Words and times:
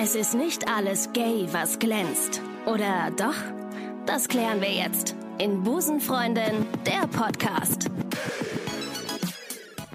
Es 0.00 0.14
ist 0.14 0.34
nicht 0.34 0.68
alles 0.68 1.12
gay, 1.12 1.48
was 1.50 1.80
glänzt. 1.80 2.40
Oder 2.66 3.10
doch? 3.16 3.34
Das 4.06 4.28
klären 4.28 4.60
wir 4.60 4.70
jetzt 4.70 5.16
in 5.38 5.64
Busenfreundin, 5.64 6.64
der 6.86 7.08
Podcast. 7.08 7.90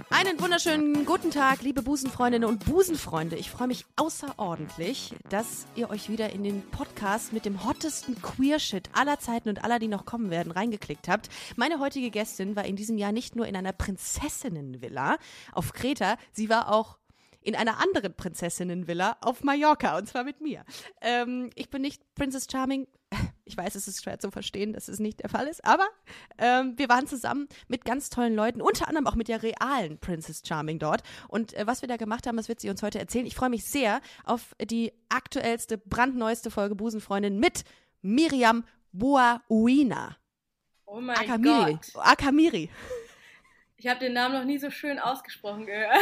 Einen 0.09 0.41
wunderschönen 0.41 1.05
guten 1.05 1.31
Tag, 1.31 1.61
liebe 1.61 1.81
Busenfreundinnen 1.81 2.49
und 2.49 2.65
Busenfreunde. 2.65 3.37
Ich 3.37 3.49
freue 3.49 3.67
mich 3.69 3.85
außerordentlich, 3.95 5.15
dass 5.29 5.67
ihr 5.75 5.89
euch 5.89 6.09
wieder 6.09 6.33
in 6.33 6.43
den 6.43 6.69
Podcast 6.69 7.31
mit 7.31 7.45
dem 7.45 7.65
hottesten 7.65 8.21
Queer-Shit 8.21 8.89
aller 8.91 9.19
Zeiten 9.19 9.47
und 9.47 9.63
aller, 9.63 9.79
die 9.79 9.87
noch 9.87 10.05
kommen 10.05 10.29
werden, 10.29 10.51
reingeklickt 10.51 11.07
habt. 11.07 11.29
Meine 11.55 11.79
heutige 11.79 12.11
Gästin 12.11 12.57
war 12.57 12.65
in 12.65 12.75
diesem 12.75 12.97
Jahr 12.97 13.13
nicht 13.13 13.37
nur 13.37 13.47
in 13.47 13.55
einer 13.55 13.71
Prinzessinnenvilla 13.71 15.17
auf 15.53 15.71
Kreta, 15.71 16.17
sie 16.33 16.49
war 16.49 16.73
auch 16.73 16.97
in 17.43 17.55
einer 17.55 17.79
anderen 17.79 18.13
Prinzessinnenvilla 18.13 19.17
auf 19.21 19.43
Mallorca 19.43 19.97
und 19.97 20.07
zwar 20.07 20.23
mit 20.23 20.41
mir. 20.41 20.63
Ähm, 21.01 21.49
ich 21.55 21.69
bin 21.69 21.81
nicht 21.81 22.01
Princess 22.15 22.47
Charming. 22.51 22.87
Ich 23.45 23.57
weiß, 23.57 23.75
es 23.75 23.89
ist 23.89 24.01
schwer 24.01 24.19
zu 24.19 24.31
verstehen, 24.31 24.71
dass 24.71 24.87
es 24.87 24.99
nicht 24.99 25.21
der 25.21 25.29
Fall 25.29 25.47
ist, 25.47 25.65
aber 25.65 25.85
ähm, 26.37 26.75
wir 26.77 26.87
waren 26.87 27.07
zusammen 27.07 27.49
mit 27.67 27.83
ganz 27.83 28.09
tollen 28.09 28.33
Leuten, 28.33 28.61
unter 28.61 28.87
anderem 28.87 29.05
auch 29.05 29.15
mit 29.15 29.27
der 29.27 29.43
realen 29.43 29.99
Princess 29.99 30.41
Charming 30.47 30.79
dort. 30.79 31.03
Und 31.27 31.53
äh, 31.53 31.67
was 31.67 31.81
wir 31.81 31.89
da 31.89 31.97
gemacht 31.97 32.25
haben, 32.25 32.37
das 32.37 32.47
wird 32.47 32.61
sie 32.61 32.69
uns 32.69 32.81
heute 32.81 32.99
erzählen. 32.99 33.25
Ich 33.25 33.35
freue 33.35 33.49
mich 33.49 33.65
sehr 33.65 33.99
auf 34.23 34.55
die 34.61 34.93
aktuellste, 35.09 35.77
brandneueste 35.77 36.51
Folge 36.51 36.75
Busenfreundin 36.75 37.37
mit 37.37 37.65
Miriam 38.01 38.63
Boauina. 38.93 40.15
Oh 40.85 41.01
mein 41.01 41.17
Akamiri. 41.17 41.73
Gott. 41.73 42.05
Akamiri. 42.05 42.69
Ich 43.77 43.87
habe 43.87 43.99
den 43.99 44.13
Namen 44.13 44.35
noch 44.35 44.45
nie 44.45 44.57
so 44.57 44.69
schön 44.69 44.99
ausgesprochen 44.99 45.65
gehört. 45.65 45.97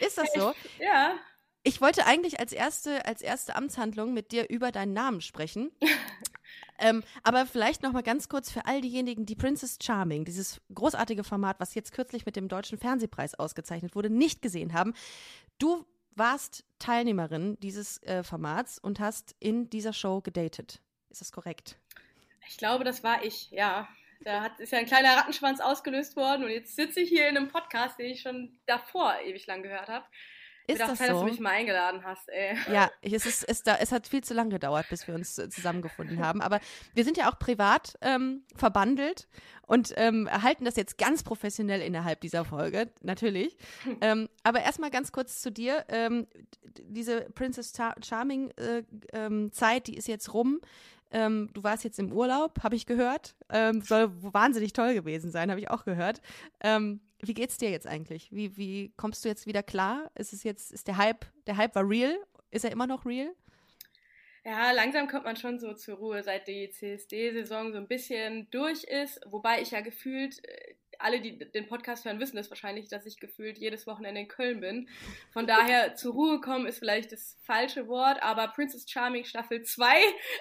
Ist 0.00 0.18
das 0.18 0.32
so? 0.34 0.54
Ja. 0.78 1.14
Ich 1.62 1.80
wollte 1.80 2.06
eigentlich 2.06 2.40
als 2.40 2.52
erste, 2.52 3.04
als 3.04 3.20
erste 3.20 3.56
Amtshandlung 3.56 4.14
mit 4.14 4.32
dir 4.32 4.48
über 4.48 4.72
deinen 4.72 4.92
Namen 4.92 5.20
sprechen. 5.20 5.70
ähm, 6.78 7.02
aber 7.22 7.46
vielleicht 7.46 7.82
noch 7.82 7.92
mal 7.92 8.02
ganz 8.02 8.28
kurz 8.28 8.50
für 8.50 8.64
all 8.66 8.80
diejenigen, 8.80 9.26
die 9.26 9.34
Princess 9.34 9.78
Charming, 9.82 10.24
dieses 10.24 10.60
großartige 10.74 11.24
Format, 11.24 11.60
was 11.60 11.74
jetzt 11.74 11.92
kürzlich 11.92 12.24
mit 12.24 12.36
dem 12.36 12.48
Deutschen 12.48 12.78
Fernsehpreis 12.78 13.34
ausgezeichnet 13.34 13.94
wurde, 13.94 14.08
nicht 14.08 14.40
gesehen 14.40 14.72
haben. 14.72 14.94
Du 15.58 15.84
warst 16.14 16.64
Teilnehmerin 16.78 17.58
dieses 17.60 18.02
äh, 18.02 18.22
Formats 18.22 18.78
und 18.78 19.00
hast 19.00 19.34
in 19.38 19.70
dieser 19.70 19.92
Show 19.92 20.20
gedatet. 20.20 20.80
Ist 21.10 21.20
das 21.20 21.32
korrekt? 21.32 21.76
Ich 22.48 22.56
glaube, 22.56 22.84
das 22.84 23.04
war 23.04 23.24
ich, 23.24 23.50
ja. 23.50 23.88
Da 24.20 24.42
hat, 24.42 24.58
ist 24.60 24.72
ja 24.72 24.78
ein 24.78 24.86
kleiner 24.86 25.16
Rattenschwanz 25.16 25.60
ausgelöst 25.60 26.16
worden 26.16 26.44
und 26.44 26.50
jetzt 26.50 26.74
sitze 26.74 27.00
ich 27.00 27.08
hier 27.08 27.28
in 27.28 27.36
einem 27.36 27.48
Podcast, 27.48 27.98
den 27.98 28.06
ich 28.06 28.20
schon 28.20 28.58
davor 28.66 29.14
ewig 29.24 29.46
lang 29.46 29.62
gehört 29.62 29.88
habe. 29.88 30.04
Ist 30.68 30.82
das 30.82 30.98
dass 30.98 31.08
so? 31.08 31.20
du 31.20 31.24
mich 31.24 31.40
mal 31.40 31.50
eingeladen 31.50 32.04
hast, 32.04 32.28
ey. 32.28 32.54
Ja, 32.72 32.90
es, 33.00 33.24
ist, 33.24 33.42
es, 33.48 33.62
da, 33.62 33.76
es 33.76 33.90
hat 33.90 34.06
viel 34.06 34.22
zu 34.22 34.34
lange 34.34 34.50
gedauert, 34.50 34.86
bis 34.90 35.06
wir 35.08 35.14
uns 35.14 35.38
äh, 35.38 35.48
zusammengefunden 35.48 36.20
haben. 36.20 36.42
Aber 36.42 36.60
wir 36.94 37.04
sind 37.04 37.16
ja 37.16 37.30
auch 37.30 37.38
privat 37.38 37.94
ähm, 38.02 38.42
verbandelt 38.54 39.28
und 39.66 39.94
ähm, 39.96 40.26
erhalten 40.26 40.66
das 40.66 40.76
jetzt 40.76 40.98
ganz 40.98 41.22
professionell 41.22 41.80
innerhalb 41.80 42.20
dieser 42.20 42.44
Folge, 42.44 42.90
natürlich. 43.00 43.56
ähm, 44.02 44.28
aber 44.42 44.60
erstmal 44.60 44.90
ganz 44.90 45.10
kurz 45.10 45.40
zu 45.40 45.50
dir. 45.50 45.86
Ähm, 45.88 46.26
diese 46.82 47.22
Princess 47.34 47.72
Char 47.74 47.94
Charming 48.04 48.50
äh, 48.50 48.82
ähm, 49.14 49.50
Zeit, 49.52 49.86
die 49.86 49.96
ist 49.96 50.06
jetzt 50.06 50.34
rum. 50.34 50.60
Ähm, 51.10 51.50
du 51.54 51.62
warst 51.62 51.84
jetzt 51.84 51.98
im 51.98 52.12
Urlaub, 52.12 52.62
habe 52.62 52.76
ich 52.76 52.86
gehört. 52.86 53.34
Ähm, 53.50 53.80
soll 53.80 54.10
wahnsinnig 54.22 54.72
toll 54.72 54.94
gewesen 54.94 55.30
sein, 55.30 55.50
habe 55.50 55.60
ich 55.60 55.70
auch 55.70 55.84
gehört. 55.84 56.20
Ähm, 56.60 57.00
wie 57.20 57.34
geht's 57.34 57.58
dir 57.58 57.70
jetzt 57.70 57.86
eigentlich? 57.86 58.30
Wie, 58.30 58.56
wie 58.56 58.92
kommst 58.96 59.24
du 59.24 59.28
jetzt 59.28 59.46
wieder 59.46 59.62
klar? 59.62 60.10
Ist 60.14 60.32
es 60.32 60.44
jetzt, 60.44 60.72
ist 60.72 60.86
der 60.86 60.96
Hype, 60.96 61.26
der 61.46 61.56
Hype 61.56 61.74
war 61.74 61.88
real? 61.88 62.16
Ist 62.50 62.64
er 62.64 62.72
immer 62.72 62.86
noch 62.86 63.04
real? 63.04 63.34
Ja, 64.44 64.70
langsam 64.72 65.08
kommt 65.08 65.24
man 65.24 65.36
schon 65.36 65.58
so 65.58 65.74
zur 65.74 65.96
Ruhe, 65.96 66.22
seit 66.22 66.48
die 66.48 66.70
CSD-Saison 66.70 67.72
so 67.72 67.78
ein 67.78 67.88
bisschen 67.88 68.48
durch 68.50 68.84
ist. 68.84 69.20
Wobei 69.26 69.60
ich 69.60 69.72
ja 69.72 69.80
gefühlt, 69.80 70.42
äh, 70.44 70.74
alle, 70.98 71.20
die 71.20 71.38
den 71.38 71.66
Podcast 71.68 72.04
hören, 72.04 72.18
wissen 72.20 72.36
das 72.36 72.50
wahrscheinlich, 72.50 72.88
dass 72.88 73.06
ich 73.06 73.18
gefühlt 73.20 73.56
jedes 73.58 73.86
Wochenende 73.86 74.20
in 74.20 74.28
Köln 74.28 74.60
bin. 74.60 74.88
Von 75.32 75.46
daher 75.46 75.94
zur 75.94 76.12
Ruhe 76.12 76.40
kommen 76.40 76.66
ist 76.66 76.78
vielleicht 76.78 77.12
das 77.12 77.38
falsche 77.42 77.86
Wort, 77.88 78.22
aber 78.22 78.48
Princess 78.48 78.88
Charming 78.90 79.24
Staffel 79.24 79.62
2 79.62 79.86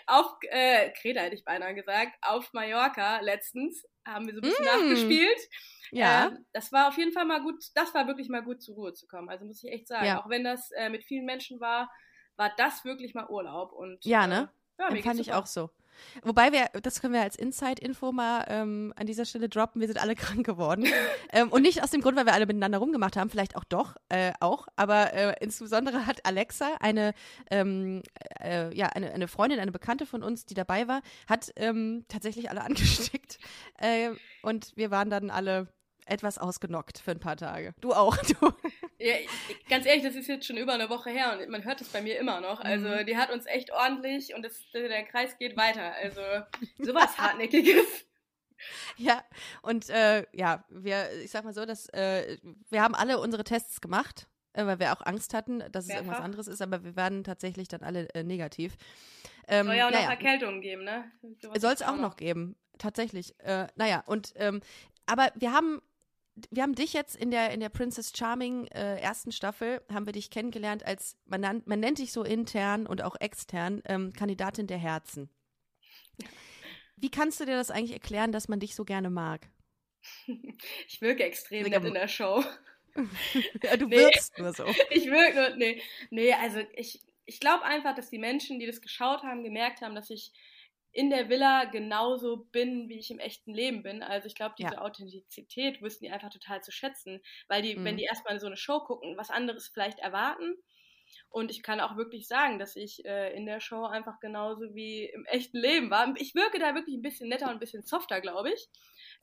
auf, 0.07 0.35
äh, 0.49 0.89
Kreta 0.91 1.21
hätte 1.21 1.35
ich 1.35 1.45
beinahe 1.45 1.75
gesagt, 1.75 2.13
auf 2.21 2.51
Mallorca 2.53 3.19
letztens 3.21 3.85
haben 4.05 4.25
wir 4.27 4.33
so 4.33 4.39
ein 4.41 4.43
bisschen 4.49 4.65
Mm. 4.65 4.67
nachgespielt. 4.89 5.39
Ja. 5.91 6.27
Ähm, 6.27 6.45
das 6.53 6.71
war 6.71 6.87
auf 6.89 6.97
jeden 6.97 7.11
Fall 7.13 7.25
mal 7.25 7.41
gut, 7.41 7.63
das 7.75 7.93
war 7.93 8.07
wirklich 8.07 8.27
mal 8.29 8.41
gut 8.43 8.61
zur 8.61 8.75
Ruhe 8.75 8.93
zu 8.93 9.07
kommen. 9.07 9.29
Also 9.29 9.45
muss 9.45 9.63
ich 9.63 9.71
echt 9.71 9.87
sagen, 9.87 10.05
Ja. 10.05 10.21
auch 10.23 10.29
wenn 10.29 10.43
das 10.43 10.71
äh, 10.71 10.89
mit 10.89 11.03
vielen 11.03 11.25
Menschen 11.25 11.59
war, 11.59 11.89
war 12.35 12.51
das 12.57 12.83
wirklich 12.83 13.13
mal 13.13 13.27
Urlaub. 13.29 13.71
Und, 13.73 14.03
Ja, 14.05 14.25
äh, 14.25 14.27
ne? 14.27 14.49
Ja, 14.79 14.89
Empfand 14.89 15.19
ich 15.19 15.27
super. 15.27 15.39
auch 15.39 15.45
so. 15.45 15.69
Wobei 16.23 16.51
wir, 16.51 16.67
das 16.81 17.01
können 17.01 17.13
wir 17.13 17.21
als 17.21 17.35
Inside-Info 17.35 18.11
mal 18.11 18.45
ähm, 18.47 18.93
an 18.95 19.07
dieser 19.07 19.25
Stelle 19.25 19.49
droppen, 19.49 19.81
wir 19.81 19.87
sind 19.87 20.01
alle 20.01 20.15
krank 20.15 20.45
geworden. 20.45 20.85
ähm, 21.31 21.49
und 21.49 21.61
nicht 21.61 21.83
aus 21.83 21.91
dem 21.91 22.01
Grund, 22.01 22.17
weil 22.17 22.25
wir 22.25 22.33
alle 22.33 22.45
miteinander 22.45 22.77
rumgemacht 22.79 23.17
haben, 23.17 23.29
vielleicht 23.29 23.55
auch 23.55 23.63
doch, 23.63 23.95
äh, 24.09 24.33
auch, 24.39 24.67
aber 24.75 25.13
äh, 25.13 25.35
insbesondere 25.41 26.05
hat 26.05 26.25
Alexa, 26.25 26.75
eine, 26.79 27.13
ähm, 27.51 28.01
äh, 28.41 28.75
ja, 28.75 28.87
eine, 28.87 29.11
eine 29.11 29.27
Freundin, 29.27 29.59
eine 29.59 29.71
Bekannte 29.71 30.05
von 30.05 30.23
uns, 30.23 30.45
die 30.45 30.53
dabei 30.53 30.87
war, 30.87 31.01
hat 31.27 31.51
ähm, 31.55 32.05
tatsächlich 32.07 32.49
alle 32.49 32.61
angesteckt. 32.65 33.37
äh, 33.79 34.11
und 34.41 34.75
wir 34.75 34.91
waren 34.91 35.09
dann 35.09 35.29
alle 35.29 35.67
etwas 36.07 36.37
ausgenockt 36.37 36.99
für 36.99 37.11
ein 37.11 37.19
paar 37.19 37.37
Tage. 37.37 37.73
Du 37.81 37.93
auch, 37.93 38.15
du. 38.39 38.53
Ja, 38.99 39.13
ich, 39.15 39.67
ganz 39.69 39.85
ehrlich, 39.85 40.03
das 40.03 40.15
ist 40.15 40.27
jetzt 40.27 40.47
schon 40.47 40.57
über 40.57 40.73
eine 40.73 40.89
Woche 40.89 41.11
her 41.11 41.37
und 41.37 41.49
man 41.49 41.63
hört 41.63 41.81
es 41.81 41.89
bei 41.89 42.01
mir 42.01 42.17
immer 42.19 42.41
noch. 42.41 42.59
Also 42.59 42.87
Mhm. 42.87 43.05
die 43.05 43.15
hat 43.17 43.31
uns 43.31 43.45
echt 43.45 43.71
ordentlich 43.71 44.33
und 44.33 44.43
das, 44.43 44.59
der 44.73 45.03
Kreis 45.05 45.37
geht 45.37 45.55
weiter. 45.55 45.93
Also 46.01 46.21
sowas 46.79 47.15
Hartnäckiges. 47.17 48.05
Ja, 48.97 49.23
und 49.61 49.89
äh, 49.89 50.25
ja, 50.33 50.65
wir, 50.69 51.11
ich 51.23 51.29
sag 51.29 51.43
mal 51.43 51.53
so, 51.53 51.65
dass 51.65 51.89
äh, 51.89 52.37
wir 52.71 52.81
haben 52.81 52.95
alle 52.95 53.19
unsere 53.19 53.43
Tests 53.43 53.81
gemacht, 53.81 54.27
äh, 54.53 54.65
weil 54.65 54.79
wir 54.79 54.93
auch 54.93 55.05
Angst 55.05 55.35
hatten, 55.35 55.63
dass 55.71 55.85
es 55.85 55.93
irgendwas 55.93 56.19
anderes 56.19 56.47
ist, 56.47 56.63
aber 56.63 56.83
wir 56.83 56.95
waren 56.95 57.23
tatsächlich 57.23 57.67
dann 57.67 57.81
alle 57.83 58.09
äh, 58.15 58.23
negativ. 58.23 58.75
Ähm, 59.47 59.67
Soll 59.67 59.75
ja 59.75 59.87
auch 59.87 59.91
noch 59.91 59.99
naja, 59.99 60.09
Erkältungen 60.09 60.61
geben, 60.61 60.83
ne? 60.85 61.11
Soll 61.55 61.73
es 61.73 61.83
auch 61.83 61.97
noch 61.97 62.15
geben, 62.17 62.55
tatsächlich. 62.79 63.39
Äh, 63.41 63.67
naja, 63.75 64.03
und 64.07 64.33
ähm, 64.37 64.61
aber 65.05 65.31
wir 65.35 65.53
haben 65.53 65.81
wir 66.51 66.63
haben 66.63 66.75
dich 66.75 66.93
jetzt 66.93 67.15
in 67.15 67.31
der 67.31 67.51
in 67.51 67.59
der 67.59 67.69
Princess 67.69 68.13
Charming 68.15 68.67
äh, 68.67 68.99
ersten 68.99 69.31
Staffel 69.31 69.81
haben 69.91 70.05
wir 70.05 70.13
dich 70.13 70.29
kennengelernt 70.29 70.85
als 70.85 71.17
man, 71.25 71.41
nan- 71.41 71.63
man 71.65 71.79
nennt 71.79 71.97
dich 71.99 72.11
so 72.11 72.23
intern 72.23 72.85
und 72.87 73.01
auch 73.01 73.15
extern 73.19 73.81
ähm, 73.85 74.13
Kandidatin 74.13 74.67
der 74.67 74.77
Herzen. 74.77 75.29
Wie 76.95 77.09
kannst 77.11 77.39
du 77.39 77.45
dir 77.45 77.55
das 77.55 77.71
eigentlich 77.71 77.93
erklären, 77.93 78.31
dass 78.31 78.47
man 78.47 78.59
dich 78.59 78.75
so 78.75 78.85
gerne 78.85 79.09
mag? 79.09 79.47
Ich 80.87 81.01
wirke 81.01 81.23
extrem 81.23 81.67
nett 81.69 81.83
in 81.83 81.93
der 81.93 82.07
Show. 82.07 82.43
Ja, 83.61 83.77
du 83.77 83.85
Nee. 83.87 83.97
wirkst 83.97 84.37
nur 84.39 84.53
so. 84.53 84.65
Ich 84.89 85.05
wirke 85.05 85.35
nur, 85.35 85.55
nee, 85.57 85.81
nee, 86.09 86.33
also 86.33 86.59
ich, 86.75 86.99
ich 87.25 87.39
glaube 87.39 87.63
einfach, 87.63 87.93
dass 87.93 88.09
die 88.09 88.17
Menschen, 88.17 88.59
die 88.59 88.65
das 88.65 88.81
geschaut 88.81 89.21
haben, 89.21 89.43
gemerkt 89.43 89.81
haben, 89.81 89.93
dass 89.93 90.09
ich 90.09 90.31
in 90.97 91.09
der 91.11 91.29
Villa 91.29 91.65
genauso 91.65 92.45
bin, 92.51 92.89
wie 92.89 92.99
ich 92.99 93.11
im 93.11 93.19
echten 93.19 93.53
Leben 93.53 93.83
bin. 93.83 94.01
Also 94.03 94.27
ich 94.27 94.35
glaube, 94.35 94.55
diese 94.57 94.77
Ja. 94.77 94.81
Authentizität 94.81 95.81
wussten 95.81 96.05
die 96.05 96.11
einfach 96.11 96.31
total 96.31 96.61
zu 96.63 96.71
schätzen, 96.71 97.21
weil 97.47 97.61
die, 97.61 97.77
Mhm. 97.77 97.83
wenn 97.83 97.97
die 97.97 98.05
erstmal 98.05 98.39
so 98.39 98.47
eine 98.47 98.57
Show 98.57 98.79
gucken, 98.81 99.17
was 99.17 99.29
anderes 99.29 99.67
vielleicht 99.69 99.99
erwarten. 99.99 100.55
Und 101.29 101.51
ich 101.51 101.63
kann 101.63 101.79
auch 101.79 101.95
wirklich 101.97 102.27
sagen, 102.27 102.59
dass 102.59 102.75
ich 102.75 103.05
äh, 103.05 103.33
in 103.35 103.45
der 103.45 103.59
Show 103.59 103.85
einfach 103.85 104.19
genauso 104.19 104.75
wie 104.75 105.05
im 105.05 105.25
echten 105.25 105.57
Leben 105.57 105.89
war. 105.89 106.13
Ich 106.17 106.35
wirke 106.35 106.59
da 106.59 106.75
wirklich 106.75 106.95
ein 106.97 107.01
bisschen 107.01 107.29
netter 107.29 107.47
und 107.47 107.53
ein 107.53 107.59
bisschen 107.59 107.83
softer, 107.83 108.21
glaube 108.21 108.51
ich. 108.53 108.69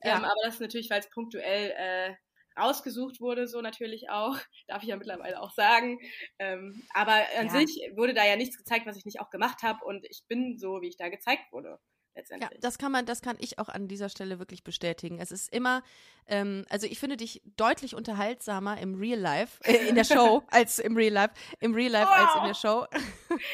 Ja. 0.03 0.17
Ähm, 0.17 0.23
aber 0.23 0.33
das 0.45 0.55
ist 0.55 0.61
natürlich, 0.61 0.89
weil 0.89 0.99
es 0.99 1.09
punktuell 1.09 1.73
äh, 1.77 2.15
rausgesucht 2.57 3.21
wurde, 3.21 3.47
so 3.47 3.61
natürlich 3.61 4.09
auch. 4.09 4.37
Darf 4.67 4.83
ich 4.83 4.89
ja 4.89 4.97
mittlerweile 4.97 5.41
auch 5.41 5.51
sagen. 5.51 5.99
Ähm, 6.39 6.83
aber 6.93 7.13
an 7.39 7.49
Ja. 7.49 7.49
sich 7.49 7.79
wurde 7.95 8.13
da 8.13 8.25
ja 8.25 8.35
nichts 8.35 8.57
gezeigt, 8.57 8.85
was 8.85 8.97
ich 8.97 9.05
nicht 9.05 9.19
auch 9.21 9.29
gemacht 9.29 9.63
habe. 9.63 9.83
Und 9.85 10.05
ich 10.09 10.23
bin 10.27 10.57
so, 10.57 10.81
wie 10.81 10.87
ich 10.89 10.97
da 10.97 11.09
gezeigt 11.09 11.51
wurde, 11.51 11.79
Ja, 12.15 12.21
letztendlich. 12.21 12.59
das 12.61 12.77
kann 12.77 12.91
man, 12.91 13.05
das 13.05 13.21
kann 13.21 13.35
ich 13.39 13.59
auch 13.59 13.69
an 13.69 13.87
dieser 13.87 14.09
Stelle 14.09 14.39
wirklich 14.39 14.63
bestätigen. 14.63 15.19
Es 15.19 15.31
ist 15.31 15.53
immer, 15.53 15.83
ähm, 16.27 16.65
also 16.69 16.87
ich 16.87 16.99
finde 16.99 17.17
dich 17.17 17.41
deutlich 17.57 17.95
unterhaltsamer 17.95 18.77
im 18.79 18.95
Real 18.95 19.19
Life, 19.19 19.61
äh, 19.63 19.87
in 19.87 19.95
der 19.95 20.03
Show 20.05 20.43
als 20.49 20.79
im 20.79 20.95
Real 20.95 21.13
Life, 21.13 21.33
im 21.59 21.73
Real 21.73 21.91
Life 21.91 22.09
als 22.09 22.35
in 22.37 22.43
der 22.47 22.53
Show. 22.53 22.85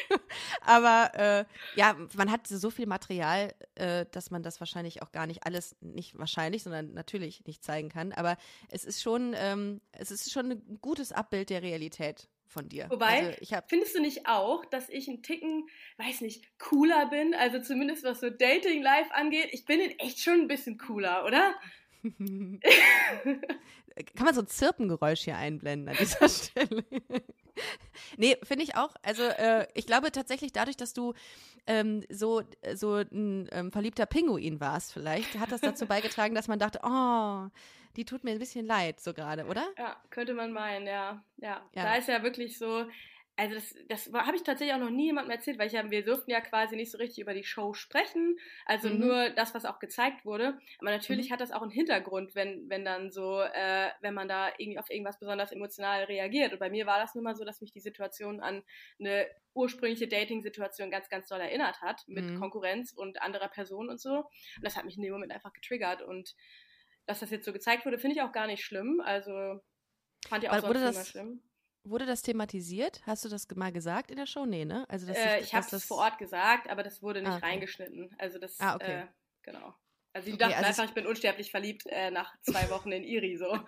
Aber 0.60 1.10
äh, 1.14 1.44
ja, 1.76 1.96
man 2.14 2.30
hat 2.30 2.46
so 2.46 2.70
viel 2.70 2.86
Material, 2.86 3.54
äh, 3.74 4.06
dass 4.10 4.30
man 4.30 4.42
das 4.42 4.60
wahrscheinlich 4.60 5.02
auch 5.02 5.12
gar 5.12 5.26
nicht 5.26 5.44
alles, 5.44 5.76
nicht 5.80 6.16
wahrscheinlich, 6.18 6.62
sondern 6.62 6.94
natürlich 6.94 7.44
nicht 7.46 7.64
zeigen 7.64 7.88
kann. 7.88 8.12
Aber 8.12 8.36
es 8.68 8.84
ist 8.84 9.02
schon, 9.02 9.34
ähm, 9.36 9.80
es 9.92 10.10
ist 10.10 10.30
schon 10.30 10.52
ein 10.52 10.78
gutes 10.80 11.12
Abbild 11.12 11.50
der 11.50 11.62
Realität 11.62 12.28
von 12.52 12.68
dir. 12.68 12.86
Wobei, 12.90 13.36
also 13.38 13.56
Findest 13.66 13.94
du 13.94 14.00
nicht 14.00 14.26
auch, 14.26 14.64
dass 14.66 14.88
ich 14.88 15.08
ein 15.08 15.22
Ticken, 15.22 15.66
weiß 15.96 16.20
nicht, 16.20 16.58
cooler 16.58 17.08
bin? 17.08 17.34
Also 17.34 17.60
zumindest 17.60 18.04
was 18.04 18.20
so 18.20 18.30
Dating 18.30 18.82
Life 18.82 19.12
angeht. 19.14 19.48
Ich 19.52 19.64
bin 19.64 19.80
in 19.80 19.98
echt 19.98 20.20
schon 20.20 20.42
ein 20.42 20.48
bisschen 20.48 20.78
cooler, 20.78 21.24
oder? 21.24 21.54
Kann 24.14 24.24
man 24.24 24.34
so 24.34 24.40
ein 24.40 24.46
Zirpengeräusch 24.46 25.20
hier 25.20 25.36
einblenden 25.36 25.88
an 25.90 25.96
dieser 25.98 26.28
Stelle? 26.28 26.84
nee, 28.16 28.36
finde 28.42 28.64
ich 28.64 28.76
auch. 28.76 28.94
Also 29.02 29.22
äh, 29.22 29.66
ich 29.74 29.86
glaube 29.86 30.12
tatsächlich 30.12 30.52
dadurch, 30.52 30.76
dass 30.76 30.92
du 30.92 31.14
ähm, 31.66 32.02
so, 32.08 32.42
so 32.74 32.96
ein 32.96 33.48
ähm, 33.52 33.70
verliebter 33.70 34.06
Pinguin 34.06 34.60
warst 34.60 34.92
vielleicht, 34.92 35.38
hat 35.38 35.52
das 35.52 35.60
dazu 35.60 35.86
beigetragen, 35.86 36.34
dass 36.34 36.48
man 36.48 36.58
dachte, 36.58 36.80
oh, 36.82 37.48
die 37.96 38.04
tut 38.04 38.24
mir 38.24 38.32
ein 38.32 38.38
bisschen 38.38 38.66
leid 38.66 39.00
so 39.00 39.14
gerade, 39.14 39.46
oder? 39.46 39.68
Ja, 39.78 40.00
könnte 40.10 40.34
man 40.34 40.52
meinen, 40.52 40.86
ja. 40.86 41.24
ja. 41.36 41.68
ja. 41.74 41.82
Da 41.82 41.94
ist 41.94 42.08
ja 42.08 42.22
wirklich 42.22 42.58
so, 42.58 42.86
also 43.36 43.54
das, 43.54 43.74
das 43.88 44.12
habe 44.12 44.36
ich 44.36 44.42
tatsächlich 44.42 44.74
auch 44.74 44.80
noch 44.80 44.90
nie 44.90 45.06
jemandem 45.06 45.32
erzählt, 45.32 45.58
weil 45.58 45.66
ich 45.66 45.72
ja, 45.72 45.90
wir 45.90 46.04
durften 46.04 46.30
ja 46.30 46.40
quasi 46.40 46.76
nicht 46.76 46.90
so 46.90 46.98
richtig 46.98 47.20
über 47.20 47.32
die 47.32 47.44
Show 47.44 47.72
sprechen, 47.72 48.38
also 48.66 48.90
mhm. 48.90 48.98
nur 48.98 49.30
das, 49.30 49.54
was 49.54 49.64
auch 49.64 49.78
gezeigt 49.78 50.26
wurde. 50.26 50.58
Aber 50.78 50.90
natürlich 50.90 51.30
mhm. 51.30 51.32
hat 51.32 51.40
das 51.40 51.50
auch 51.50 51.62
einen 51.62 51.70
Hintergrund, 51.70 52.34
wenn, 52.34 52.68
wenn 52.68 52.84
dann 52.84 53.10
so, 53.10 53.40
äh, 53.40 53.88
wenn 54.00 54.14
man 54.14 54.28
da 54.28 54.50
irgendwie 54.58 54.78
auf 54.78 54.90
irgendwas 54.90 55.18
besonders 55.18 55.50
emotional 55.50 56.04
reagiert. 56.04 56.52
Und 56.52 56.58
bei 56.58 56.68
mir 56.68 56.86
war 56.86 56.98
das 56.98 57.14
nun 57.14 57.24
mal 57.24 57.34
so, 57.34 57.44
dass 57.44 57.62
mich 57.62 57.72
die 57.72 57.80
Situation 57.80 58.40
an 58.40 58.62
eine 59.00 59.26
ursprüngliche 59.54 60.08
Dating-Situation 60.08 60.90
ganz, 60.90 61.08
ganz 61.08 61.28
doll 61.28 61.40
erinnert 61.40 61.80
hat, 61.80 62.02
mit 62.06 62.24
mhm. 62.24 62.38
Konkurrenz 62.38 62.92
und 62.92 63.20
anderer 63.20 63.48
Person 63.48 63.88
und 63.88 64.00
so. 64.00 64.16
Und 64.18 64.62
das 64.62 64.76
hat 64.76 64.84
mich 64.84 64.96
in 64.96 65.02
dem 65.02 65.12
Moment 65.12 65.32
einfach 65.32 65.52
getriggert. 65.52 66.02
Und 66.02 66.34
dass 67.06 67.20
das 67.20 67.30
jetzt 67.30 67.44
so 67.44 67.52
gezeigt 67.52 67.84
wurde, 67.84 67.98
finde 67.98 68.16
ich 68.16 68.22
auch 68.22 68.32
gar 68.32 68.46
nicht 68.46 68.64
schlimm. 68.64 69.00
Also 69.04 69.60
fand 70.26 70.44
ich 70.44 70.50
auch 70.50 70.60
sonst 70.60 70.76
immer 70.76 71.04
schlimm. 71.04 71.42
Wurde 71.84 72.06
das 72.06 72.22
thematisiert? 72.22 73.02
Hast 73.06 73.24
du 73.24 73.28
das 73.28 73.48
mal 73.56 73.72
gesagt 73.72 74.12
in 74.12 74.16
der 74.16 74.26
Show? 74.26 74.46
Nee, 74.46 74.64
ne? 74.64 74.86
Also, 74.88 75.06
dass 75.06 75.16
äh, 75.16 75.40
ich, 75.40 75.52
habe 75.52 75.66
es 75.68 75.84
vor 75.84 75.98
Ort 75.98 76.16
gesagt, 76.16 76.70
aber 76.70 76.84
das 76.84 77.02
wurde 77.02 77.20
nicht 77.20 77.32
ah, 77.32 77.36
okay. 77.38 77.46
reingeschnitten. 77.46 78.14
Also 78.18 78.38
das, 78.38 78.60
ah, 78.60 78.76
okay. 78.76 79.00
Äh, 79.00 79.06
genau. 79.42 79.74
Also 80.12 80.26
sie 80.26 80.34
okay, 80.34 80.38
dachten 80.40 80.54
also 80.54 80.68
einfach, 80.68 80.84
ich 80.84 80.94
bin 80.94 81.06
unsterblich 81.06 81.50
verliebt 81.50 81.86
äh, 81.86 82.10
nach 82.12 82.32
zwei 82.42 82.68
Wochen 82.70 82.92
in 82.92 83.02
Iri 83.02 83.36
so. 83.36 83.46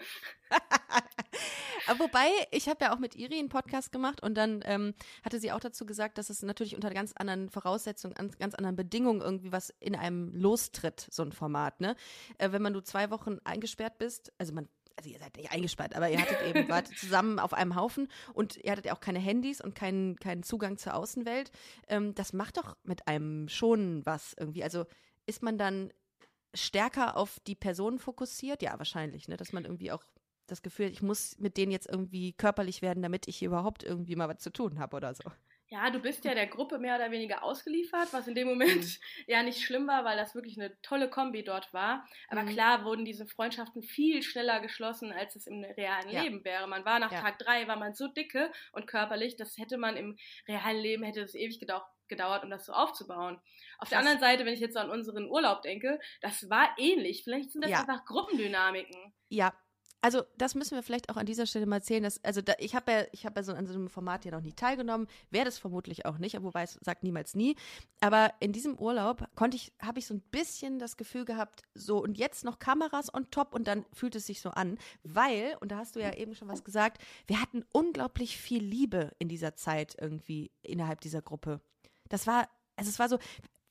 Wobei, 1.98 2.28
ich 2.50 2.68
habe 2.68 2.84
ja 2.84 2.94
auch 2.94 2.98
mit 2.98 3.14
Iri 3.14 3.38
einen 3.38 3.48
Podcast 3.48 3.92
gemacht 3.92 4.22
und 4.22 4.34
dann 4.34 4.62
ähm, 4.64 4.94
hatte 5.22 5.38
sie 5.38 5.52
auch 5.52 5.60
dazu 5.60 5.86
gesagt, 5.86 6.18
dass 6.18 6.30
es 6.30 6.42
natürlich 6.42 6.74
unter 6.74 6.90
ganz 6.90 7.12
anderen 7.16 7.50
Voraussetzungen, 7.50 8.14
ganz 8.38 8.54
anderen 8.54 8.76
Bedingungen 8.76 9.20
irgendwie 9.20 9.52
was 9.52 9.72
in 9.80 9.94
einem 9.94 10.34
lostritt, 10.34 11.06
so 11.10 11.22
ein 11.22 11.32
Format, 11.32 11.80
ne? 11.80 11.96
Äh, 12.38 12.52
wenn 12.52 12.62
man 12.62 12.72
du 12.72 12.80
zwei 12.80 13.10
Wochen 13.10 13.38
eingesperrt 13.44 13.98
bist, 13.98 14.32
also 14.38 14.52
man 14.52 14.68
also 14.96 15.10
ihr 15.10 15.18
seid 15.18 15.36
nicht 15.36 15.50
eingesperrt, 15.50 15.96
aber 15.96 16.08
ihr 16.08 16.20
hattet 16.20 16.40
eben, 16.42 16.68
wart 16.68 16.86
zusammen 16.86 17.38
auf 17.38 17.52
einem 17.52 17.74
Haufen 17.74 18.08
und 18.32 18.56
ihr 18.58 18.70
hattet 18.70 18.86
ja 18.86 18.94
auch 18.94 19.00
keine 19.00 19.18
Handys 19.18 19.60
und 19.60 19.74
keinen, 19.74 20.16
keinen 20.16 20.42
Zugang 20.42 20.78
zur 20.78 20.94
Außenwelt. 20.94 21.50
Ähm, 21.88 22.14
das 22.14 22.32
macht 22.32 22.58
doch 22.58 22.76
mit 22.84 23.08
einem 23.08 23.48
schon 23.48 24.06
was 24.06 24.34
irgendwie. 24.38 24.62
Also 24.62 24.86
ist 25.26 25.42
man 25.42 25.58
dann 25.58 25.92
stärker 26.54 27.16
auf 27.16 27.40
die 27.40 27.56
Person 27.56 27.98
fokussiert? 27.98 28.62
Ja, 28.62 28.78
wahrscheinlich, 28.78 29.28
ne? 29.28 29.36
Dass 29.36 29.52
man 29.52 29.64
irgendwie 29.64 29.90
auch 29.90 30.04
das 30.46 30.62
Gefühl, 30.62 30.86
ich 30.86 31.02
muss 31.02 31.38
mit 31.38 31.56
denen 31.56 31.72
jetzt 31.72 31.88
irgendwie 31.88 32.32
körperlich 32.32 32.82
werden, 32.82 33.02
damit 33.02 33.28
ich 33.28 33.42
überhaupt 33.42 33.82
irgendwie 33.82 34.16
mal 34.16 34.28
was 34.28 34.38
zu 34.38 34.50
tun 34.50 34.78
habe 34.78 34.96
oder 34.96 35.14
so 35.14 35.30
ja, 35.74 35.90
du 35.90 35.98
bist 35.98 36.24
ja 36.24 36.34
der 36.34 36.46
Gruppe 36.46 36.78
mehr 36.78 36.94
oder 36.94 37.10
weniger 37.10 37.42
ausgeliefert, 37.42 38.12
was 38.12 38.28
in 38.28 38.36
dem 38.36 38.46
Moment 38.46 38.84
mhm. 38.84 38.96
ja 39.26 39.42
nicht 39.42 39.60
schlimm 39.60 39.88
war, 39.88 40.04
weil 40.04 40.16
das 40.16 40.34
wirklich 40.34 40.56
eine 40.56 40.80
tolle 40.82 41.10
Kombi 41.10 41.42
dort 41.42 41.72
war. 41.72 42.06
Aber 42.28 42.42
mhm. 42.42 42.48
klar 42.50 42.84
wurden 42.84 43.04
diese 43.04 43.26
Freundschaften 43.26 43.82
viel 43.82 44.22
schneller 44.22 44.60
geschlossen, 44.60 45.12
als 45.12 45.34
es 45.34 45.48
im 45.48 45.64
realen 45.64 46.10
ja. 46.10 46.22
Leben 46.22 46.44
wäre. 46.44 46.68
Man 46.68 46.84
war 46.84 47.00
nach 47.00 47.10
ja. 47.10 47.20
Tag 47.20 47.38
drei, 47.40 47.66
war 47.66 47.76
man 47.76 47.94
so 47.94 48.06
dicke 48.06 48.52
und 48.72 48.86
körperlich, 48.86 49.36
das 49.36 49.58
hätte 49.58 49.76
man 49.76 49.96
im 49.96 50.16
realen 50.46 50.80
Leben, 50.80 51.02
hätte 51.02 51.22
es 51.22 51.34
ewig 51.34 51.58
gedauert 51.58 51.86
gedauert, 52.06 52.44
um 52.44 52.50
das 52.50 52.66
so 52.66 52.74
aufzubauen. 52.74 53.36
Auf 53.78 53.88
Krass. 53.88 53.88
der 53.88 53.98
anderen 54.00 54.20
Seite, 54.20 54.44
wenn 54.44 54.52
ich 54.52 54.60
jetzt 54.60 54.76
an 54.76 54.90
unseren 54.90 55.26
Urlaub 55.26 55.62
denke, 55.62 55.98
das 56.20 56.50
war 56.50 56.68
ähnlich. 56.76 57.24
Vielleicht 57.24 57.50
sind 57.50 57.64
das 57.64 57.70
ja. 57.70 57.80
einfach 57.80 58.04
Gruppendynamiken. 58.04 59.14
Ja, 59.30 59.54
also 60.04 60.22
das 60.36 60.54
müssen 60.54 60.74
wir 60.74 60.82
vielleicht 60.82 61.08
auch 61.08 61.16
an 61.16 61.24
dieser 61.24 61.46
Stelle 61.46 61.64
mal 61.64 61.76
erzählen, 61.76 62.02
dass, 62.02 62.22
also 62.22 62.42
da, 62.42 62.52
ich 62.58 62.74
habe 62.74 62.92
ja, 62.92 63.04
ich 63.12 63.24
habe 63.24 63.40
ja 63.40 63.42
so 63.42 63.54
an 63.54 63.66
so 63.66 63.72
einem 63.72 63.88
Format 63.88 64.26
ja 64.26 64.32
noch 64.32 64.42
nie 64.42 64.52
teilgenommen, 64.52 65.06
werde 65.30 65.48
es 65.48 65.56
vermutlich 65.56 66.04
auch 66.04 66.18
nicht, 66.18 66.36
wobei 66.42 66.64
es 66.64 66.78
sagt 66.82 67.04
niemals 67.04 67.34
nie. 67.34 67.56
Aber 68.00 68.34
in 68.38 68.52
diesem 68.52 68.78
Urlaub 68.78 69.26
konnte 69.34 69.56
ich, 69.56 69.72
habe 69.80 69.98
ich 70.00 70.06
so 70.06 70.12
ein 70.12 70.20
bisschen 70.20 70.78
das 70.78 70.98
Gefühl 70.98 71.24
gehabt, 71.24 71.62
so 71.72 72.02
und 72.02 72.18
jetzt 72.18 72.44
noch 72.44 72.58
Kameras 72.58 73.14
on 73.14 73.30
top 73.30 73.54
und 73.54 73.66
dann 73.66 73.86
fühlt 73.94 74.14
es 74.14 74.26
sich 74.26 74.42
so 74.42 74.50
an, 74.50 74.76
weil, 75.04 75.56
und 75.60 75.72
da 75.72 75.78
hast 75.78 75.96
du 75.96 76.00
ja 76.00 76.12
eben 76.12 76.34
schon 76.34 76.48
was 76.48 76.64
gesagt, 76.64 77.00
wir 77.26 77.40
hatten 77.40 77.64
unglaublich 77.72 78.36
viel 78.36 78.62
Liebe 78.62 79.10
in 79.18 79.30
dieser 79.30 79.56
Zeit 79.56 79.96
irgendwie 79.98 80.50
innerhalb 80.60 81.00
dieser 81.00 81.22
Gruppe. 81.22 81.62
Das 82.10 82.26
war, 82.26 82.46
also 82.76 82.90
es 82.90 82.98
war 82.98 83.08
so, 83.08 83.18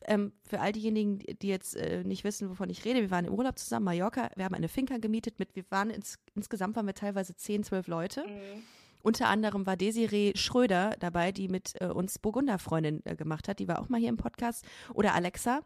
ähm, 0.07 0.33
für 0.43 0.59
all 0.59 0.71
diejenigen, 0.71 1.19
die 1.19 1.47
jetzt 1.47 1.75
äh, 1.75 2.03
nicht 2.03 2.23
wissen, 2.23 2.49
wovon 2.49 2.69
ich 2.69 2.85
rede, 2.85 3.01
wir 3.01 3.11
waren 3.11 3.25
im 3.25 3.33
Urlaub 3.33 3.57
zusammen, 3.57 3.85
Mallorca, 3.85 4.29
wir 4.35 4.45
haben 4.45 4.55
eine 4.55 4.69
Finca 4.69 4.97
gemietet 4.97 5.39
mit, 5.39 5.55
wir 5.55 5.65
waren 5.69 5.89
ins, 5.89 6.19
insgesamt 6.35 6.75
waren 6.75 6.85
wir 6.85 6.93
teilweise 6.93 7.35
10, 7.35 7.63
12 7.63 7.87
Leute. 7.87 8.23
Mhm. 8.27 8.63
Unter 9.03 9.27
anderem 9.27 9.65
war 9.65 9.75
Desiree 9.75 10.31
Schröder 10.35 10.95
dabei, 10.99 11.33
die 11.33 11.49
mit 11.49 11.73
äh, 11.81 11.87
uns 11.87 12.19
Burgunderfreundin 12.19 13.01
äh, 13.05 13.15
gemacht 13.15 13.47
hat, 13.47 13.59
die 13.59 13.67
war 13.67 13.79
auch 13.79 13.89
mal 13.89 13.99
hier 13.99 14.09
im 14.09 14.17
Podcast. 14.17 14.65
Oder 14.93 15.13
Alexa, 15.13 15.61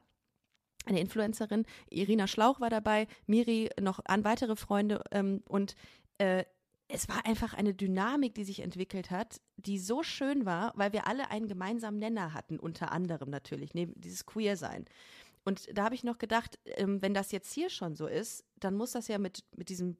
eine 0.85 0.99
Influencerin. 0.99 1.65
Irina 1.89 2.27
Schlauch 2.27 2.59
war 2.59 2.69
dabei, 2.69 3.07
Miri, 3.27 3.69
noch 3.79 3.99
an 4.05 4.23
weitere 4.23 4.55
Freunde. 4.55 5.03
Ähm, 5.11 5.43
und 5.47 5.75
äh, 6.17 6.45
es 6.89 7.09
war 7.09 7.25
einfach 7.25 7.53
eine 7.53 7.73
Dynamik, 7.73 8.33
die 8.35 8.43
sich 8.43 8.61
entwickelt 8.61 9.11
hat, 9.11 9.41
die 9.57 9.79
so 9.79 10.03
schön 10.03 10.45
war, 10.45 10.71
weil 10.75 10.93
wir 10.93 11.07
alle 11.07 11.29
einen 11.31 11.47
gemeinsamen 11.47 11.99
Nenner 11.99 12.33
hatten, 12.33 12.59
unter 12.59 12.91
anderem 12.91 13.29
natürlich, 13.29 13.73
neben 13.73 13.99
dieses 13.99 14.25
Queer-Sein. 14.25 14.85
Und 15.43 15.67
da 15.77 15.83
habe 15.83 15.95
ich 15.95 16.03
noch 16.03 16.17
gedacht, 16.17 16.59
ähm, 16.65 17.01
wenn 17.01 17.13
das 17.13 17.31
jetzt 17.31 17.53
hier 17.53 17.69
schon 17.69 17.95
so 17.95 18.07
ist, 18.07 18.45
dann 18.59 18.75
muss 18.75 18.91
das 18.91 19.07
ja 19.07 19.17
mit, 19.17 19.43
mit 19.55 19.69
diesem, 19.69 19.97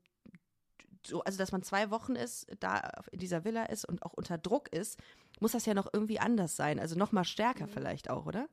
so, 1.06 1.22
also 1.22 1.38
dass 1.38 1.52
man 1.52 1.64
zwei 1.64 1.90
Wochen 1.90 2.16
ist, 2.16 2.48
da 2.60 2.92
in 3.12 3.20
dieser 3.20 3.44
Villa 3.44 3.64
ist 3.64 3.86
und 3.86 4.04
auch 4.04 4.14
unter 4.14 4.38
Druck 4.38 4.70
ist, 4.74 5.00
muss 5.40 5.54
das 5.54 5.66
ja 5.66 5.74
noch 5.74 5.88
irgendwie 5.92 6.20
anders 6.20 6.56
sein. 6.56 6.80
Also 6.80 6.98
noch 6.98 7.12
mal 7.12 7.24
stärker 7.24 7.68
mhm. 7.68 7.72
vielleicht 7.72 8.10
auch, 8.10 8.26
oder? 8.26 8.50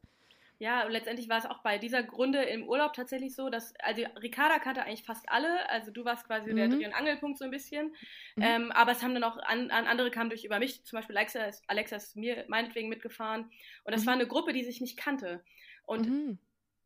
Ja, 0.58 0.86
und 0.86 0.92
letztendlich 0.92 1.28
war 1.28 1.38
es 1.38 1.46
auch 1.46 1.62
bei 1.62 1.78
dieser 1.78 2.02
Grunde 2.02 2.42
im 2.42 2.68
Urlaub 2.68 2.92
tatsächlich 2.92 3.34
so, 3.34 3.50
dass, 3.50 3.74
also 3.80 4.02
Ricarda 4.22 4.60
kannte 4.60 4.82
eigentlich 4.82 5.04
fast 5.04 5.28
alle, 5.28 5.68
also 5.68 5.90
du 5.90 6.04
warst 6.04 6.26
quasi 6.26 6.52
mhm. 6.52 6.56
der 6.56 6.68
Dreh- 6.68 6.86
und 6.86 6.94
Angelpunkt 6.94 7.38
so 7.38 7.44
ein 7.44 7.50
bisschen, 7.50 7.88
mhm. 8.36 8.42
ähm, 8.42 8.72
aber 8.72 8.92
es 8.92 9.02
haben 9.02 9.14
dann 9.14 9.24
auch 9.24 9.36
an, 9.38 9.70
an 9.70 9.86
andere 9.86 10.12
kamen 10.12 10.30
durch 10.30 10.44
über 10.44 10.60
mich, 10.60 10.84
zum 10.84 10.98
Beispiel 10.98 11.16
Alexa 11.16 11.44
ist, 11.44 11.64
Alexa 11.66 11.96
ist 11.96 12.16
mir 12.16 12.44
meinetwegen 12.48 12.88
mitgefahren 12.88 13.50
und 13.82 13.92
das 13.92 14.02
mhm. 14.02 14.06
war 14.06 14.14
eine 14.14 14.28
Gruppe, 14.28 14.52
die 14.52 14.64
sich 14.64 14.80
nicht 14.80 14.96
kannte 14.96 15.42
und 15.86 16.08
mhm. 16.08 16.38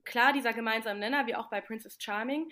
klar, 0.05 0.33
dieser 0.33 0.55
gemeinsame 0.55 0.99
Nenner, 0.99 1.27
wie 1.27 1.35
auch 1.35 1.51
bei 1.51 1.61
Princess 1.61 1.99
Charming 2.01 2.51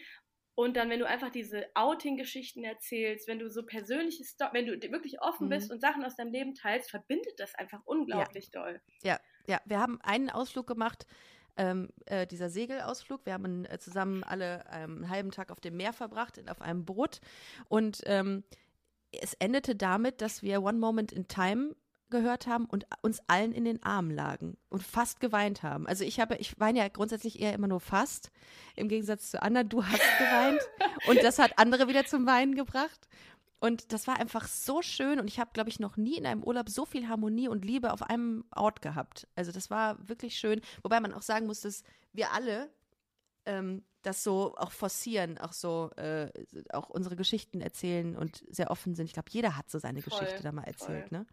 und 0.55 0.77
dann, 0.77 0.91
wenn 0.91 1.01
du 1.01 1.07
einfach 1.07 1.31
diese 1.31 1.67
Outing-Geschichten 1.75 2.63
erzählst, 2.65 3.27
wenn 3.27 3.39
du 3.39 3.51
so 3.51 3.65
persönliche, 3.65 4.25
Sto 4.25 4.47
wenn 4.53 4.67
du 4.67 4.81
wirklich 4.91 5.21
offen 5.21 5.47
mhm. 5.47 5.51
bist 5.51 5.71
und 5.71 5.81
Sachen 5.81 6.05
aus 6.05 6.17
deinem 6.17 6.33
Leben 6.33 6.55
teilst, 6.55 6.91
verbindet 6.91 7.39
das 7.39 7.55
einfach 7.55 7.81
unglaublich 7.85 8.51
ja. 8.53 8.61
doll. 8.61 8.81
Ja, 9.03 9.21
ja. 9.46 9.60
Wir 9.64 9.81
haben 9.81 10.00
einen 10.02 10.31
Ausflug 10.31 10.66
gemacht, 10.66 11.06
ähm, 11.56 11.88
äh, 12.06 12.26
dieser 12.26 12.50
Segelausflug. 12.50 13.24
Wir 13.24 13.32
haben 13.32 13.65
äh, 13.65 13.79
zusammen 13.79 14.24
alle 14.24 14.65
ähm, 14.70 14.96
einen 14.96 15.10
halben 15.10 15.31
Tag 15.31 15.50
auf 15.50 15.60
dem 15.60 15.76
Meer 15.76 15.93
verbracht, 15.93 16.41
auf 16.50 16.60
einem 16.60 16.84
Boot. 16.84 17.20
Und 17.69 18.03
ähm, 18.05 18.44
es 19.10 19.34
endete 19.34 19.74
damit, 19.74 20.20
dass 20.20 20.43
wir 20.43 20.62
One 20.62 20.79
Moment 20.79 21.12
in 21.12 21.29
Time 21.29 21.74
gehört 22.10 22.46
haben 22.46 22.67
und 22.67 22.86
uns 23.03 23.20
allen 23.26 23.53
in 23.53 23.65
den 23.65 23.82
Armen 23.82 24.10
lagen 24.10 24.56
und 24.69 24.82
fast 24.82 25.19
geweint 25.19 25.62
haben. 25.62 25.88
Also 25.88 26.05
ich 26.05 26.20
habe, 26.20 26.36
ich 26.36 26.58
weine 26.60 26.79
ja 26.79 26.88
grundsätzlich 26.88 27.41
eher 27.41 27.53
immer 27.53 27.67
nur 27.67 27.81
fast, 27.81 28.31
im 28.76 28.88
Gegensatz 28.88 29.31
zu 29.31 29.43
Anna, 29.43 29.65
du 29.65 29.84
hast 29.84 30.00
geweint 30.19 30.60
und 31.08 31.22
das 31.24 31.38
hat 31.38 31.58
andere 31.58 31.88
wieder 31.88 32.05
zum 32.06 32.26
Weinen 32.26 32.55
gebracht. 32.55 33.08
Und 33.58 33.93
das 33.93 34.06
war 34.06 34.19
einfach 34.19 34.46
so 34.46 34.82
schön 34.82 35.19
und 35.19 35.29
ich 35.29 35.41
habe, 35.41 35.51
glaube 35.55 35.70
ich, 35.70 35.81
noch 35.81 35.96
nie 35.96 36.19
in 36.19 36.27
einem 36.27 36.44
Urlaub 36.44 36.69
so 36.69 36.84
viel 36.84 37.08
Harmonie 37.08 37.48
und 37.48 37.65
Liebe 37.65 37.93
auf 37.93 38.03
einem 38.03 38.44
Ort 38.55 38.82
gehabt. 38.82 39.27
Also 39.34 39.51
das 39.51 39.70
war 39.70 40.08
wirklich 40.08 40.36
schön, 40.36 40.60
wobei 40.82 41.01
man 41.01 41.15
auch 41.15 41.22
sagen 41.22 41.46
muss, 41.46 41.63
dass 41.63 41.82
wir 42.13 42.32
alle 42.32 42.70
ähm, 43.46 43.82
das 44.03 44.22
so 44.22 44.55
auch 44.56 44.72
forcieren, 44.72 45.39
auch 45.39 45.53
so 45.53 45.91
äh, 45.96 46.31
auch 46.70 46.91
unsere 46.91 47.17
Geschichten 47.17 47.60
erzählen 47.60 48.17
und 48.17 48.44
sehr 48.48 48.70
offen 48.70 48.94
sind. 48.94 49.06
Ich 49.06 49.15
glaube, 49.15 49.31
jeder 49.31 49.56
hat 49.56 49.70
so 49.70 49.79
seine 49.79 50.03
voll, 50.03 50.19
Geschichte 50.19 50.43
da 50.43 50.53
mal 50.53 50.65
erzählt, 50.65 51.08
voll. 51.08 51.19
ne? 51.20 51.27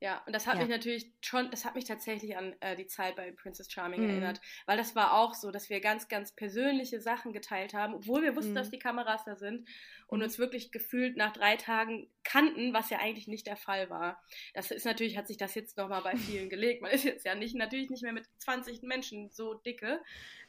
Ja, 0.00 0.22
und 0.26 0.32
das 0.32 0.46
hat 0.46 0.54
ja. 0.54 0.60
mich 0.60 0.68
natürlich 0.68 1.12
schon, 1.20 1.50
das 1.50 1.64
hat 1.64 1.74
mich 1.74 1.84
tatsächlich 1.84 2.36
an 2.36 2.54
äh, 2.60 2.76
die 2.76 2.86
Zeit 2.86 3.16
bei 3.16 3.32
Princess 3.32 3.70
Charming 3.70 4.04
mhm. 4.04 4.10
erinnert, 4.10 4.40
weil 4.66 4.76
das 4.76 4.94
war 4.94 5.14
auch 5.14 5.34
so, 5.34 5.50
dass 5.50 5.70
wir 5.70 5.80
ganz, 5.80 6.06
ganz 6.06 6.32
persönliche 6.32 7.00
Sachen 7.00 7.32
geteilt 7.32 7.74
haben, 7.74 7.94
obwohl 7.94 8.22
wir 8.22 8.36
wussten, 8.36 8.52
mhm. 8.52 8.56
dass 8.56 8.70
die 8.70 8.78
Kameras 8.78 9.24
da 9.24 9.34
sind 9.34 9.68
und 10.06 10.18
mhm. 10.18 10.24
uns 10.24 10.38
wirklich 10.38 10.70
gefühlt 10.70 11.16
nach 11.16 11.32
drei 11.32 11.56
Tagen 11.56 12.08
kannten, 12.22 12.72
was 12.72 12.90
ja 12.90 12.98
eigentlich 12.98 13.26
nicht 13.26 13.48
der 13.48 13.56
Fall 13.56 13.90
war. 13.90 14.22
Das 14.54 14.70
ist 14.70 14.86
natürlich, 14.86 15.16
hat 15.16 15.26
sich 15.26 15.36
das 15.36 15.56
jetzt 15.56 15.76
nochmal 15.76 16.02
bei 16.02 16.14
vielen 16.16 16.48
gelegt. 16.48 16.80
Man 16.80 16.92
ist 16.92 17.04
jetzt 17.04 17.26
ja 17.26 17.34
nicht, 17.34 17.56
natürlich 17.56 17.90
nicht 17.90 18.04
mehr 18.04 18.12
mit 18.12 18.26
20 18.38 18.82
Menschen 18.82 19.30
so 19.30 19.54
dicke, 19.54 20.00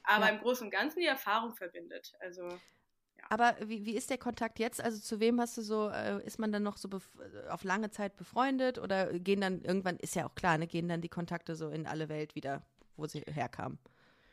aber 0.03 0.27
ja. 0.27 0.31
im 0.31 0.39
Großen 0.41 0.65
und 0.65 0.71
Ganzen 0.71 0.99
die 0.99 1.07
Erfahrung 1.07 1.55
verbindet. 1.55 2.13
Also. 2.19 2.59
Aber 3.29 3.55
wie, 3.63 3.86
wie 3.86 3.95
ist 3.95 4.09
der 4.09 4.17
Kontakt 4.17 4.57
jetzt? 4.57 4.81
Also 4.81 5.00
zu 5.00 5.19
wem 5.19 5.39
hast 5.39 5.55
du 5.55 5.62
so, 5.62 5.89
äh, 5.89 6.25
ist 6.25 6.39
man 6.39 6.51
dann 6.51 6.63
noch 6.63 6.77
so 6.77 6.89
auf 7.50 7.63
lange 7.63 7.91
Zeit 7.91 8.17
befreundet 8.17 8.79
oder 8.79 9.17
gehen 9.19 9.41
dann 9.41 9.62
irgendwann, 9.62 9.98
ist 9.98 10.15
ja 10.15 10.25
auch 10.25 10.33
klar, 10.33 10.57
ne, 10.57 10.65
gehen 10.65 10.89
dann 10.89 11.01
die 11.01 11.09
Kontakte 11.09 11.55
so 11.55 11.69
in 11.69 11.86
alle 11.86 12.09
Welt 12.09 12.33
wieder, 12.33 12.63
wo 12.98 13.05
sie 13.05 13.21
herkamen? 13.21 13.77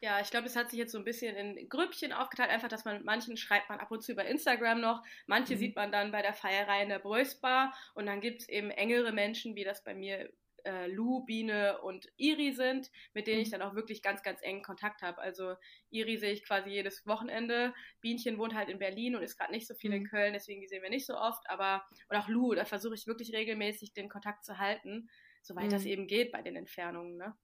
Ja, 0.00 0.20
ich 0.20 0.30
glaube, 0.30 0.46
es 0.46 0.56
hat 0.56 0.70
sich 0.70 0.78
jetzt 0.78 0.92
so 0.92 0.98
ein 0.98 1.04
bisschen 1.04 1.36
in 1.36 1.68
Grüppchen 1.68 2.12
aufgeteilt, 2.12 2.50
einfach, 2.50 2.68
dass 2.68 2.84
man 2.84 2.96
mit 2.96 3.04
manchen 3.04 3.36
schreibt 3.36 3.68
man 3.68 3.80
ab 3.80 3.90
und 3.90 4.02
zu 4.02 4.12
über 4.12 4.24
Instagram 4.24 4.80
noch, 4.80 5.02
manche 5.26 5.54
mhm. 5.54 5.58
sieht 5.58 5.76
man 5.76 5.92
dann 5.92 6.12
bei 6.12 6.22
der 6.22 6.34
Feierei 6.34 6.82
in 6.82 6.88
der 6.88 6.98
Brösbar 6.98 7.74
und 7.94 8.06
dann 8.06 8.20
gibt 8.20 8.42
es 8.42 8.48
eben 8.48 8.70
engere 8.70 9.12
Menschen, 9.12 9.56
wie 9.56 9.64
das 9.64 9.84
bei 9.84 9.94
mir 9.94 10.30
äh, 10.66 10.88
Lou, 10.88 11.24
Biene 11.24 11.80
und 11.80 12.06
Iri 12.16 12.52
sind, 12.52 12.90
mit 13.14 13.26
denen 13.26 13.40
ich 13.40 13.48
mhm. 13.48 13.52
dann 13.52 13.62
auch 13.62 13.74
wirklich 13.74 14.02
ganz, 14.02 14.22
ganz 14.22 14.42
engen 14.42 14.62
Kontakt 14.62 15.02
habe. 15.02 15.18
Also 15.18 15.54
Iri 15.90 16.18
sehe 16.18 16.32
ich 16.32 16.44
quasi 16.44 16.70
jedes 16.70 17.06
Wochenende. 17.06 17.72
Bienchen 18.00 18.38
wohnt 18.38 18.54
halt 18.54 18.68
in 18.68 18.78
Berlin 18.78 19.16
und 19.16 19.22
ist 19.22 19.38
gerade 19.38 19.52
nicht 19.52 19.66
so 19.66 19.74
viel 19.74 19.92
in 19.92 20.02
mhm. 20.02 20.08
Köln, 20.08 20.32
deswegen 20.32 20.60
die 20.60 20.68
sehen 20.68 20.82
wir 20.82 20.90
nicht 20.90 21.06
so 21.06 21.16
oft. 21.16 21.48
Aber 21.48 21.84
und 22.08 22.16
auch 22.16 22.28
Lou, 22.28 22.54
da 22.54 22.64
versuche 22.64 22.94
ich 22.94 23.06
wirklich 23.06 23.32
regelmäßig 23.32 23.94
den 23.94 24.08
Kontakt 24.08 24.44
zu 24.44 24.58
halten, 24.58 25.08
soweit 25.42 25.66
mhm. 25.66 25.70
das 25.70 25.84
eben 25.84 26.06
geht 26.06 26.32
bei 26.32 26.42
den 26.42 26.56
Entfernungen. 26.56 27.16
Ne? 27.16 27.34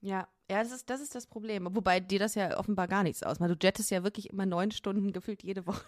Ja, 0.00 0.28
ja, 0.50 0.62
das 0.62 0.72
ist, 0.72 0.90
das 0.90 1.00
ist 1.00 1.14
das 1.14 1.26
Problem. 1.26 1.66
Wobei 1.74 2.00
dir 2.00 2.18
das 2.18 2.34
ja 2.34 2.58
offenbar 2.58 2.88
gar 2.88 3.04
nichts 3.04 3.22
ausmacht. 3.22 3.50
Du 3.50 3.56
jettest 3.62 3.90
ja 3.90 4.02
wirklich 4.02 4.30
immer 4.30 4.46
neun 4.46 4.72
Stunden 4.72 5.12
gefühlt 5.12 5.42
jede 5.42 5.66
Woche. 5.66 5.86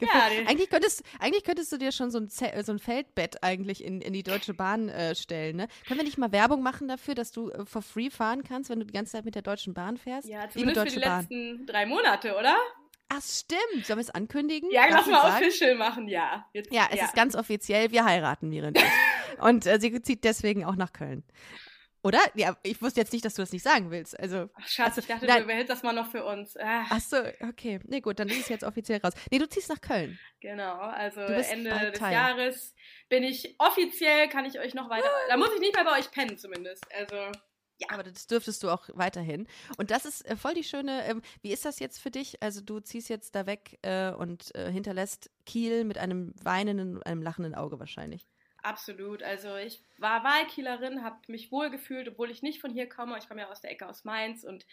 Ja, 0.00 0.28
eigentlich, 0.46 0.70
könntest, 0.70 1.02
eigentlich 1.18 1.44
könntest 1.44 1.72
du 1.72 1.78
dir 1.78 1.92
schon 1.92 2.10
so 2.10 2.18
ein, 2.18 2.28
so 2.28 2.72
ein 2.72 2.78
Feldbett 2.78 3.42
eigentlich 3.42 3.84
in, 3.84 4.00
in 4.00 4.12
die 4.12 4.22
Deutsche 4.22 4.54
Bahn 4.54 4.88
äh, 4.88 5.14
stellen. 5.14 5.56
Ne? 5.56 5.68
Können 5.86 6.00
wir 6.00 6.04
nicht 6.04 6.18
mal 6.18 6.32
Werbung 6.32 6.62
machen 6.62 6.88
dafür, 6.88 7.14
dass 7.14 7.32
du 7.32 7.50
äh, 7.50 7.64
for 7.64 7.82
free 7.82 8.10
fahren 8.10 8.44
kannst, 8.44 8.70
wenn 8.70 8.80
du 8.80 8.86
die 8.86 8.92
ganze 8.92 9.12
Zeit 9.12 9.24
mit 9.24 9.34
der 9.34 9.42
Deutschen 9.42 9.74
Bahn 9.74 9.96
fährst? 9.96 10.28
Ja, 10.28 10.48
zumindest 10.48 10.56
Liebe 10.56 10.72
Deutsche 10.72 10.94
für 10.94 11.00
die 11.00 11.06
Bahn. 11.06 11.20
letzten 11.20 11.66
drei 11.66 11.86
Monate, 11.86 12.36
oder? 12.36 12.56
Ach, 13.12 13.22
stimmt. 13.22 13.86
Sollen 13.86 13.98
wir 13.98 14.02
es 14.02 14.10
ankündigen? 14.10 14.70
Ja, 14.70 14.84
lass 14.88 15.06
mal 15.06 15.28
official 15.28 15.74
machen, 15.74 16.06
ja. 16.06 16.46
Jetzt, 16.52 16.72
ja, 16.72 16.86
es 16.90 16.98
ja. 16.98 17.04
ist 17.06 17.14
ganz 17.14 17.34
offiziell. 17.34 17.90
Wir 17.90 18.04
heiraten, 18.04 18.48
Mirin. 18.48 18.74
und 19.40 19.66
äh, 19.66 19.80
sie 19.80 20.00
zieht 20.00 20.22
deswegen 20.22 20.64
auch 20.64 20.76
nach 20.76 20.92
Köln. 20.92 21.24
Oder? 22.02 22.20
Ja, 22.34 22.56
ich 22.62 22.80
wusste 22.80 23.00
jetzt 23.00 23.12
nicht, 23.12 23.24
dass 23.24 23.34
du 23.34 23.42
das 23.42 23.52
nicht 23.52 23.62
sagen 23.62 23.90
willst. 23.90 24.18
Also, 24.18 24.48
Ach, 24.54 24.66
Schatz, 24.66 24.88
also, 24.88 25.00
ich 25.00 25.06
dachte, 25.06 25.26
nein. 25.26 25.42
du 25.42 25.46
behältst 25.46 25.70
das 25.70 25.82
mal 25.82 25.92
noch 25.92 26.10
für 26.10 26.24
uns. 26.24 26.56
Ah. 26.56 26.86
Ach 26.88 27.00
so, 27.00 27.16
okay. 27.40 27.80
Nee, 27.84 28.00
gut, 28.00 28.18
dann 28.18 28.28
ist 28.28 28.40
es 28.40 28.48
jetzt 28.48 28.64
offiziell 28.64 29.00
raus. 29.00 29.12
Nee, 29.30 29.38
du 29.38 29.48
ziehst 29.48 29.68
nach 29.68 29.80
Köln. 29.80 30.18
Genau, 30.40 30.78
also 30.78 31.20
Ende 31.20 31.90
des. 31.90 32.00
Jahres 32.00 32.74
bin 33.08 33.22
ich 33.22 33.54
offiziell, 33.58 34.28
kann 34.28 34.46
ich 34.46 34.58
euch 34.58 34.74
noch 34.74 34.88
weiter. 34.88 35.08
Da 35.28 35.36
muss 35.36 35.50
ich 35.54 35.60
nicht 35.60 35.74
mehr 35.74 35.84
bei 35.84 35.98
euch 35.98 36.10
pennen, 36.10 36.38
zumindest. 36.38 36.84
Also. 36.94 37.16
Ja. 37.80 37.86
Aber 37.90 38.02
das 38.02 38.26
dürftest 38.26 38.62
du 38.62 38.68
auch 38.68 38.88
weiterhin. 38.92 39.46
Und 39.78 39.90
das 39.90 40.04
ist 40.04 40.28
äh, 40.28 40.36
voll 40.36 40.52
die 40.52 40.64
schöne, 40.64 41.06
ähm, 41.06 41.22
wie 41.40 41.50
ist 41.50 41.64
das 41.64 41.78
jetzt 41.78 41.98
für 41.98 42.10
dich? 42.10 42.42
Also 42.42 42.60
du 42.60 42.80
ziehst 42.80 43.08
jetzt 43.08 43.34
da 43.34 43.46
weg 43.46 43.78
äh, 43.80 44.10
und 44.10 44.54
äh, 44.54 44.70
hinterlässt 44.70 45.30
Kiel 45.46 45.84
mit 45.84 45.96
einem 45.96 46.34
weinenden, 46.42 47.02
einem 47.02 47.22
lachenden 47.22 47.54
Auge 47.54 47.80
wahrscheinlich. 47.80 48.26
Absolut. 48.62 49.22
Also 49.22 49.56
ich 49.56 49.82
war 49.98 50.22
Wahlkielerin, 50.22 51.02
habe 51.02 51.16
mich 51.28 51.50
wohl 51.50 51.70
gefühlt, 51.70 52.08
obwohl 52.08 52.30
ich 52.30 52.42
nicht 52.42 52.60
von 52.60 52.72
hier 52.72 52.88
komme. 52.88 53.16
Ich 53.18 53.28
komme 53.28 53.40
ja 53.40 53.48
aus 53.48 53.60
der 53.60 53.70
Ecke 53.70 53.88
aus 53.88 54.04
Mainz 54.04 54.44
und 54.44 54.66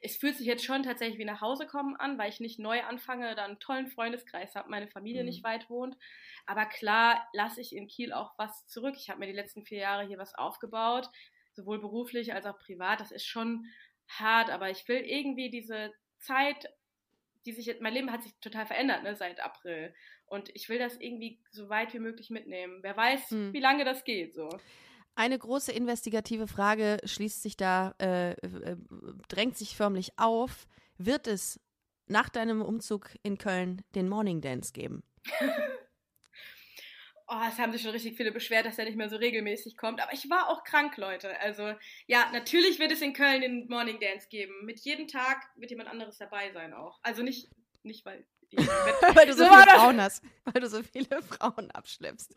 es 0.00 0.16
fühlt 0.16 0.36
sich 0.36 0.46
jetzt 0.46 0.64
schon 0.64 0.82
tatsächlich 0.82 1.18
wie 1.18 1.24
nach 1.24 1.40
Hause 1.40 1.66
kommen 1.66 1.96
an, 1.96 2.18
weil 2.18 2.30
ich 2.30 2.40
nicht 2.40 2.58
neu 2.58 2.82
anfange, 2.82 3.34
da 3.34 3.44
einen 3.44 3.60
tollen 3.60 3.88
Freundeskreis 3.88 4.54
habe, 4.54 4.70
meine 4.70 4.88
Familie 4.88 5.22
mhm. 5.22 5.28
nicht 5.28 5.44
weit 5.44 5.70
wohnt. 5.70 5.96
Aber 6.46 6.66
klar 6.66 7.28
lasse 7.32 7.60
ich 7.60 7.74
in 7.74 7.88
Kiel 7.88 8.12
auch 8.12 8.34
was 8.38 8.66
zurück. 8.66 8.94
Ich 8.96 9.10
habe 9.10 9.20
mir 9.20 9.26
die 9.26 9.32
letzten 9.32 9.64
vier 9.64 9.78
Jahre 9.78 10.06
hier 10.06 10.18
was 10.18 10.34
aufgebaut, 10.34 11.08
sowohl 11.52 11.80
beruflich 11.80 12.34
als 12.34 12.46
auch 12.46 12.58
privat. 12.58 13.00
Das 13.00 13.12
ist 13.12 13.26
schon 13.26 13.66
hart, 14.08 14.50
aber 14.50 14.70
ich 14.70 14.88
will 14.88 15.00
irgendwie 15.00 15.50
diese 15.50 15.92
Zeit 16.18 16.68
die 17.46 17.52
sich, 17.52 17.80
mein 17.80 17.94
Leben 17.94 18.12
hat 18.12 18.22
sich 18.22 18.34
total 18.40 18.66
verändert, 18.66 19.02
ne, 19.02 19.14
seit 19.14 19.40
April. 19.40 19.94
Und 20.26 20.50
ich 20.54 20.68
will 20.68 20.78
das 20.78 20.96
irgendwie 20.96 21.40
so 21.50 21.68
weit 21.68 21.94
wie 21.94 21.98
möglich 21.98 22.30
mitnehmen. 22.30 22.78
Wer 22.82 22.96
weiß, 22.96 23.30
hm. 23.30 23.52
wie 23.52 23.60
lange 23.60 23.84
das 23.84 24.04
geht, 24.04 24.34
so. 24.34 24.48
Eine 25.14 25.38
große 25.38 25.72
investigative 25.72 26.46
Frage 26.46 26.98
schließt 27.04 27.42
sich 27.42 27.56
da, 27.56 27.94
äh, 28.00 28.32
äh, 28.32 28.76
drängt 29.28 29.56
sich 29.56 29.76
förmlich 29.76 30.12
auf. 30.16 30.66
Wird 30.96 31.26
es 31.26 31.60
nach 32.06 32.28
deinem 32.28 32.62
Umzug 32.62 33.10
in 33.22 33.36
Köln 33.36 33.82
den 33.94 34.08
Morning 34.08 34.40
Dance 34.40 34.72
geben? 34.72 35.02
oh, 37.28 37.40
es 37.48 37.58
haben 37.58 37.72
sich 37.72 37.82
schon 37.82 37.90
richtig 37.90 38.16
viele 38.16 38.32
beschwert, 38.32 38.66
dass 38.66 38.78
er 38.78 38.84
nicht 38.86 38.96
mehr 38.96 39.08
so 39.08 39.16
regelmäßig 39.16 39.76
kommt. 39.76 40.00
Aber 40.00 40.12
ich 40.12 40.28
war 40.30 40.48
auch 40.48 40.64
krank, 40.64 40.96
Leute. 40.96 41.38
Also, 41.40 41.74
ja, 42.06 42.30
natürlich 42.32 42.78
wird 42.78 42.92
es 42.92 43.02
in 43.02 43.12
Köln 43.12 43.42
den 43.42 43.68
Morning 43.68 44.00
Dance 44.00 44.28
geben. 44.28 44.64
Mit 44.64 44.80
jedem 44.80 45.08
Tag 45.08 45.46
wird 45.56 45.70
jemand 45.70 45.88
anderes 45.88 46.18
dabei 46.18 46.50
sein 46.52 46.72
auch. 46.72 46.98
Also 47.02 47.22
nicht, 47.22 47.48
nicht 47.82 48.04
weil 48.04 48.26
weil 49.14 49.26
du 49.26 49.34
so, 49.34 49.44
so 49.44 49.50
viele 49.50 49.66
Frauen 49.66 50.00
hast, 50.00 50.24
weil 50.44 50.62
du 50.62 50.68
so 50.68 50.82
viele 50.82 51.22
Frauen 51.38 51.70
abschleppst. 51.70 52.34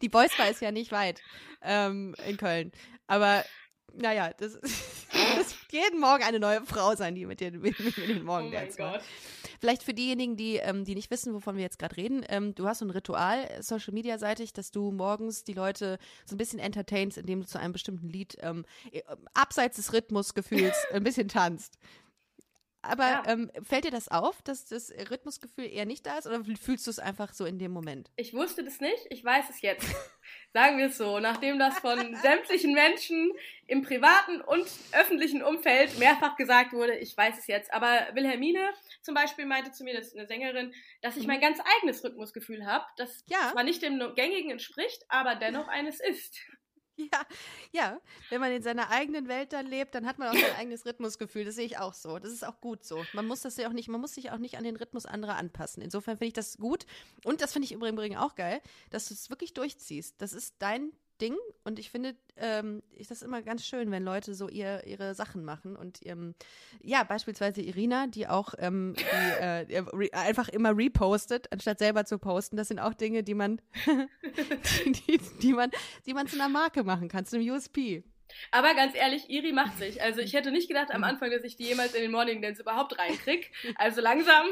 Die 0.00 0.08
Boys 0.08 0.34
Bar 0.36 0.48
ist 0.48 0.62
ja 0.62 0.70
nicht 0.70 0.90
weit 0.90 1.20
ähm, 1.60 2.16
in 2.26 2.38
Köln. 2.38 2.72
Aber 3.06 3.44
naja, 3.92 4.32
das, 4.38 4.58
das 5.36 5.50
wird 5.50 5.72
jeden 5.72 6.00
Morgen 6.00 6.22
eine 6.22 6.40
neue 6.40 6.64
Frau 6.64 6.94
sein, 6.94 7.14
die 7.14 7.26
mit 7.26 7.40
dir 7.40 7.52
mit, 7.52 7.78
mit, 7.78 7.96
den 7.96 8.24
Morgen 8.24 8.52
oh 8.54 8.74
Gott. 8.76 9.00
Vielleicht 9.60 9.82
für 9.82 9.94
diejenigen, 9.94 10.36
die, 10.36 10.56
ähm, 10.56 10.84
die 10.84 10.94
nicht 10.94 11.10
wissen, 11.10 11.34
wovon 11.34 11.56
wir 11.56 11.62
jetzt 11.62 11.78
gerade 11.78 11.96
reden, 11.96 12.24
ähm, 12.28 12.54
du 12.54 12.66
hast 12.66 12.80
so 12.80 12.84
ein 12.84 12.90
Ritual, 12.90 13.48
Social 13.60 13.94
Media 13.94 14.18
seitig, 14.18 14.52
dass 14.52 14.70
du 14.70 14.90
morgens 14.90 15.44
die 15.44 15.54
Leute 15.54 15.98
so 16.26 16.34
ein 16.34 16.38
bisschen 16.38 16.58
entertainst, 16.58 17.18
indem 17.18 17.40
du 17.40 17.46
zu 17.46 17.58
einem 17.58 17.72
bestimmten 17.72 18.08
Lied 18.08 18.36
ähm, 18.40 18.64
äh, 18.92 19.02
abseits 19.32 19.76
des 19.76 19.92
Rhythmusgefühls 19.92 20.76
ein 20.92 21.04
bisschen 21.04 21.28
tanzt. 21.28 21.78
Aber 22.84 23.04
ja. 23.04 23.22
ähm, 23.26 23.50
fällt 23.62 23.84
dir 23.84 23.90
das 23.90 24.08
auf, 24.08 24.42
dass 24.42 24.66
das 24.66 24.90
Rhythmusgefühl 25.10 25.64
eher 25.64 25.86
nicht 25.86 26.06
da 26.06 26.18
ist 26.18 26.26
oder 26.26 26.44
fühlst 26.44 26.86
du 26.86 26.90
es 26.90 26.98
einfach 26.98 27.32
so 27.32 27.44
in 27.44 27.58
dem 27.58 27.72
Moment? 27.72 28.10
Ich 28.16 28.34
wusste 28.34 28.64
das 28.64 28.80
nicht, 28.80 29.06
ich 29.10 29.24
weiß 29.24 29.50
es 29.50 29.60
jetzt. 29.60 29.86
Sagen 30.52 30.78
wir 30.78 30.86
es 30.86 30.96
so, 30.96 31.18
nachdem 31.20 31.58
das 31.58 31.78
von 31.78 32.14
sämtlichen 32.22 32.72
Menschen 32.72 33.32
im 33.66 33.82
privaten 33.82 34.40
und 34.40 34.66
öffentlichen 34.92 35.42
Umfeld 35.42 35.98
mehrfach 35.98 36.36
gesagt 36.36 36.72
wurde, 36.72 36.96
ich 36.96 37.16
weiß 37.16 37.38
es 37.38 37.46
jetzt. 37.46 37.72
Aber 37.72 38.08
Wilhelmine 38.14 38.70
zum 39.02 39.14
Beispiel 39.14 39.46
meinte 39.46 39.72
zu 39.72 39.84
mir, 39.84 39.94
das 39.94 40.08
ist 40.08 40.16
eine 40.16 40.26
Sängerin, 40.26 40.72
dass 41.02 41.16
ich 41.16 41.22
mhm. 41.22 41.28
mein 41.28 41.40
ganz 41.40 41.58
eigenes 41.76 42.04
Rhythmusgefühl 42.04 42.64
habe, 42.66 42.84
das 42.96 43.24
ja. 43.26 43.50
zwar 43.52 43.64
nicht 43.64 43.82
dem 43.82 43.98
gängigen 44.14 44.50
entspricht, 44.50 45.04
aber 45.08 45.34
dennoch 45.34 45.68
eines 45.68 46.00
ist. 46.00 46.38
Ja, 47.12 47.26
ja. 47.72 48.00
Wenn 48.30 48.40
man 48.40 48.52
in 48.52 48.62
seiner 48.62 48.90
eigenen 48.90 49.28
Welt 49.28 49.52
dann 49.52 49.66
lebt, 49.66 49.94
dann 49.94 50.06
hat 50.06 50.18
man 50.18 50.28
auch 50.28 50.34
sein 50.34 50.54
eigenes 50.58 50.86
Rhythmusgefühl. 50.86 51.44
Das 51.44 51.56
sehe 51.56 51.66
ich 51.66 51.78
auch 51.78 51.94
so. 51.94 52.18
Das 52.18 52.32
ist 52.32 52.44
auch 52.44 52.60
gut 52.60 52.84
so. 52.84 53.04
Man 53.12 53.26
muss 53.26 53.42
das 53.42 53.56
ja 53.56 53.68
auch 53.68 53.72
nicht, 53.72 53.88
man 53.88 54.00
muss 54.00 54.14
sich 54.14 54.30
auch 54.30 54.38
nicht 54.38 54.56
an 54.56 54.64
den 54.64 54.76
Rhythmus 54.76 55.06
anderer 55.06 55.36
anpassen. 55.36 55.82
Insofern 55.82 56.16
finde 56.16 56.28
ich 56.28 56.32
das 56.34 56.58
gut. 56.58 56.86
Und 57.24 57.40
das 57.40 57.52
finde 57.52 57.66
ich 57.66 57.72
im 57.72 57.84
Übrigen 57.84 58.16
auch 58.16 58.34
geil, 58.34 58.60
dass 58.90 59.08
du 59.08 59.14
es 59.14 59.30
wirklich 59.30 59.54
durchziehst. 59.54 60.14
Das 60.18 60.32
ist 60.32 60.54
dein 60.60 60.92
Ding 61.20 61.36
und 61.62 61.78
ich 61.78 61.90
finde 61.90 62.16
ähm, 62.36 62.82
ich 62.90 63.08
das 63.08 63.22
immer 63.22 63.42
ganz 63.42 63.66
schön, 63.66 63.90
wenn 63.90 64.02
Leute 64.02 64.34
so 64.34 64.48
ihr, 64.48 64.84
ihre 64.86 65.14
Sachen 65.14 65.44
machen 65.44 65.76
und 65.76 66.00
ähm, 66.04 66.34
ja, 66.82 67.04
beispielsweise 67.04 67.62
Irina, 67.62 68.06
die 68.06 68.26
auch 68.26 68.54
ähm, 68.58 68.94
die, 68.96 69.74
äh, 69.74 70.10
einfach 70.12 70.48
immer 70.48 70.76
repostet, 70.76 71.52
anstatt 71.52 71.78
selber 71.78 72.04
zu 72.04 72.18
posten. 72.18 72.56
Das 72.56 72.68
sind 72.68 72.80
auch 72.80 72.94
Dinge, 72.94 73.22
die 73.22 73.34
man, 73.34 73.60
die, 74.86 74.92
die, 75.08 75.20
die, 75.40 75.52
man, 75.52 75.70
die 76.06 76.14
man 76.14 76.26
zu 76.26 76.36
einer 76.36 76.48
Marke 76.48 76.82
machen 76.82 77.08
kann, 77.08 77.26
zu 77.26 77.36
einem 77.36 77.50
USP. 77.50 78.02
Aber 78.50 78.74
ganz 78.74 78.94
ehrlich, 78.94 79.30
Iri 79.30 79.52
macht 79.52 79.78
sich. 79.78 80.02
Also 80.02 80.20
ich 80.20 80.32
hätte 80.32 80.50
nicht 80.50 80.68
gedacht 80.68 80.90
am 80.90 80.98
mhm. 80.98 81.04
Anfang, 81.04 81.30
dass 81.30 81.44
ich 81.44 81.56
die 81.56 81.64
jemals 81.64 81.94
in 81.94 82.02
den 82.02 82.10
Morning 82.10 82.42
Dance 82.42 82.62
überhaupt 82.62 82.98
reinkrieg. 82.98 83.52
Also 83.76 84.00
langsam, 84.00 84.46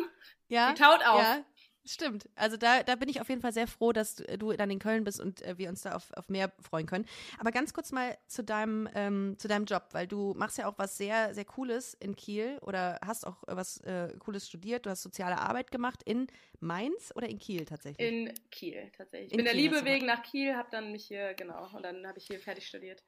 ja, 0.48 0.72
die 0.72 0.80
taut 0.80 1.04
auf. 1.04 1.22
Ja, 1.22 1.44
Stimmt. 1.84 2.28
Also 2.36 2.56
da, 2.56 2.82
da 2.84 2.94
bin 2.94 3.08
ich 3.08 3.20
auf 3.20 3.28
jeden 3.28 3.40
Fall 3.40 3.52
sehr 3.52 3.66
froh, 3.66 3.92
dass 3.92 4.14
du, 4.14 4.38
du 4.38 4.52
dann 4.52 4.70
in 4.70 4.78
Köln 4.78 5.02
bist 5.02 5.20
und 5.20 5.42
äh, 5.42 5.58
wir 5.58 5.68
uns 5.68 5.82
da 5.82 5.94
auf, 5.94 6.12
auf 6.12 6.28
mehr 6.28 6.52
freuen 6.60 6.86
können. 6.86 7.06
Aber 7.38 7.50
ganz 7.50 7.74
kurz 7.74 7.90
mal 7.90 8.16
zu 8.28 8.44
deinem, 8.44 8.88
ähm, 8.94 9.34
zu 9.38 9.48
deinem 9.48 9.64
Job, 9.64 9.88
weil 9.90 10.06
du 10.06 10.32
machst 10.34 10.58
ja 10.58 10.68
auch 10.68 10.78
was 10.78 10.96
sehr, 10.96 11.34
sehr 11.34 11.44
Cooles 11.44 11.94
in 11.94 12.14
Kiel 12.14 12.58
oder 12.62 13.00
hast 13.04 13.26
auch 13.26 13.42
was 13.48 13.78
äh, 13.78 14.14
Cooles 14.20 14.46
studiert. 14.46 14.86
Du 14.86 14.90
hast 14.90 15.02
soziale 15.02 15.38
Arbeit 15.38 15.72
gemacht 15.72 16.02
in 16.04 16.28
Mainz 16.60 17.12
oder 17.16 17.28
in 17.28 17.38
Kiel 17.38 17.64
tatsächlich? 17.64 18.08
In 18.08 18.32
Kiel 18.50 18.90
tatsächlich. 18.96 19.32
Ich 19.32 19.36
bin 19.36 19.44
der 19.44 19.54
Liebe 19.54 19.84
wegen 19.84 20.06
nach 20.06 20.22
Kiel, 20.22 20.54
habe 20.54 20.68
dann 20.70 20.92
mich 20.92 21.06
hier, 21.06 21.34
genau, 21.34 21.68
und 21.74 21.82
dann 21.82 22.06
habe 22.06 22.18
ich 22.18 22.26
hier 22.26 22.38
fertig 22.38 22.68
studiert. 22.68 23.02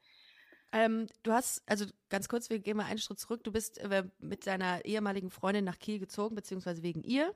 Ähm, 0.73 1.07
du 1.23 1.31
hast, 1.31 1.63
also 1.65 1.85
ganz 2.09 2.27
kurz, 2.27 2.49
wir 2.49 2.59
gehen 2.59 2.75
mal 2.75 2.85
einen 2.85 2.97
Schritt 2.97 3.19
zurück. 3.19 3.41
Du 3.45 3.53
bist 3.53 3.77
äh, 3.77 4.03
mit 4.19 4.45
deiner 4.45 4.83
ehemaligen 4.83 5.29
Freundin 5.29 5.63
nach 5.63 5.79
Kiel 5.79 5.99
gezogen, 5.99 6.35
beziehungsweise 6.35 6.83
wegen 6.83 7.01
ihr 7.03 7.33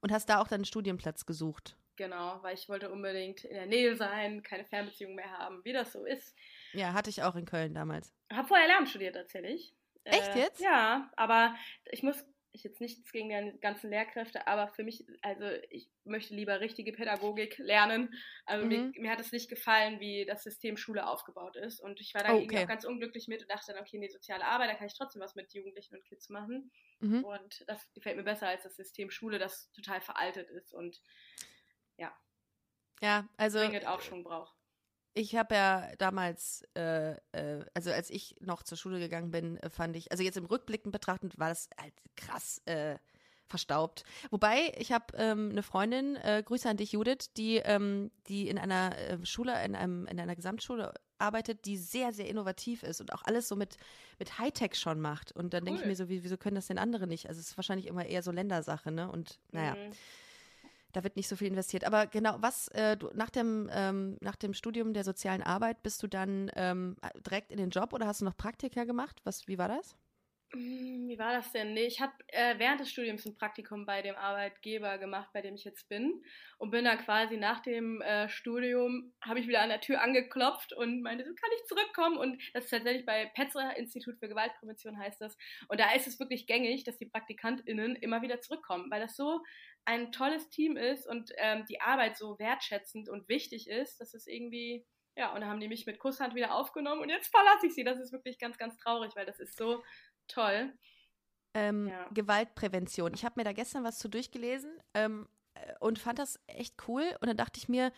und 0.00 0.12
hast 0.12 0.28
da 0.28 0.40
auch 0.40 0.48
deinen 0.48 0.64
Studienplatz 0.64 1.26
gesucht. 1.26 1.76
Genau, 1.96 2.38
weil 2.42 2.54
ich 2.54 2.68
wollte 2.68 2.90
unbedingt 2.90 3.44
in 3.44 3.54
der 3.54 3.66
Nähe 3.66 3.94
sein, 3.94 4.42
keine 4.42 4.64
Fernbeziehung 4.64 5.14
mehr 5.14 5.30
haben, 5.36 5.62
wie 5.64 5.72
das 5.72 5.92
so 5.92 6.06
ist. 6.06 6.34
Ja, 6.72 6.94
hatte 6.94 7.10
ich 7.10 7.22
auch 7.22 7.36
in 7.36 7.44
Köln 7.44 7.74
damals. 7.74 8.12
Hab 8.32 8.48
vorher 8.48 8.68
Lärm 8.68 8.86
studiert 8.86 9.16
tatsächlich. 9.16 9.74
Echt 10.04 10.34
äh, 10.34 10.38
jetzt? 10.38 10.60
Ja, 10.60 11.10
aber 11.16 11.54
ich 11.90 12.02
muss 12.02 12.24
ich 12.52 12.64
jetzt 12.64 12.80
nichts 12.80 13.12
gegen 13.12 13.28
die 13.28 13.60
ganzen 13.60 13.90
Lehrkräfte, 13.90 14.46
aber 14.46 14.68
für 14.68 14.82
mich, 14.82 15.06
also 15.22 15.44
ich 15.70 15.88
möchte 16.04 16.34
lieber 16.34 16.60
richtige 16.60 16.92
Pädagogik 16.92 17.58
lernen. 17.58 18.12
Also 18.44 18.64
mhm. 18.64 18.70
mir, 18.70 18.92
mir, 19.00 19.10
hat 19.10 19.20
es 19.20 19.32
nicht 19.32 19.48
gefallen, 19.48 20.00
wie 20.00 20.24
das 20.26 20.42
System 20.42 20.76
Schule 20.76 21.06
aufgebaut 21.06 21.56
ist. 21.56 21.80
Und 21.80 22.00
ich 22.00 22.14
war 22.14 22.24
da 22.24 22.34
oh, 22.34 22.42
okay. 22.42 22.64
auch 22.64 22.68
ganz 22.68 22.84
unglücklich 22.84 23.28
mit 23.28 23.42
und 23.42 23.50
dachte 23.50 23.72
dann, 23.72 23.80
okay, 23.80 23.96
in 23.96 24.02
die 24.02 24.08
soziale 24.08 24.44
Arbeit, 24.44 24.70
da 24.70 24.74
kann 24.74 24.86
ich 24.86 24.96
trotzdem 24.96 25.22
was 25.22 25.34
mit 25.34 25.52
Jugendlichen 25.54 25.94
und 25.94 26.04
Kids 26.04 26.28
machen. 26.28 26.70
Mhm. 26.98 27.24
Und 27.24 27.64
das 27.66 27.92
gefällt 27.92 28.16
mir 28.16 28.24
besser 28.24 28.48
als 28.48 28.64
das 28.64 28.76
System 28.76 29.10
Schule, 29.10 29.38
das 29.38 29.70
total 29.72 30.00
veraltet 30.00 30.50
ist 30.50 30.74
und 30.74 31.00
ja. 31.96 32.12
Ja, 33.00 33.28
also. 33.36 33.58
Dringend 33.58 33.86
Aufschwung 33.86 34.24
braucht. 34.24 34.59
Ich 35.14 35.36
habe 35.36 35.54
ja 35.54 35.88
damals, 35.98 36.64
äh, 36.76 37.12
äh, 37.32 37.64
also 37.74 37.90
als 37.90 38.10
ich 38.10 38.36
noch 38.40 38.62
zur 38.62 38.78
Schule 38.78 38.98
gegangen 38.98 39.30
bin, 39.30 39.56
äh, 39.58 39.70
fand 39.70 39.96
ich, 39.96 40.10
also 40.10 40.22
jetzt 40.22 40.36
im 40.36 40.44
Rückblicken 40.44 40.92
betrachtend 40.92 41.38
war 41.38 41.48
das 41.48 41.68
halt 41.80 41.94
krass 42.16 42.62
äh, 42.66 42.96
verstaubt. 43.46 44.04
Wobei, 44.30 44.72
ich 44.78 44.92
habe 44.92 45.06
ähm, 45.16 45.50
eine 45.50 45.62
Freundin, 45.62 46.16
äh, 46.16 46.42
Grüße 46.44 46.68
an 46.68 46.76
dich, 46.76 46.92
Judith, 46.92 47.32
die, 47.36 47.56
ähm, 47.56 48.12
die 48.28 48.48
in 48.48 48.58
einer 48.58 48.96
äh, 48.96 49.26
Schule, 49.26 49.52
in, 49.64 49.74
einem, 49.74 50.06
in 50.06 50.20
einer 50.20 50.36
Gesamtschule 50.36 50.94
arbeitet, 51.18 51.64
die 51.66 51.76
sehr, 51.76 52.12
sehr 52.12 52.28
innovativ 52.28 52.82
ist 52.84 53.00
und 53.00 53.12
auch 53.12 53.22
alles 53.24 53.48
so 53.48 53.56
mit, 53.56 53.76
mit 54.18 54.38
Hightech 54.38 54.76
schon 54.76 55.00
macht. 55.00 55.32
Und 55.32 55.52
dann 55.52 55.62
cool. 55.62 55.66
denke 55.66 55.80
ich 55.82 55.86
mir 55.86 55.96
so, 55.96 56.08
wie, 56.08 56.22
wieso 56.22 56.36
können 56.36 56.54
das 56.54 56.68
denn 56.68 56.78
andere 56.78 57.08
nicht? 57.08 57.28
Also 57.28 57.40
es 57.40 57.48
ist 57.48 57.58
wahrscheinlich 57.58 57.88
immer 57.88 58.06
eher 58.06 58.22
so 58.22 58.30
Ländersache, 58.30 58.92
ne? 58.92 59.10
Und 59.10 59.40
naja. 59.50 59.74
Mhm 59.74 59.92
da 60.92 61.04
wird 61.04 61.16
nicht 61.16 61.28
so 61.28 61.36
viel 61.36 61.48
investiert. 61.48 61.84
Aber 61.84 62.06
genau, 62.06 62.36
was 62.40 62.68
äh, 62.68 62.96
du, 62.96 63.10
nach 63.14 63.30
dem 63.30 63.70
ähm, 63.72 64.16
nach 64.20 64.36
dem 64.36 64.54
Studium 64.54 64.94
der 64.94 65.04
sozialen 65.04 65.42
Arbeit 65.42 65.82
bist 65.82 66.02
du 66.02 66.06
dann 66.06 66.50
ähm, 66.54 66.96
direkt 67.26 67.52
in 67.52 67.58
den 67.58 67.70
Job 67.70 67.92
oder 67.92 68.06
hast 68.06 68.20
du 68.20 68.24
noch 68.24 68.36
Praktika 68.36 68.84
gemacht? 68.84 69.20
Was, 69.24 69.46
wie 69.48 69.58
war 69.58 69.68
das? 69.68 69.96
Hm, 70.52 71.06
wie 71.08 71.18
war 71.18 71.32
das 71.32 71.52
denn? 71.52 71.74
Nee, 71.74 71.86
ich 71.86 72.00
habe 72.00 72.12
äh, 72.28 72.58
während 72.58 72.80
des 72.80 72.90
Studiums 72.90 73.24
ein 73.24 73.36
Praktikum 73.36 73.86
bei 73.86 74.02
dem 74.02 74.16
Arbeitgeber 74.16 74.98
gemacht, 74.98 75.30
bei 75.32 75.42
dem 75.42 75.54
ich 75.54 75.62
jetzt 75.64 75.88
bin. 75.88 76.24
Und 76.58 76.70
bin 76.72 76.84
dann 76.84 76.98
quasi 76.98 77.36
nach 77.36 77.60
dem 77.60 78.00
äh, 78.00 78.28
Studium, 78.28 79.12
habe 79.20 79.38
ich 79.38 79.46
wieder 79.46 79.62
an 79.62 79.68
der 79.68 79.80
Tür 79.80 80.02
angeklopft 80.02 80.72
und 80.72 81.02
meinte, 81.02 81.24
so 81.24 81.32
kann 81.34 81.50
ich 81.56 81.68
zurückkommen. 81.68 82.16
Und 82.16 82.42
das 82.52 82.64
ist 82.64 82.70
tatsächlich 82.70 83.06
bei 83.06 83.26
Petzer 83.26 83.76
Institut 83.76 84.18
für 84.18 84.28
Gewaltprävention 84.28 84.98
heißt 84.98 85.20
das. 85.20 85.36
Und 85.68 85.78
da 85.78 85.92
ist 85.92 86.08
es 86.08 86.18
wirklich 86.18 86.48
gängig, 86.48 86.82
dass 86.82 86.98
die 86.98 87.06
PraktikantInnen 87.06 87.94
immer 87.94 88.20
wieder 88.22 88.40
zurückkommen, 88.40 88.90
weil 88.90 89.00
das 89.00 89.16
so 89.16 89.42
ein 89.84 90.12
tolles 90.12 90.48
Team 90.50 90.76
ist 90.76 91.06
und 91.06 91.32
ähm, 91.36 91.64
die 91.68 91.80
Arbeit 91.80 92.16
so 92.16 92.38
wertschätzend 92.38 93.08
und 93.08 93.28
wichtig 93.28 93.68
ist, 93.68 94.00
dass 94.00 94.14
es 94.14 94.26
irgendwie 94.26 94.86
ja, 95.16 95.34
und 95.34 95.40
dann 95.40 95.50
haben 95.50 95.60
die 95.60 95.68
mich 95.68 95.86
mit 95.86 95.98
Kusshand 95.98 96.34
wieder 96.34 96.54
aufgenommen 96.54 97.02
und 97.02 97.10
jetzt 97.10 97.30
verlasse 97.30 97.66
ich 97.66 97.74
sie. 97.74 97.84
Das 97.84 97.98
ist 97.98 98.12
wirklich 98.12 98.38
ganz, 98.38 98.56
ganz 98.58 98.78
traurig, 98.78 99.16
weil 99.16 99.26
das 99.26 99.40
ist 99.40 99.56
so 99.56 99.82
Toll. 100.30 100.72
Ähm, 101.54 101.88
ja. 101.88 102.08
Gewaltprävention. 102.12 103.12
Ich 103.14 103.24
habe 103.24 103.34
mir 103.40 103.44
da 103.44 103.52
gestern 103.52 103.82
was 103.82 103.98
zu 103.98 104.08
durchgelesen 104.08 104.70
ähm, 104.94 105.28
äh, 105.54 105.74
und 105.80 105.98
fand 105.98 106.20
das 106.20 106.38
echt 106.46 106.76
cool. 106.86 107.02
Und 107.20 107.26
dann 107.26 107.36
dachte 107.36 107.58
ich 107.58 107.68
mir, 107.68 107.92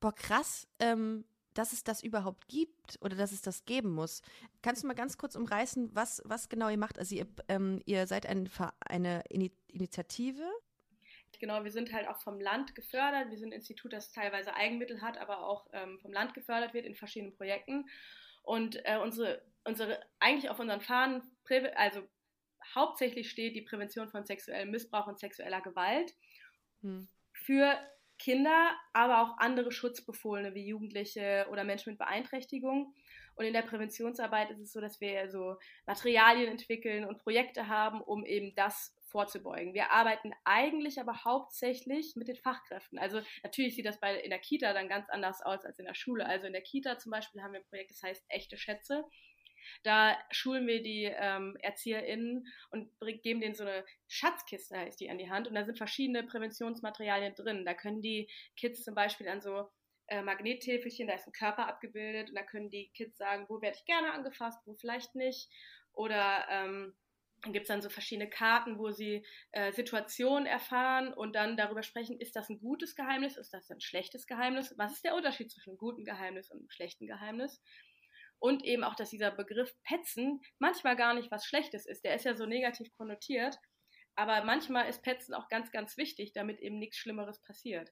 boah, 0.00 0.14
krass, 0.14 0.68
ähm, 0.78 1.24
dass 1.54 1.72
es 1.72 1.82
das 1.82 2.02
überhaupt 2.02 2.46
gibt 2.48 2.98
oder 3.00 3.16
dass 3.16 3.32
es 3.32 3.40
das 3.40 3.64
geben 3.64 3.92
muss. 3.94 4.20
Kannst 4.62 4.82
du 4.82 4.86
mal 4.86 4.94
ganz 4.94 5.16
kurz 5.16 5.34
umreißen, 5.34 5.94
was, 5.94 6.22
was 6.26 6.48
genau 6.50 6.68
ihr 6.68 6.78
macht? 6.78 6.98
Also 6.98 7.14
ihr, 7.14 7.26
ähm, 7.48 7.80
ihr 7.86 8.06
seid 8.06 8.26
ein, 8.26 8.50
eine 8.80 9.24
Initiative? 9.30 10.46
Genau, 11.40 11.64
wir 11.64 11.70
sind 11.70 11.92
halt 11.92 12.06
auch 12.06 12.20
vom 12.20 12.38
Land 12.38 12.74
gefördert. 12.74 13.30
Wir 13.30 13.38
sind 13.38 13.48
ein 13.48 13.56
Institut, 13.56 13.92
das 13.92 14.12
teilweise 14.12 14.54
Eigenmittel 14.54 15.00
hat, 15.00 15.18
aber 15.18 15.46
auch 15.46 15.66
ähm, 15.72 15.98
vom 16.00 16.12
Land 16.12 16.34
gefördert 16.34 16.74
wird 16.74 16.84
in 16.84 16.94
verschiedenen 16.94 17.34
Projekten. 17.34 17.88
Und 18.42 18.76
äh, 18.84 18.98
unsere, 18.98 19.42
unsere, 19.64 20.00
eigentlich 20.18 20.50
auf 20.50 20.58
unseren 20.58 20.82
Fahnen, 20.82 21.22
also 21.74 22.02
hauptsächlich 22.74 23.30
steht 23.30 23.56
die 23.56 23.62
Prävention 23.62 24.08
von 24.10 24.24
sexuellem 24.24 24.70
Missbrauch 24.70 25.06
und 25.06 25.18
sexueller 25.18 25.62
Gewalt 25.62 26.14
hm. 26.82 27.08
für 27.32 27.78
Kinder, 28.18 28.76
aber 28.92 29.22
auch 29.22 29.38
andere 29.38 29.72
Schutzbefohlene 29.72 30.54
wie 30.54 30.66
Jugendliche 30.66 31.46
oder 31.50 31.64
Menschen 31.64 31.92
mit 31.92 31.98
Beeinträchtigung. 31.98 32.94
Und 33.34 33.46
in 33.46 33.54
der 33.54 33.62
Präventionsarbeit 33.62 34.50
ist 34.50 34.60
es 34.60 34.72
so, 34.72 34.80
dass 34.82 35.00
wir 35.00 35.30
so 35.30 35.56
Materialien 35.86 36.50
entwickeln 36.50 37.06
und 37.06 37.18
Projekte 37.18 37.68
haben, 37.68 38.02
um 38.02 38.26
eben 38.26 38.54
das 38.54 38.94
vorzubeugen. 39.10 39.74
Wir 39.74 39.90
arbeiten 39.90 40.32
eigentlich 40.44 41.00
aber 41.00 41.24
hauptsächlich 41.24 42.14
mit 42.16 42.28
den 42.28 42.36
Fachkräften. 42.36 42.98
Also 42.98 43.20
natürlich 43.42 43.76
sieht 43.76 43.86
das 43.86 44.00
bei 44.00 44.18
in 44.20 44.30
der 44.30 44.38
Kita 44.38 44.72
dann 44.72 44.88
ganz 44.88 45.08
anders 45.10 45.42
aus 45.42 45.64
als 45.64 45.78
in 45.78 45.86
der 45.86 45.94
Schule. 45.94 46.26
Also 46.26 46.46
in 46.46 46.52
der 46.52 46.62
Kita 46.62 46.98
zum 46.98 47.10
Beispiel 47.10 47.42
haben 47.42 47.52
wir 47.52 47.60
ein 47.60 47.66
Projekt, 47.66 47.90
das 47.90 48.02
heißt 48.02 48.24
echte 48.28 48.56
Schätze. 48.56 49.04
Da 49.82 50.16
schulen 50.30 50.66
wir 50.66 50.82
die 50.82 51.04
ähm, 51.04 51.56
ErzieherInnen 51.60 52.46
und 52.70 52.90
geben 53.22 53.40
denen 53.40 53.54
so 53.54 53.64
eine 53.64 53.84
Schatzkiste, 54.08 54.76
heißt 54.76 55.00
die, 55.00 55.10
an 55.10 55.18
die 55.18 55.30
Hand. 55.30 55.48
Und 55.48 55.54
da 55.54 55.64
sind 55.64 55.76
verschiedene 55.76 56.22
Präventionsmaterialien 56.22 57.34
drin. 57.34 57.64
Da 57.64 57.74
können 57.74 58.02
die 58.02 58.30
Kids 58.56 58.82
zum 58.84 58.94
Beispiel 58.94 59.28
an 59.28 59.40
so 59.40 59.68
äh, 60.06 60.22
Magnettäfelchen, 60.22 61.06
da 61.06 61.14
ist 61.14 61.26
ein 61.26 61.32
Körper 61.32 61.68
abgebildet 61.68 62.30
und 62.30 62.34
da 62.34 62.42
können 62.42 62.70
die 62.70 62.90
Kids 62.94 63.16
sagen, 63.16 63.46
wo 63.48 63.62
werde 63.62 63.76
ich 63.78 63.84
gerne 63.84 64.12
angefasst, 64.12 64.60
wo 64.66 64.74
vielleicht 64.74 65.14
nicht. 65.14 65.48
Oder 65.92 66.46
ähm, 66.50 66.94
gibt 67.42 67.62
es 67.62 67.68
dann 67.68 67.82
so 67.82 67.88
verschiedene 67.88 68.28
Karten, 68.28 68.78
wo 68.78 68.90
sie 68.90 69.24
äh, 69.52 69.72
Situationen 69.72 70.46
erfahren 70.46 71.12
und 71.12 71.34
dann 71.34 71.56
darüber 71.56 71.82
sprechen, 71.82 72.20
ist 72.20 72.36
das 72.36 72.48
ein 72.48 72.58
gutes 72.58 72.94
Geheimnis, 72.94 73.36
ist 73.36 73.52
das 73.54 73.70
ein 73.70 73.80
schlechtes 73.80 74.26
Geheimnis? 74.26 74.74
Was 74.76 74.92
ist 74.92 75.04
der 75.04 75.14
Unterschied 75.14 75.50
zwischen 75.50 75.70
einem 75.70 75.78
guten 75.78 76.04
Geheimnis 76.04 76.50
und 76.50 76.58
einem 76.58 76.70
schlechten 76.70 77.06
Geheimnis? 77.06 77.62
Und 78.38 78.64
eben 78.64 78.84
auch, 78.84 78.94
dass 78.94 79.10
dieser 79.10 79.30
Begriff 79.30 79.74
Petzen 79.82 80.40
manchmal 80.58 80.96
gar 80.96 81.14
nicht 81.14 81.30
was 81.30 81.44
Schlechtes 81.44 81.86
ist. 81.86 82.04
Der 82.04 82.14
ist 82.14 82.24
ja 82.24 82.34
so 82.34 82.46
negativ 82.46 82.90
konnotiert, 82.92 83.58
aber 84.14 84.44
manchmal 84.44 84.88
ist 84.88 85.02
Petzen 85.02 85.34
auch 85.34 85.48
ganz, 85.48 85.70
ganz 85.72 85.96
wichtig, 85.96 86.32
damit 86.32 86.60
eben 86.60 86.78
nichts 86.78 86.96
Schlimmeres 86.96 87.40
passiert. 87.42 87.90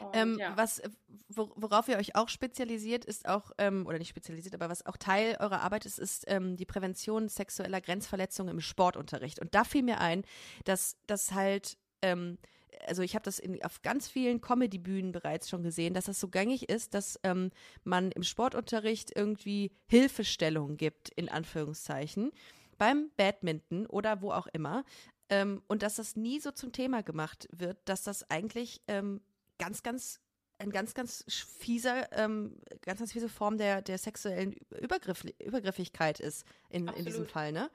Und, 0.00 0.16
ähm, 0.16 0.38
ja. 0.38 0.56
Was, 0.56 0.82
worauf 1.28 1.88
ihr 1.88 1.96
euch 1.96 2.16
auch 2.16 2.28
spezialisiert, 2.28 3.04
ist 3.04 3.28
auch, 3.28 3.52
ähm, 3.58 3.86
oder 3.86 3.98
nicht 3.98 4.08
spezialisiert, 4.08 4.54
aber 4.54 4.68
was 4.68 4.84
auch 4.86 4.96
Teil 4.96 5.36
eurer 5.40 5.60
Arbeit 5.60 5.86
ist, 5.86 5.98
ist 5.98 6.24
ähm, 6.28 6.56
die 6.56 6.66
Prävention 6.66 7.28
sexueller 7.28 7.80
Grenzverletzungen 7.80 8.54
im 8.54 8.60
Sportunterricht. 8.60 9.40
Und 9.40 9.54
da 9.54 9.64
fiel 9.64 9.82
mir 9.82 10.00
ein, 10.00 10.24
dass 10.64 10.96
das 11.06 11.32
halt, 11.32 11.76
ähm, 12.02 12.38
also 12.86 13.02
ich 13.02 13.14
habe 13.14 13.24
das 13.24 13.38
in, 13.38 13.62
auf 13.64 13.82
ganz 13.82 14.08
vielen 14.08 14.40
Comedy-Bühnen 14.40 15.12
bereits 15.12 15.48
schon 15.48 15.62
gesehen, 15.62 15.94
dass 15.94 16.04
das 16.04 16.20
so 16.20 16.28
gängig 16.28 16.68
ist, 16.68 16.94
dass 16.94 17.18
ähm, 17.22 17.50
man 17.84 18.12
im 18.12 18.22
Sportunterricht 18.22 19.16
irgendwie 19.16 19.72
Hilfestellungen 19.86 20.76
gibt, 20.76 21.08
in 21.10 21.28
Anführungszeichen, 21.28 22.32
beim 22.78 23.10
Badminton 23.16 23.86
oder 23.86 24.20
wo 24.20 24.32
auch 24.32 24.46
immer. 24.48 24.84
Ähm, 25.28 25.62
und 25.66 25.82
dass 25.82 25.96
das 25.96 26.14
nie 26.16 26.38
so 26.38 26.52
zum 26.52 26.72
Thema 26.72 27.02
gemacht 27.02 27.48
wird, 27.50 27.78
dass 27.86 28.04
das 28.04 28.30
eigentlich 28.30 28.80
ähm, 28.86 29.20
ganz, 29.58 29.82
ganz 29.82 30.20
ein 30.58 30.70
ganz, 30.70 30.94
ganz 30.94 31.24
fieser, 31.28 32.10
ähm, 32.12 32.58
ganz, 32.82 32.98
ganz 32.98 33.12
fiese 33.12 33.28
Form 33.28 33.58
der, 33.58 33.82
der 33.82 33.98
sexuellen 33.98 34.54
Übergriff, 34.80 35.24
Übergriffigkeit 35.38 36.20
ist 36.20 36.46
in, 36.70 36.88
in 36.88 37.04
diesem 37.04 37.26
Fall. 37.26 37.52
Ne? 37.52 37.70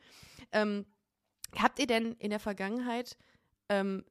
Ähm, 0.51 0.85
habt 1.55 1.79
ihr 1.79 1.87
denn 1.87 2.13
in 2.13 2.31
der 2.31 2.39
Vergangenheit, 2.39 3.17
ähm, 3.69 4.03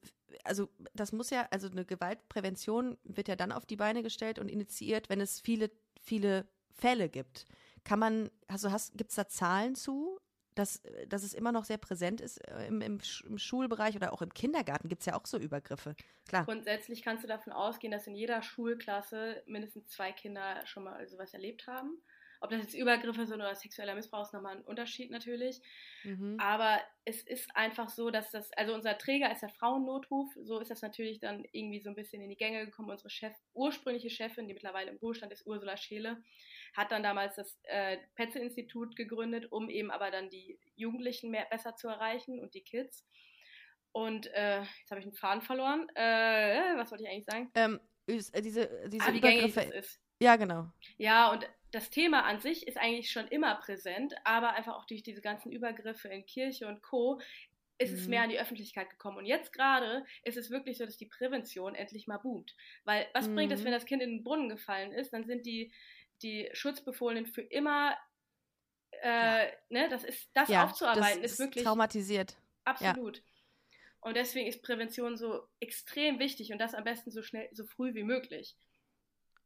also 0.45 0.69
das 0.95 1.13
muss 1.13 1.31
ja, 1.31 1.49
also 1.51 1.69
eine 1.69 1.85
Gewaltprävention 1.85 2.97
wird 3.03 3.29
ja 3.29 3.37
dann 3.37 3.53
auf 3.53 3.67
die 3.67 3.77
Beine 3.77 4.03
gestellt 4.03 4.39
und 4.39 4.49
initiiert, 4.49 5.09
wenn 5.09 5.21
es 5.21 5.41
viele, 5.41 5.71
viele 6.01 6.47
Fälle 6.71 7.09
gibt. 7.09 7.47
Kann 7.83 7.99
man, 7.99 8.31
also 8.47 8.69
gibt 8.95 9.11
es 9.11 9.17
da 9.17 9.27
Zahlen 9.27 9.75
zu? 9.75 10.21
Dass, 10.61 10.83
dass 11.09 11.23
es 11.23 11.33
immer 11.33 11.53
noch 11.53 11.65
sehr 11.65 11.79
präsent 11.79 12.21
ist 12.21 12.37
äh, 12.47 12.67
im, 12.67 12.83
im, 12.83 13.01
im 13.25 13.39
Schulbereich 13.39 13.97
oder 13.97 14.13
auch 14.13 14.23
im 14.23 14.33
Kindergarten 14.35 14.89
gibt 14.89 15.01
es 15.01 15.07
ja 15.07 15.19
auch 15.19 15.27
so 15.27 15.39
Übergriffe. 15.39 15.97
Klar. 16.29 16.45
Grundsätzlich 16.45 17.03
kannst 17.03 17.25
du 17.25 17.29
davon 17.29 17.53
ausgehen, 17.53 17.91
dass 17.91 18.07
in 18.07 18.15
jeder 18.15 18.43
Schulklasse 18.43 19.43
mindestens 19.47 19.89
zwei 19.89 20.13
Kinder 20.13 20.65
schon 20.67 20.85
mal 20.85 21.09
sowas 21.09 21.33
erlebt 21.35 21.67
haben. 21.67 21.99
Ob 22.43 22.49
das 22.51 22.63
jetzt 22.63 22.75
Übergriffe 22.75 23.27
sind 23.27 23.37
oder 23.37 23.55
sexueller 23.55 23.95
Missbrauch 23.95 24.23
ist 24.23 24.33
nochmal 24.33 24.57
ein 24.57 24.63
Unterschied 24.63 25.11
natürlich. 25.11 25.61
Mhm. 26.05 26.37
Aber 26.39 26.81
es 27.05 27.23
ist 27.23 27.55
einfach 27.55 27.91
so, 27.91 28.11
dass 28.11 28.31
das, 28.31 28.51
also 28.55 28.75
unser 28.75 28.97
Träger 28.97 29.31
ist 29.31 29.43
der 29.43 29.51
Frauennotruf. 29.51 30.33
So 30.43 30.59
ist 30.59 30.71
das 30.71 30.81
natürlich 30.81 31.21
dann 31.21 31.45
irgendwie 31.53 31.81
so 31.81 31.91
ein 31.91 31.95
bisschen 31.95 32.23
in 32.23 32.31
die 32.31 32.37
Gänge 32.37 32.65
gekommen. 32.65 32.89
Unsere 32.89 33.11
Chef, 33.11 33.35
ursprüngliche 33.53 34.09
Chefin, 34.09 34.49
die 34.49 34.55
mittlerweile 34.55 34.91
im 34.91 34.97
Ruhestand 34.97 35.33
ist, 35.33 35.47
Ursula 35.47 35.77
Scheele, 35.77 36.23
hat 36.75 36.93
dann 36.93 37.03
damals 37.03 37.37
das 37.37 37.59
äh, 37.65 37.99
Petze-Institut 38.15 38.97
gegründet, 38.97 39.51
um 39.51 39.69
eben 39.69 39.91
aber 39.91 40.11
dann 40.11 40.31
die 40.31 40.59
Jugendlichen 40.77 41.31
mehr, 41.31 41.47
besser 41.51 41.77
zu 41.77 41.89
erreichen 41.89 42.41
und 42.41 42.55
die 42.55 42.63
Kids. 42.63 43.07
Und 43.93 44.27
äh, 44.35 44.61
jetzt 44.61 44.91
habe 44.91 45.01
ich 45.01 45.07
einen 45.07 45.15
Faden 45.15 45.43
verloren. 45.43 45.89
Äh, 45.95 46.77
was 46.77 46.91
wollte 46.91 47.05
ich 47.05 47.11
eigentlich 47.11 47.25
sagen? 47.25 47.51
Ähm, 47.55 47.81
äh, 48.07 48.43
diese 48.43 48.89
diese 48.89 49.07
ah, 49.07 49.13
Übergriffe. 49.13 49.61
Ist. 49.63 50.01
Ja, 50.23 50.37
genau. 50.37 50.67
Ja, 50.99 51.31
und 51.33 51.49
das 51.73 51.91
Thema 51.91 52.25
an 52.25 52.41
sich 52.41 52.67
ist 52.67 52.77
eigentlich 52.77 53.11
schon 53.11 53.29
immer 53.29 53.55
präsent, 53.57 54.15
aber 54.25 54.53
einfach 54.55 54.77
auch 54.77 54.87
durch 54.87 55.03
diese 55.03 55.23
ganzen 55.23 55.51
Übergriffe 55.51 56.09
in 56.09 56.27
Kirche 56.27 56.67
und 56.67 56.83
Co. 56.83 57.21
ist 57.79 57.93
mhm. 57.93 57.99
es 57.99 58.09
mehr 58.09 58.23
an 58.23 58.31
die 58.31 58.39
Öffentlichkeit 58.39 58.91
gekommen. 58.91 59.19
Und 59.19 59.27
jetzt 59.27 59.53
gerade 59.53 60.05
ist 60.25 60.37
es 60.37 60.51
wirklich 60.51 60.79
so, 60.79 60.85
dass 60.85 60.99
die 60.99 61.07
Prävention 61.07 61.75
endlich 61.75 62.07
mal 62.07 62.19
boomt. 62.19 62.55
Weil 62.85 63.07
was 63.15 63.29
mhm. 63.29 63.37
bringt 63.37 63.53
es, 63.53 63.65
wenn 63.65 63.73
das 63.73 63.87
Kind 63.87 64.03
in 64.03 64.11
den 64.11 64.25
Brunnen 64.25 64.49
gefallen 64.49 64.93
ist? 64.93 65.13
Dann 65.13 65.25
sind 65.25 65.47
die 65.47 65.73
die 66.23 66.49
Schutzbefohlenen 66.53 67.27
für 67.27 67.43
immer, 67.43 67.97
äh, 69.03 69.47
ja. 69.47 69.53
ne, 69.69 69.89
das 69.89 70.05
ist, 70.05 70.29
das 70.35 70.49
ja, 70.49 70.65
aufzuarbeiten, 70.65 71.23
das 71.23 71.33
ist, 71.33 71.39
ist, 71.39 71.47
wirklich 71.47 71.65
traumatisiert. 71.65 72.37
Absolut. 72.65 73.19
Ja. 73.19 73.23
Und 74.03 74.17
deswegen 74.17 74.47
ist 74.47 74.63
Prävention 74.63 75.17
so 75.17 75.47
extrem 75.61 76.19
wichtig 76.19 76.53
und 76.53 76.59
das 76.59 76.75
am 76.75 76.85
besten 76.85 77.11
so 77.11 77.23
schnell, 77.23 77.49
so 77.53 77.65
früh 77.67 77.95
wie 77.95 78.05
möglich. 78.05 78.57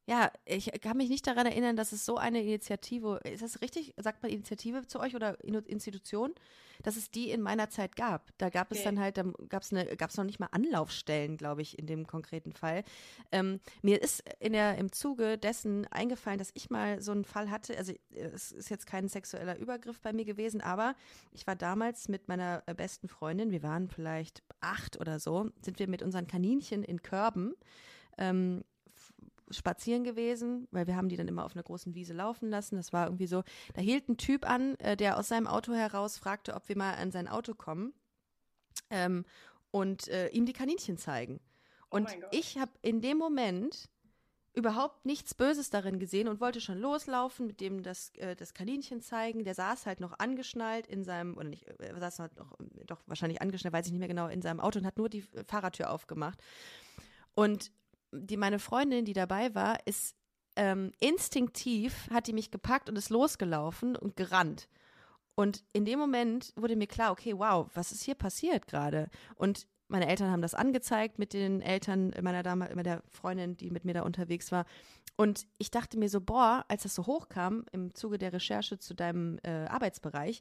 Ja, 0.06 0.30
ich 0.44 0.70
kann 0.82 0.98
mich 0.98 1.08
nicht 1.08 1.26
daran 1.26 1.46
erinnern, 1.46 1.76
dass 1.76 1.92
es 1.92 2.04
so 2.04 2.18
eine 2.18 2.42
Initiative, 2.42 3.20
ist 3.24 3.42
das 3.42 3.62
richtig? 3.62 3.94
Sagt 3.96 4.22
man 4.22 4.30
Initiative 4.30 4.86
zu 4.86 5.00
euch 5.00 5.16
oder 5.16 5.42
Institution? 5.42 6.34
Dass 6.82 6.96
es 6.96 7.10
die 7.10 7.30
in 7.30 7.40
meiner 7.40 7.70
Zeit 7.70 7.96
gab. 7.96 8.30
Da 8.36 8.50
gab 8.50 8.70
es 8.70 8.78
okay. 8.78 8.84
dann 8.84 9.00
halt, 9.00 9.16
da 9.16 9.22
gab 9.48 9.62
es 9.62 9.72
eine, 9.72 9.96
gab 9.96 10.10
es 10.10 10.16
noch 10.18 10.24
nicht 10.24 10.40
mal 10.40 10.48
Anlaufstellen, 10.50 11.38
glaube 11.38 11.62
ich, 11.62 11.78
in 11.78 11.86
dem 11.86 12.06
konkreten 12.06 12.52
Fall. 12.52 12.84
Ähm, 13.32 13.60
mir 13.80 14.02
ist 14.02 14.22
in 14.40 14.52
der, 14.52 14.76
im 14.76 14.92
Zuge 14.92 15.38
dessen 15.38 15.86
eingefallen, 15.86 16.38
dass 16.38 16.50
ich 16.52 16.68
mal 16.68 17.00
so 17.00 17.12
einen 17.12 17.24
Fall 17.24 17.50
hatte, 17.50 17.78
also 17.78 17.94
es 18.10 18.52
ist 18.52 18.68
jetzt 18.68 18.86
kein 18.86 19.08
sexueller 19.08 19.56
Übergriff 19.56 20.00
bei 20.00 20.12
mir 20.12 20.26
gewesen, 20.26 20.60
aber 20.60 20.94
ich 21.32 21.46
war 21.46 21.56
damals 21.56 22.08
mit 22.08 22.28
meiner 22.28 22.62
äh, 22.66 22.74
besten 22.74 23.08
Freundin, 23.08 23.52
wir 23.52 23.62
waren 23.62 23.88
vielleicht 23.88 24.42
acht 24.60 25.00
oder 25.00 25.18
so, 25.18 25.48
sind 25.62 25.78
wir 25.78 25.88
mit 25.88 26.02
unseren 26.02 26.26
Kaninchen 26.26 26.82
in 26.82 27.00
Körben 27.00 27.54
ähm, 28.18 28.64
spazieren 29.50 30.04
gewesen, 30.04 30.68
weil 30.70 30.87
wir 30.87 30.96
haben 30.96 31.09
die 31.09 31.16
dann 31.16 31.28
immer 31.28 31.44
auf 31.44 31.54
einer 31.54 31.62
großen 31.62 31.94
Wiese 31.94 32.14
laufen 32.14 32.48
lassen. 32.50 32.76
Das 32.76 32.92
war 32.92 33.07
irgendwie 33.07 33.26
so, 33.26 33.42
da 33.74 33.80
hielt 33.80 34.09
ein 34.09 34.16
Typ 34.16 34.48
an, 34.48 34.76
äh, 34.76 34.96
der 34.96 35.18
aus 35.18 35.28
seinem 35.28 35.46
Auto 35.46 35.72
heraus 35.74 36.18
fragte, 36.18 36.54
ob 36.54 36.68
wir 36.68 36.76
mal 36.76 36.94
an 36.94 37.11
sein 37.11 37.28
Auto 37.28 37.54
kommen 37.54 37.92
ähm, 38.90 39.24
und 39.70 40.09
äh, 40.09 40.28
ihm 40.28 40.46
die 40.46 40.52
Kaninchen 40.52 40.96
zeigen. 40.96 41.40
Oh 41.90 41.96
und 41.96 42.09
oh 42.09 42.26
ich 42.30 42.59
habe 42.59 42.72
in 42.83 43.00
dem 43.00 43.18
Moment 43.18 43.88
überhaupt 44.54 45.04
nichts 45.04 45.35
Böses 45.35 45.68
darin 45.68 45.98
gesehen 45.98 46.28
und 46.28 46.40
wollte 46.40 46.61
schon 46.61 46.78
loslaufen, 46.78 47.46
mit 47.46 47.61
dem 47.61 47.83
das, 47.83 48.11
äh, 48.16 48.37
das 48.37 48.54
Kaninchen 48.54 49.00
zeigen. 49.02 49.44
Der 49.44 49.54
saß 49.54 49.85
halt 49.85 49.98
noch 50.00 50.18
angeschnallt 50.18 50.87
in 50.87 51.04
seinem, 51.04 51.37
oder 51.37 51.48
nicht, 51.48 51.66
er 51.78 51.98
saß 51.98 52.20
halt 52.20 52.37
noch, 52.37 52.57
doch 52.87 53.02
wahrscheinlich 53.07 53.42
angeschnallt, 53.42 53.74
weiß 53.74 53.87
ich 53.87 53.92
nicht 53.92 53.98
mehr 53.98 54.09
genau, 54.09 54.28
in 54.28 54.42
seinem 54.42 54.61
Auto 54.61 54.78
und 54.78 54.87
hat 54.87 54.96
nur 54.96 55.09
die 55.09 55.22
Fahrradtür 55.46 55.90
aufgemacht. 55.90 56.40
Und 57.35 57.72
die 58.14 58.37
meine 58.37 58.59
Freundin, 58.59 59.05
die 59.05 59.12
dabei 59.12 59.55
war, 59.55 59.79
ist 59.87 60.14
ähm, 60.57 60.92
instinktiv 61.00 62.09
hat 62.12 62.27
die 62.27 62.33
mich 62.33 62.50
gepackt 62.50 62.88
und 62.88 62.96
ist 62.96 63.11
losgelaufen 63.11 63.96
und 63.96 64.16
gerannt. 64.16 64.68
Und 65.35 65.64
in 65.72 65.85
dem 65.85 65.98
Moment 65.98 66.53
wurde 66.57 66.77
mir 66.77 66.87
klar, 66.87 67.11
okay, 67.11 67.37
wow, 67.37 67.68
was 67.74 67.90
ist 67.90 68.05
hier 68.05 68.14
passiert 68.14 68.68
gerade? 68.68 69.09
Und 69.35 69.66
meine 69.88 70.09
Eltern 70.09 70.31
haben 70.31 70.42
das 70.42 70.55
angezeigt 70.55 71.18
mit 71.18 71.33
den 71.33 71.61
Eltern 71.61 72.12
meiner 72.22 72.42
Dame, 72.42 72.70
mit 72.74 72.87
der 72.87 73.03
Freundin, 73.09 73.57
die 73.57 73.70
mit 73.70 73.85
mir 73.85 73.94
da 73.94 74.03
unterwegs 74.03 74.53
war. 74.53 74.64
Und 75.16 75.46
ich 75.59 75.70
dachte 75.70 75.98
mir 75.98 76.09
so, 76.09 76.20
boah, 76.20 76.64
als 76.68 76.85
das 76.85 76.94
so 76.94 77.07
hochkam 77.07 77.64
im 77.72 77.94
Zuge 77.94 78.18
der 78.18 78.33
Recherche 78.33 78.79
zu 78.79 78.94
deinem 78.94 79.38
äh, 79.42 79.66
Arbeitsbereich, 79.66 80.40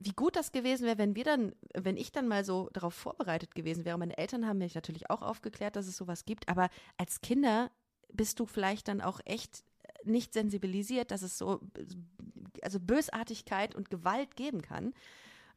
wie 0.00 0.12
gut 0.12 0.36
das 0.36 0.52
gewesen 0.52 0.86
wäre, 0.86 0.98
wenn 0.98 1.16
wir 1.16 1.24
dann, 1.24 1.54
wenn 1.74 1.96
ich 1.96 2.12
dann 2.12 2.28
mal 2.28 2.44
so 2.44 2.68
darauf 2.72 2.94
vorbereitet 2.94 3.54
gewesen 3.54 3.84
wäre. 3.84 3.98
Meine 3.98 4.16
Eltern 4.16 4.46
haben 4.46 4.58
mich 4.58 4.74
natürlich 4.74 5.10
auch 5.10 5.22
aufgeklärt, 5.22 5.76
dass 5.76 5.86
es 5.86 5.96
sowas 5.96 6.24
gibt, 6.24 6.48
aber 6.48 6.68
als 6.96 7.20
Kinder 7.20 7.70
bist 8.12 8.40
du 8.40 8.46
vielleicht 8.46 8.88
dann 8.88 9.00
auch 9.00 9.20
echt 9.24 9.64
nicht 10.04 10.32
sensibilisiert, 10.32 11.10
dass 11.10 11.22
es 11.22 11.36
so 11.36 11.60
also 12.62 12.80
Bösartigkeit 12.80 13.74
und 13.74 13.90
Gewalt 13.90 14.36
geben 14.36 14.62
kann. 14.62 14.94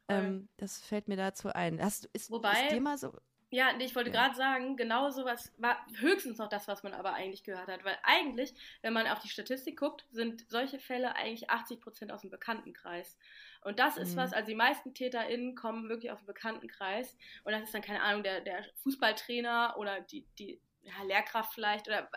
Ähm, 0.08 0.48
das 0.56 0.78
fällt 0.78 1.08
mir 1.08 1.16
dazu 1.16 1.48
ein. 1.48 1.80
Hast, 1.80 2.06
ist, 2.06 2.30
Wobei, 2.30 2.52
ist 2.52 2.72
dir 2.72 2.80
mal 2.80 2.98
so 2.98 3.12
ja, 3.52 3.70
ich 3.78 3.94
wollte 3.94 4.10
gerade 4.10 4.34
sagen, 4.34 4.78
genau 4.78 5.10
sowas 5.10 5.52
war 5.58 5.76
höchstens 5.98 6.38
noch 6.38 6.48
das, 6.48 6.68
was 6.68 6.82
man 6.82 6.94
aber 6.94 7.12
eigentlich 7.12 7.44
gehört 7.44 7.68
hat. 7.68 7.84
Weil 7.84 7.98
eigentlich, 8.02 8.54
wenn 8.80 8.94
man 8.94 9.06
auf 9.06 9.18
die 9.18 9.28
Statistik 9.28 9.78
guckt, 9.78 10.06
sind 10.10 10.48
solche 10.48 10.78
Fälle 10.78 11.14
eigentlich 11.16 11.50
80 11.50 11.78
Prozent 11.82 12.12
aus 12.12 12.22
dem 12.22 12.30
Bekanntenkreis. 12.30 13.18
Und 13.62 13.78
das 13.78 13.98
ist 13.98 14.14
mhm. 14.14 14.20
was, 14.20 14.32
also 14.32 14.46
die 14.46 14.56
meisten 14.56 14.94
TäterInnen 14.94 15.54
kommen 15.54 15.90
wirklich 15.90 16.10
aus 16.10 16.20
dem 16.20 16.26
Bekanntenkreis. 16.26 17.18
Und 17.44 17.52
das 17.52 17.64
ist 17.64 17.74
dann, 17.74 17.82
keine 17.82 18.00
Ahnung, 18.00 18.22
der, 18.22 18.40
der 18.40 18.64
Fußballtrainer 18.82 19.76
oder 19.76 20.00
die, 20.00 20.26
die 20.38 20.58
ja, 20.80 20.94
Lehrkraft 21.04 21.52
vielleicht 21.52 21.88
oder 21.88 22.10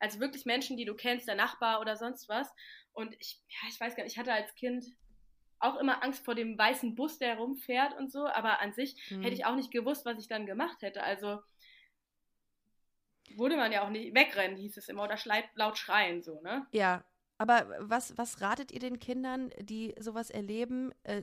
also 0.00 0.20
wirklich 0.20 0.44
Menschen, 0.44 0.76
die 0.76 0.84
du 0.84 0.94
kennst, 0.94 1.26
der 1.26 1.34
Nachbar 1.34 1.80
oder 1.80 1.96
sonst 1.96 2.28
was. 2.28 2.54
Und 2.92 3.16
ich, 3.20 3.40
ja, 3.48 3.68
ich 3.70 3.80
weiß 3.80 3.96
gar 3.96 4.04
nicht, 4.04 4.12
ich 4.12 4.18
hatte 4.18 4.34
als 4.34 4.54
Kind 4.54 4.84
auch 5.58 5.76
immer 5.76 6.02
Angst 6.02 6.24
vor 6.24 6.34
dem 6.34 6.58
weißen 6.58 6.94
Bus, 6.94 7.18
der 7.18 7.36
rumfährt 7.36 7.96
und 7.98 8.10
so, 8.10 8.26
aber 8.26 8.60
an 8.60 8.72
sich 8.72 8.96
mhm. 9.10 9.22
hätte 9.22 9.34
ich 9.34 9.44
auch 9.46 9.56
nicht 9.56 9.70
gewusst, 9.70 10.04
was 10.04 10.18
ich 10.18 10.28
dann 10.28 10.46
gemacht 10.46 10.82
hätte. 10.82 11.02
Also 11.02 11.40
wurde 13.36 13.56
man 13.56 13.72
ja 13.72 13.84
auch 13.84 13.90
nicht 13.90 14.14
wegrennen, 14.14 14.56
hieß 14.56 14.76
es 14.76 14.88
immer, 14.88 15.04
oder 15.04 15.18
laut 15.54 15.78
schreien, 15.78 16.22
so, 16.22 16.40
ne? 16.42 16.66
Ja. 16.72 17.04
Aber 17.36 17.66
was, 17.80 18.16
was 18.16 18.40
ratet 18.40 18.70
ihr 18.70 18.78
den 18.78 19.00
Kindern, 19.00 19.50
die 19.60 19.92
sowas 19.98 20.30
erleben, 20.30 20.92
äh, 21.02 21.22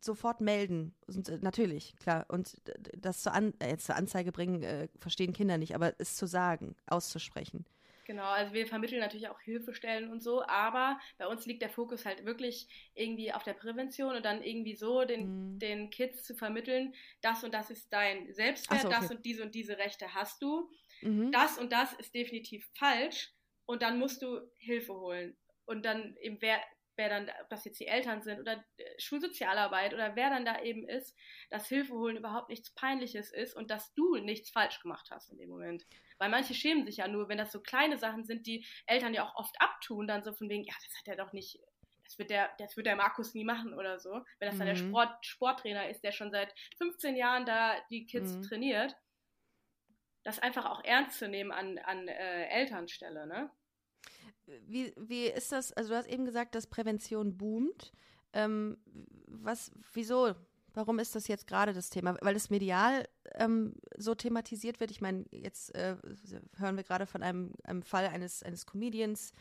sofort 0.00 0.40
melden? 0.40 0.94
Und, 1.06 1.28
äh, 1.28 1.38
natürlich, 1.42 1.94
klar. 1.96 2.24
Und 2.28 2.56
das 2.96 3.22
zur, 3.22 3.34
An 3.34 3.52
äh, 3.58 3.76
zur 3.76 3.94
Anzeige 3.94 4.32
bringen, 4.32 4.62
äh, 4.62 4.88
verstehen 4.98 5.34
Kinder 5.34 5.58
nicht, 5.58 5.74
aber 5.74 5.92
es 5.98 6.16
zu 6.16 6.26
sagen, 6.26 6.76
auszusprechen. 6.86 7.66
Genau, 8.10 8.24
also 8.24 8.52
wir 8.52 8.66
vermitteln 8.66 8.98
natürlich 8.98 9.28
auch 9.28 9.40
Hilfestellen 9.40 10.10
und 10.10 10.20
so, 10.20 10.42
aber 10.42 10.98
bei 11.16 11.28
uns 11.28 11.46
liegt 11.46 11.62
der 11.62 11.70
Fokus 11.70 12.04
halt 12.04 12.24
wirklich 12.24 12.66
irgendwie 12.92 13.32
auf 13.32 13.44
der 13.44 13.52
Prävention 13.52 14.16
und 14.16 14.24
dann 14.24 14.42
irgendwie 14.42 14.74
so 14.74 15.04
den, 15.04 15.52
mhm. 15.52 15.58
den 15.60 15.90
Kids 15.90 16.24
zu 16.24 16.34
vermitteln, 16.34 16.92
das 17.20 17.44
und 17.44 17.54
das 17.54 17.70
ist 17.70 17.92
dein 17.92 18.34
Selbstwert, 18.34 18.80
so, 18.80 18.88
okay. 18.88 18.96
das 19.00 19.12
und 19.12 19.24
diese 19.24 19.44
und 19.44 19.54
diese 19.54 19.78
Rechte 19.78 20.12
hast 20.12 20.42
du, 20.42 20.68
mhm. 21.02 21.30
das 21.30 21.56
und 21.56 21.70
das 21.70 21.92
ist 21.92 22.12
definitiv 22.12 22.68
falsch 22.74 23.32
und 23.64 23.80
dann 23.82 24.00
musst 24.00 24.22
du 24.22 24.40
Hilfe 24.58 24.92
holen. 24.92 25.36
Und 25.64 25.84
dann 25.84 26.16
eben 26.20 26.38
wer, 26.40 26.60
wer 26.96 27.08
dann, 27.08 27.30
ob 27.42 27.48
das 27.48 27.64
jetzt 27.64 27.80
die 27.80 27.86
Eltern 27.86 28.22
sind 28.22 28.40
oder 28.40 28.64
äh, 28.76 28.84
Schulsozialarbeit 28.98 29.94
oder 29.94 30.16
wer 30.16 30.30
dann 30.30 30.44
da 30.44 30.60
eben 30.62 30.88
ist, 30.88 31.16
dass 31.50 31.68
Hilfe 31.68 31.94
holen 31.94 32.16
überhaupt 32.16 32.48
nichts 32.48 32.70
Peinliches 32.74 33.32
ist 33.32 33.54
und 33.54 33.70
dass 33.70 33.94
du 33.94 34.16
nichts 34.16 34.50
falsch 34.50 34.80
gemacht 34.80 35.08
hast 35.10 35.30
in 35.30 35.38
dem 35.38 35.50
Moment. 35.50 35.86
Weil 36.18 36.28
manche 36.28 36.54
schämen 36.54 36.84
sich 36.84 36.98
ja 36.98 37.08
nur, 37.08 37.28
wenn 37.28 37.38
das 37.38 37.52
so 37.52 37.60
kleine 37.60 37.96
Sachen 37.96 38.24
sind, 38.24 38.46
die 38.46 38.66
Eltern 38.86 39.14
ja 39.14 39.24
auch 39.24 39.34
oft 39.36 39.54
abtun, 39.60 40.06
dann 40.06 40.22
so 40.22 40.32
von 40.32 40.48
wegen, 40.48 40.64
ja, 40.64 40.74
das 40.84 40.98
hat 40.98 41.08
er 41.08 41.24
doch 41.24 41.32
nicht, 41.32 41.58
das 42.04 42.18
wird 42.18 42.30
der, 42.30 42.50
das 42.58 42.76
wird 42.76 42.86
der 42.86 42.96
Markus 42.96 43.34
nie 43.34 43.44
machen 43.44 43.72
oder 43.72 43.98
so. 43.98 44.22
Wenn 44.38 44.48
das 44.48 44.54
mhm. 44.54 44.58
dann 44.58 44.74
der 44.74 44.82
mhm. 44.82 44.88
Sport, 44.88 45.26
Sporttrainer 45.26 45.88
ist, 45.88 46.04
der 46.04 46.12
schon 46.12 46.30
seit 46.30 46.54
15 46.76 47.16
Jahren 47.16 47.46
da 47.46 47.76
die 47.90 48.06
Kids 48.06 48.34
mhm. 48.34 48.42
trainiert, 48.42 48.96
das 50.22 50.38
einfach 50.38 50.66
auch 50.66 50.84
ernst 50.84 51.18
zu 51.18 51.28
nehmen 51.28 51.52
an, 51.52 51.78
an 51.78 52.06
äh, 52.08 52.46
Elternstelle, 52.48 53.26
ne? 53.26 53.50
Wie, 54.66 54.92
wie 54.96 55.26
ist 55.26 55.52
das? 55.52 55.72
Also 55.72 55.90
du 55.90 55.96
hast 55.96 56.08
eben 56.08 56.24
gesagt, 56.24 56.54
dass 56.54 56.66
Prävention 56.66 57.36
boomt. 57.36 57.92
Ähm, 58.32 58.78
was, 59.26 59.72
wieso? 59.92 60.34
Warum 60.72 60.98
ist 61.00 61.16
das 61.16 61.26
jetzt 61.26 61.46
gerade 61.46 61.72
das 61.72 61.90
Thema? 61.90 62.16
Weil 62.20 62.36
es 62.36 62.50
medial 62.50 63.08
ähm, 63.34 63.74
so 63.96 64.14
thematisiert 64.14 64.78
wird. 64.78 64.90
Ich 64.90 65.00
meine, 65.00 65.24
jetzt 65.32 65.74
äh, 65.74 65.96
hören 66.56 66.76
wir 66.76 66.84
gerade 66.84 67.06
von 67.06 67.22
einem, 67.22 67.52
einem 67.64 67.82
Fall 67.82 68.06
eines, 68.06 68.42
eines 68.42 68.66
Comedians, 68.66 69.32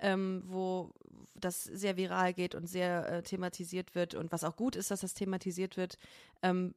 ähm, 0.00 0.42
wo 0.46 0.90
das 1.34 1.64
sehr 1.64 1.96
viral 1.96 2.32
geht 2.32 2.54
und 2.54 2.66
sehr 2.66 3.06
äh, 3.08 3.22
thematisiert 3.22 3.94
wird 3.94 4.14
und 4.14 4.32
was 4.32 4.44
auch 4.44 4.56
gut 4.56 4.74
ist, 4.74 4.90
dass 4.90 5.00
das 5.00 5.14
thematisiert 5.14 5.76
wird. 5.76 5.98
Ähm, 6.42 6.74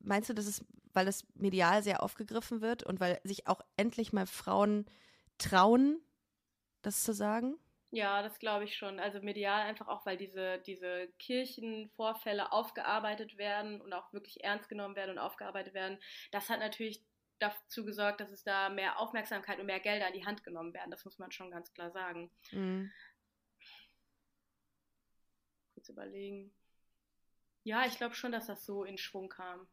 meinst 0.00 0.28
du, 0.28 0.34
dass 0.34 0.46
es, 0.46 0.64
weil 0.92 1.06
es 1.06 1.24
medial 1.34 1.82
sehr 1.82 2.02
aufgegriffen 2.02 2.60
wird 2.60 2.82
und 2.82 2.98
weil 2.98 3.20
sich 3.22 3.46
auch 3.46 3.60
endlich 3.76 4.12
mal 4.12 4.26
Frauen 4.26 4.86
trauen, 5.38 6.00
das 6.86 7.02
zu 7.02 7.12
sagen? 7.12 7.58
Ja, 7.90 8.22
das 8.22 8.38
glaube 8.38 8.64
ich 8.64 8.76
schon. 8.76 9.00
Also 9.00 9.20
medial 9.20 9.62
einfach 9.62 9.88
auch, 9.88 10.06
weil 10.06 10.16
diese, 10.16 10.58
diese 10.58 11.08
Kirchenvorfälle 11.18 12.52
aufgearbeitet 12.52 13.38
werden 13.38 13.80
und 13.80 13.92
auch 13.92 14.12
wirklich 14.12 14.42
ernst 14.44 14.68
genommen 14.68 14.96
werden 14.96 15.12
und 15.12 15.18
aufgearbeitet 15.18 15.74
werden. 15.74 15.98
Das 16.30 16.48
hat 16.48 16.60
natürlich 16.60 17.04
dazu 17.38 17.84
gesorgt, 17.84 18.20
dass 18.20 18.30
es 18.30 18.44
da 18.44 18.68
mehr 18.68 18.98
Aufmerksamkeit 18.98 19.58
und 19.58 19.66
mehr 19.66 19.80
Gelder 19.80 20.08
in 20.08 20.14
die 20.14 20.24
Hand 20.26 20.44
genommen 20.44 20.72
werden. 20.74 20.90
Das 20.90 21.04
muss 21.04 21.18
man 21.18 21.32
schon 21.32 21.50
ganz 21.50 21.72
klar 21.72 21.90
sagen. 21.90 22.30
Mhm. 22.52 22.92
Kurz 25.74 25.88
überlegen. 25.88 26.52
Ja, 27.64 27.84
ich 27.84 27.96
glaube 27.96 28.14
schon, 28.14 28.32
dass 28.32 28.46
das 28.46 28.64
so 28.64 28.84
in 28.84 28.96
Schwung 28.96 29.28
kam. 29.28 29.66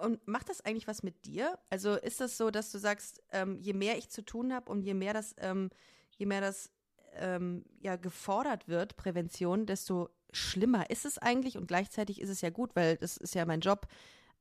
Und 0.00 0.26
macht 0.26 0.48
das 0.48 0.60
eigentlich 0.60 0.86
was 0.86 1.02
mit 1.02 1.24
dir? 1.24 1.58
Also 1.70 1.94
ist 1.94 2.20
das 2.20 2.36
so, 2.36 2.50
dass 2.50 2.70
du 2.70 2.78
sagst, 2.78 3.22
ähm, 3.32 3.58
je 3.60 3.72
mehr 3.72 3.98
ich 3.98 4.10
zu 4.10 4.24
tun 4.24 4.52
habe 4.52 4.70
und 4.70 4.82
je 4.82 4.94
mehr 4.94 5.12
das, 5.12 5.34
ähm, 5.38 5.70
je 6.16 6.26
mehr 6.26 6.40
das 6.40 6.72
ähm, 7.14 7.64
ja 7.80 7.96
gefordert 7.96 8.68
wird, 8.68 8.96
Prävention, 8.96 9.66
desto 9.66 10.10
schlimmer 10.32 10.90
ist 10.90 11.04
es 11.04 11.18
eigentlich 11.18 11.56
und 11.56 11.66
gleichzeitig 11.66 12.20
ist 12.20 12.28
es 12.28 12.40
ja 12.40 12.50
gut, 12.50 12.76
weil 12.76 12.96
das 12.96 13.16
ist 13.16 13.34
ja 13.34 13.44
mein 13.44 13.60
Job. 13.60 13.86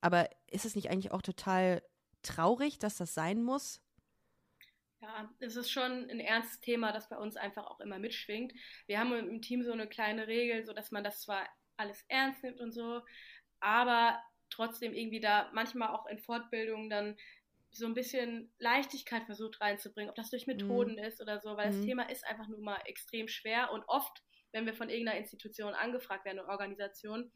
Aber 0.01 0.29
ist 0.49 0.65
es 0.65 0.75
nicht 0.75 0.89
eigentlich 0.89 1.11
auch 1.11 1.21
total 1.21 1.81
traurig, 2.21 2.77
dass 2.79 2.97
das 2.97 3.13
sein 3.13 3.41
muss? 3.43 3.81
Ja, 4.99 5.29
es 5.39 5.55
ist 5.55 5.71
schon 5.71 6.09
ein 6.09 6.19
ernstes 6.19 6.59
Thema, 6.59 6.91
das 6.91 7.09
bei 7.09 7.17
uns 7.17 7.35
einfach 7.37 7.67
auch 7.67 7.79
immer 7.79 7.99
mitschwingt. 7.99 8.53
Wir 8.87 8.99
haben 8.99 9.13
im 9.13 9.41
Team 9.41 9.63
so 9.63 9.71
eine 9.71 9.87
kleine 9.87 10.27
Regel, 10.27 10.65
so 10.65 10.73
dass 10.73 10.91
man 10.91 11.03
das 11.03 11.21
zwar 11.21 11.47
alles 11.77 12.03
ernst 12.07 12.43
nimmt 12.43 12.59
und 12.59 12.71
so, 12.71 13.01
aber 13.59 14.19
trotzdem 14.49 14.93
irgendwie 14.93 15.19
da 15.19 15.49
manchmal 15.53 15.89
auch 15.89 16.05
in 16.07 16.19
Fortbildungen 16.19 16.89
dann 16.89 17.17
so 17.71 17.86
ein 17.86 17.93
bisschen 17.93 18.51
Leichtigkeit 18.60 19.23
versucht 19.25 19.62
reinzubringen, 19.62 20.10
ob 20.10 20.15
das 20.15 20.29
durch 20.29 20.47
Methoden 20.47 20.93
mhm. 20.93 21.03
ist 21.03 21.21
oder 21.21 21.39
so, 21.39 21.57
weil 21.57 21.71
mhm. 21.71 21.77
das 21.77 21.86
Thema 21.86 22.10
ist 22.10 22.25
einfach 22.25 22.47
nur 22.47 22.62
mal 22.62 22.79
extrem 22.86 23.27
schwer 23.27 23.71
und 23.71 23.83
oft, 23.88 24.23
wenn 24.51 24.65
wir 24.65 24.73
von 24.73 24.89
irgendeiner 24.89 25.19
Institution 25.19 25.73
angefragt 25.73 26.25
werden, 26.25 26.39
oder 26.39 26.49
Organisation, 26.49 27.31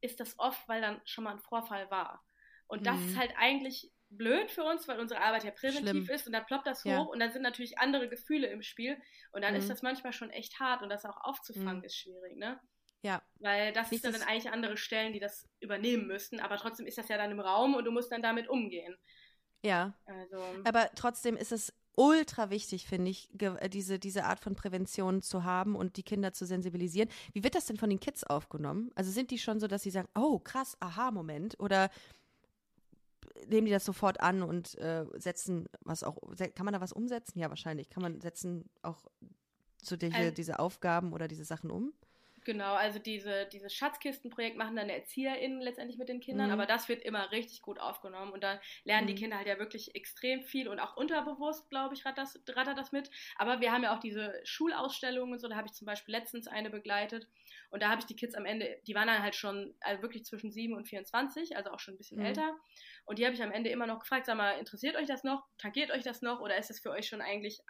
ist 0.00 0.18
das 0.18 0.38
oft, 0.38 0.68
weil 0.68 0.80
dann 0.80 1.00
schon 1.04 1.24
mal 1.24 1.32
ein 1.32 1.40
Vorfall 1.40 1.90
war. 1.90 2.24
Und 2.66 2.86
das 2.86 2.98
ist 3.00 3.14
mhm. 3.14 3.18
halt 3.18 3.34
eigentlich 3.36 3.92
blöd 4.08 4.50
für 4.50 4.64
uns, 4.64 4.88
weil 4.88 4.98
unsere 4.98 5.20
Arbeit 5.20 5.44
ja 5.44 5.50
präventiv 5.50 6.04
Schlimm. 6.04 6.08
ist 6.08 6.26
und 6.26 6.32
dann 6.32 6.46
ploppt 6.46 6.66
das 6.66 6.84
hoch 6.84 6.90
ja. 6.90 7.00
und 7.00 7.18
dann 7.18 7.32
sind 7.32 7.42
natürlich 7.42 7.78
andere 7.78 8.08
Gefühle 8.08 8.48
im 8.48 8.62
Spiel 8.62 9.00
und 9.32 9.42
dann 9.42 9.54
mhm. 9.54 9.60
ist 9.60 9.70
das 9.70 9.82
manchmal 9.82 10.12
schon 10.12 10.30
echt 10.30 10.58
hart 10.60 10.82
und 10.82 10.88
das 10.88 11.04
auch 11.04 11.18
aufzufangen 11.22 11.78
mhm. 11.78 11.84
ist 11.84 11.96
schwierig, 11.96 12.36
ne? 12.36 12.60
Ja. 13.02 13.20
Weil 13.40 13.72
das 13.72 13.90
ist 13.90 14.04
dann, 14.04 14.14
eigentlich 14.22 14.50
andere 14.50 14.76
Stellen, 14.76 15.12
die 15.12 15.20
das 15.20 15.48
übernehmen 15.60 16.06
müssten, 16.06 16.40
aber 16.40 16.56
trotzdem 16.56 16.86
ist 16.86 16.98
das 16.98 17.08
ja 17.08 17.16
dann 17.16 17.32
im 17.32 17.40
Raum 17.40 17.74
und 17.74 17.84
du 17.84 17.90
musst 17.90 18.12
dann 18.12 18.22
damit 18.22 18.48
umgehen. 18.48 18.96
Ja. 19.62 19.94
Also. 20.06 20.42
Aber 20.64 20.90
trotzdem 20.94 21.36
ist 21.36 21.52
es 21.52 21.72
ultra 21.94 22.50
wichtig, 22.50 22.86
finde 22.86 23.10
ich, 23.10 23.28
äh, 23.40 23.68
diese, 23.68 23.98
diese 23.98 24.24
Art 24.24 24.40
von 24.40 24.54
Prävention 24.54 25.20
zu 25.20 25.44
haben 25.44 25.76
und 25.76 25.96
die 25.96 26.02
Kinder 26.02 26.32
zu 26.32 26.46
sensibilisieren. 26.46 27.08
Wie 27.32 27.44
wird 27.44 27.54
das 27.54 27.66
denn 27.66 27.76
von 27.76 27.90
den 27.90 28.00
Kids 28.00 28.24
aufgenommen? 28.24 28.90
Also 28.94 29.10
sind 29.10 29.30
die 29.30 29.38
schon 29.38 29.60
so, 29.60 29.66
dass 29.66 29.82
sie 29.82 29.90
sagen, 29.90 30.08
oh 30.14 30.38
krass, 30.38 30.76
aha, 30.80 31.10
Moment? 31.10 31.58
Oder 31.60 31.90
nehmen 33.48 33.66
die 33.66 33.72
das 33.72 33.84
sofort 33.84 34.20
an 34.20 34.42
und 34.42 34.76
äh, 34.78 35.04
setzen 35.14 35.68
was 35.80 36.02
auch, 36.02 36.16
kann 36.54 36.64
man 36.64 36.72
da 36.72 36.80
was 36.80 36.92
umsetzen? 36.92 37.38
Ja, 37.38 37.48
wahrscheinlich. 37.48 37.90
Kann 37.90 38.02
man 38.02 38.20
setzen 38.20 38.70
auch 38.82 39.04
so 39.82 39.96
diese, 39.96 40.16
also, 40.16 40.30
diese 40.30 40.58
Aufgaben 40.58 41.12
oder 41.12 41.28
diese 41.28 41.44
Sachen 41.44 41.70
um? 41.70 41.92
Genau, 42.44 42.74
also 42.74 42.98
diese, 42.98 43.46
dieses 43.46 43.72
Schatzkistenprojekt 43.72 44.56
machen 44.56 44.74
dann 44.74 44.88
ErzieherInnen 44.88 45.60
letztendlich 45.60 45.96
mit 45.96 46.08
den 46.08 46.18
Kindern, 46.18 46.48
mhm. 46.48 46.52
aber 46.52 46.66
das 46.66 46.88
wird 46.88 47.02
immer 47.02 47.30
richtig 47.30 47.62
gut 47.62 47.78
aufgenommen 47.78 48.32
und 48.32 48.42
da 48.42 48.60
lernen 48.84 49.04
mhm. 49.04 49.14
die 49.14 49.14
Kinder 49.14 49.36
halt 49.36 49.46
ja 49.46 49.58
wirklich 49.58 49.94
extrem 49.94 50.42
viel 50.42 50.66
und 50.66 50.80
auch 50.80 50.96
unterbewusst, 50.96 51.70
glaube 51.70 51.94
ich, 51.94 52.04
rattert 52.04 52.18
das, 52.18 52.56
rattert 52.56 52.78
das 52.78 52.90
mit. 52.90 53.10
Aber 53.36 53.60
wir 53.60 53.70
haben 53.70 53.84
ja 53.84 53.94
auch 53.94 54.00
diese 54.00 54.34
Schulausstellungen 54.42 55.34
und 55.34 55.38
so, 55.38 55.48
da 55.48 55.54
habe 55.54 55.68
ich 55.68 55.72
zum 55.72 55.86
Beispiel 55.86 56.14
letztens 56.14 56.48
eine 56.48 56.68
begleitet 56.68 57.28
und 57.70 57.80
da 57.80 57.90
habe 57.90 58.00
ich 58.00 58.06
die 58.06 58.16
Kids 58.16 58.34
am 58.34 58.44
Ende, 58.44 58.80
die 58.86 58.94
waren 58.94 59.06
dann 59.06 59.22
halt 59.22 59.36
schon 59.36 59.74
also 59.80 60.02
wirklich 60.02 60.24
zwischen 60.24 60.50
7 60.50 60.74
und 60.74 60.88
24, 60.88 61.56
also 61.56 61.70
auch 61.70 61.78
schon 61.78 61.94
ein 61.94 61.98
bisschen 61.98 62.18
mhm. 62.18 62.26
älter 62.26 62.56
und 63.04 63.20
die 63.20 63.24
habe 63.24 63.34
ich 63.34 63.42
am 63.42 63.52
Ende 63.52 63.70
immer 63.70 63.86
noch 63.86 64.00
gefragt, 64.00 64.26
sag 64.26 64.36
mal, 64.36 64.58
interessiert 64.58 64.96
euch 64.96 65.06
das 65.06 65.22
noch? 65.22 65.46
Tangiert 65.58 65.92
euch 65.92 66.02
das 66.02 66.22
noch 66.22 66.40
oder 66.40 66.56
ist 66.56 66.70
das 66.70 66.80
für 66.80 66.90
euch 66.90 67.06
schon 67.06 67.20
eigentlich 67.20 67.60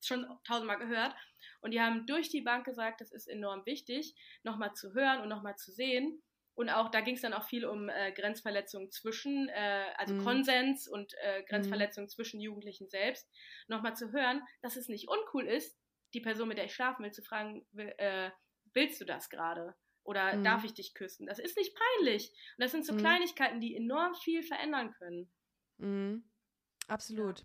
schon 0.00 0.26
tausendmal 0.44 0.78
gehört. 0.78 1.14
Und 1.60 1.72
die 1.72 1.80
haben 1.80 2.06
durch 2.06 2.28
die 2.28 2.42
Bank 2.42 2.64
gesagt, 2.64 3.00
das 3.00 3.12
ist 3.12 3.26
enorm 3.26 3.64
wichtig, 3.66 4.14
nochmal 4.42 4.74
zu 4.74 4.94
hören 4.94 5.20
und 5.20 5.28
nochmal 5.28 5.56
zu 5.56 5.72
sehen. 5.72 6.22
Und 6.54 6.70
auch, 6.70 6.90
da 6.90 7.02
ging 7.02 7.16
es 7.16 7.20
dann 7.20 7.34
auch 7.34 7.44
viel 7.44 7.66
um 7.66 7.90
äh, 7.90 8.12
Grenzverletzungen 8.12 8.90
zwischen, 8.90 9.48
äh, 9.50 9.84
also 9.96 10.14
mhm. 10.14 10.24
Konsens 10.24 10.88
und 10.88 11.12
äh, 11.22 11.42
Grenzverletzungen 11.42 12.06
mhm. 12.06 12.10
zwischen 12.10 12.40
Jugendlichen 12.40 12.88
selbst. 12.88 13.28
Nochmal 13.68 13.94
zu 13.94 14.10
hören, 14.12 14.42
dass 14.62 14.76
es 14.76 14.88
nicht 14.88 15.08
uncool 15.08 15.46
ist, 15.46 15.78
die 16.14 16.22
Person, 16.22 16.48
mit 16.48 16.56
der 16.56 16.64
ich 16.64 16.74
schlafen 16.74 17.04
will, 17.04 17.12
zu 17.12 17.22
fragen, 17.22 17.66
will, 17.72 17.92
äh, 17.98 18.30
willst 18.72 19.00
du 19.00 19.04
das 19.04 19.28
gerade? 19.28 19.74
Oder 20.02 20.36
mhm. 20.36 20.44
darf 20.44 20.64
ich 20.64 20.72
dich 20.72 20.94
küssen? 20.94 21.26
Das 21.26 21.38
ist 21.38 21.58
nicht 21.58 21.76
peinlich. 21.76 22.30
Und 22.30 22.62
das 22.62 22.70
sind 22.70 22.86
so 22.86 22.94
mhm. 22.94 22.98
Kleinigkeiten, 22.98 23.60
die 23.60 23.76
enorm 23.76 24.14
viel 24.14 24.42
verändern 24.42 24.92
können. 24.92 25.30
Mhm. 25.76 26.30
Absolut. 26.88 27.40
Ja. 27.40 27.44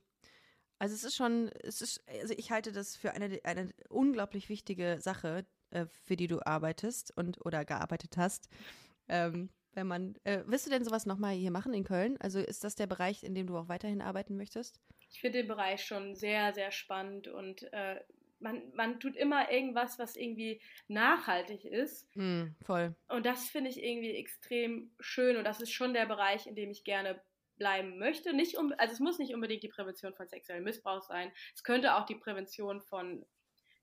Also 0.81 0.95
es 0.95 1.03
ist 1.03 1.15
schon, 1.15 1.51
es 1.61 1.79
ist, 1.83 2.03
also 2.07 2.33
ich 2.35 2.49
halte 2.49 2.71
das 2.71 2.95
für 2.95 3.11
eine, 3.11 3.39
eine 3.43 3.69
unglaublich 3.89 4.49
wichtige 4.49 4.97
Sache, 4.99 5.45
äh, 5.69 5.85
für 5.85 6.15
die 6.15 6.25
du 6.25 6.43
arbeitest 6.43 7.15
und 7.15 7.45
oder 7.45 7.65
gearbeitet 7.65 8.17
hast. 8.17 8.49
Ähm, 9.07 9.51
wenn 9.73 9.85
man, 9.85 10.15
äh, 10.23 10.41
willst 10.47 10.65
du 10.65 10.71
denn 10.71 10.83
sowas 10.83 11.05
nochmal 11.05 11.35
hier 11.35 11.51
machen 11.51 11.75
in 11.75 11.83
Köln? 11.83 12.17
Also 12.19 12.39
ist 12.39 12.63
das 12.63 12.73
der 12.73 12.87
Bereich, 12.87 13.23
in 13.23 13.35
dem 13.35 13.45
du 13.45 13.59
auch 13.59 13.67
weiterhin 13.69 14.01
arbeiten 14.01 14.37
möchtest? 14.37 14.81
Ich 15.11 15.21
finde 15.21 15.43
den 15.43 15.47
Bereich 15.49 15.85
schon 15.85 16.15
sehr, 16.15 16.51
sehr 16.51 16.71
spannend 16.71 17.27
und 17.27 17.71
äh, 17.73 17.99
man, 18.39 18.63
man 18.73 18.99
tut 18.99 19.15
immer 19.15 19.51
irgendwas, 19.51 19.99
was 19.99 20.15
irgendwie 20.15 20.63
nachhaltig 20.87 21.63
ist. 21.63 22.07
Mm, 22.15 22.55
voll. 22.65 22.95
Und 23.07 23.27
das 23.27 23.49
finde 23.49 23.69
ich 23.69 23.83
irgendwie 23.83 24.15
extrem 24.15 24.89
schön 24.99 25.37
und 25.37 25.43
das 25.43 25.61
ist 25.61 25.73
schon 25.73 25.93
der 25.93 26.07
Bereich, 26.07 26.47
in 26.47 26.55
dem 26.55 26.71
ich 26.71 26.83
gerne 26.83 27.21
bleiben 27.61 27.99
möchte. 27.99 28.33
Nicht 28.33 28.57
um, 28.57 28.73
also 28.79 28.91
es 28.91 28.99
muss 28.99 29.19
nicht 29.19 29.35
unbedingt 29.35 29.61
die 29.61 29.69
Prävention 29.69 30.15
von 30.15 30.27
sexuellem 30.27 30.63
Missbrauch 30.63 31.03
sein. 31.03 31.31
Es 31.53 31.63
könnte 31.63 31.95
auch 31.95 32.07
die 32.07 32.15
Prävention 32.15 32.81
von 32.81 33.23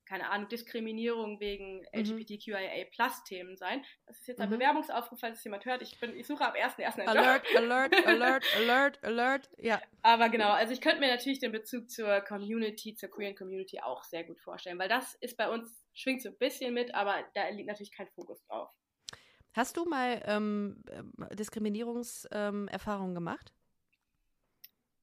keine 0.03 0.31
Ahnung, 0.31 0.49
Diskriminierung 0.49 1.39
wegen 1.39 1.81
mhm. 1.81 1.85
LGBTQIA-Plus-Themen 1.93 3.55
sein. 3.55 3.85
Das 4.07 4.17
ist 4.17 4.27
jetzt 4.27 4.41
ein 4.41 4.49
mhm. 4.49 4.55
Bewerbungsaufruf, 4.55 5.19
falls 5.19 5.37
es 5.37 5.43
jemand 5.43 5.65
hört. 5.65 5.83
Ich, 5.83 5.99
bin, 5.99 6.17
ich 6.17 6.25
suche 6.25 6.43
ab 6.43 6.55
1.1. 6.55 7.05
Alert, 7.05 7.45
Alert, 7.55 8.07
Alert, 8.07 8.45
Alert, 8.57 9.03
Alert, 9.03 9.49
ja. 9.59 9.79
Aber 10.01 10.29
genau, 10.29 10.49
also 10.49 10.73
ich 10.73 10.81
könnte 10.81 10.99
mir 10.99 11.09
natürlich 11.09 11.37
den 11.39 11.51
Bezug 11.51 11.91
zur 11.91 12.21
Community, 12.21 12.95
zur 12.95 13.09
queeren 13.09 13.35
Community 13.35 13.79
auch 13.81 14.03
sehr 14.03 14.23
gut 14.23 14.41
vorstellen, 14.41 14.79
weil 14.79 14.89
das 14.89 15.13
ist 15.21 15.37
bei 15.37 15.47
uns, 15.47 15.85
schwingt 15.93 16.23
so 16.23 16.29
ein 16.29 16.37
bisschen 16.39 16.73
mit, 16.73 16.95
aber 16.95 17.23
da 17.35 17.47
liegt 17.49 17.67
natürlich 17.67 17.95
kein 17.95 18.07
Fokus 18.07 18.41
drauf. 18.47 18.71
Hast 19.53 19.77
du 19.77 19.85
mal 19.85 20.23
ähm, 20.25 20.83
Diskriminierungserfahrungen 21.33 23.11
ähm, 23.11 23.15
gemacht? 23.15 23.53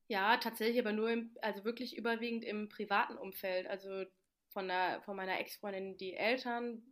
Ja, 0.08 0.36
tatsächlich, 0.36 0.78
aber 0.78 0.92
nur 0.92 1.10
im, 1.10 1.36
also 1.42 1.64
wirklich 1.64 1.96
überwiegend 1.96 2.44
im 2.44 2.68
privaten 2.68 3.16
Umfeld. 3.16 3.66
Also 3.66 4.04
von, 4.48 4.68
der, 4.68 5.02
von 5.02 5.16
meiner 5.16 5.40
Ex-Freundin, 5.40 5.96
die 5.96 6.14
Eltern 6.14 6.82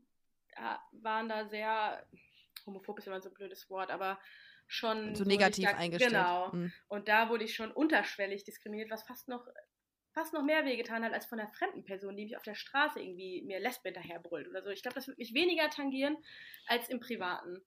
waren 0.92 1.28
da 1.28 1.46
sehr, 1.46 2.06
homophob 2.66 2.98
ist 2.98 3.06
immer 3.06 3.20
so 3.20 3.28
ein 3.28 3.34
blödes 3.34 3.68
Wort, 3.70 3.90
aber 3.90 4.20
schon. 4.66 5.14
So 5.14 5.24
negativ 5.24 5.68
da, 5.68 5.76
eingestellt. 5.76 6.12
Genau. 6.12 6.52
Mhm. 6.52 6.72
Und 6.88 7.08
da 7.08 7.28
wurde 7.28 7.44
ich 7.44 7.54
schon 7.54 7.72
unterschwellig 7.72 8.44
diskriminiert, 8.44 8.90
was 8.90 9.04
fast 9.04 9.28
noch, 9.28 9.46
fast 10.12 10.32
noch 10.32 10.42
mehr 10.42 10.64
wehgetan 10.64 11.04
hat 11.04 11.12
als 11.12 11.26
von 11.26 11.40
einer 11.40 11.50
fremden 11.50 11.84
Person, 11.84 12.16
die 12.16 12.24
mich 12.24 12.36
auf 12.36 12.42
der 12.42 12.54
Straße 12.54 13.00
irgendwie 13.00 13.42
mir 13.42 13.60
Lesbe 13.60 13.88
hinterherbrüllt 13.88 14.48
oder 14.48 14.62
so. 14.62 14.70
Ich 14.70 14.82
glaube, 14.82 14.94
das 14.94 15.08
wird 15.08 15.18
mich 15.18 15.34
weniger 15.34 15.70
tangieren 15.70 16.16
als 16.66 16.88
im 16.88 17.00
Privaten. 17.00 17.64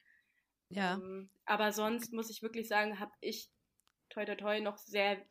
Ja. 0.70 0.96
Ähm, 0.96 1.30
aber 1.46 1.72
sonst 1.72 2.14
muss 2.14 2.30
ich 2.30 2.42
wirklich 2.42 2.68
sagen, 2.68 3.00
habe 3.00 3.12
ich 3.22 3.50
toi 4.10 4.26
toi 4.26 4.36
toi 4.36 4.62
noch 4.62 4.78
sehr 4.78 5.18
sehr, 5.18 5.26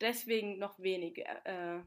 deswegen 0.00 0.58
noch 0.58 0.78
wenig 0.78 1.18
äh, 1.18 1.80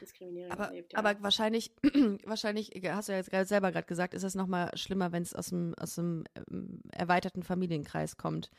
Diskriminierung 0.00 0.52
aber, 0.52 0.66
erlebt. 0.66 0.92
Ja. 0.92 0.98
Aber 0.98 1.22
wahrscheinlich, 1.22 1.72
wahrscheinlich, 2.24 2.70
hast 2.84 3.08
du 3.08 3.12
ja 3.12 3.18
jetzt 3.18 3.48
selber 3.48 3.72
gerade 3.72 3.86
gesagt, 3.86 4.14
ist 4.14 4.22
es 4.22 4.34
nochmal 4.34 4.76
schlimmer, 4.76 5.12
wenn 5.12 5.22
es 5.22 5.34
aus 5.34 5.48
dem, 5.48 5.74
aus 5.78 5.94
dem 5.94 6.24
ähm, 6.36 6.80
erweiterten 6.92 7.42
Familienkreis 7.42 8.16
kommt. 8.16 8.50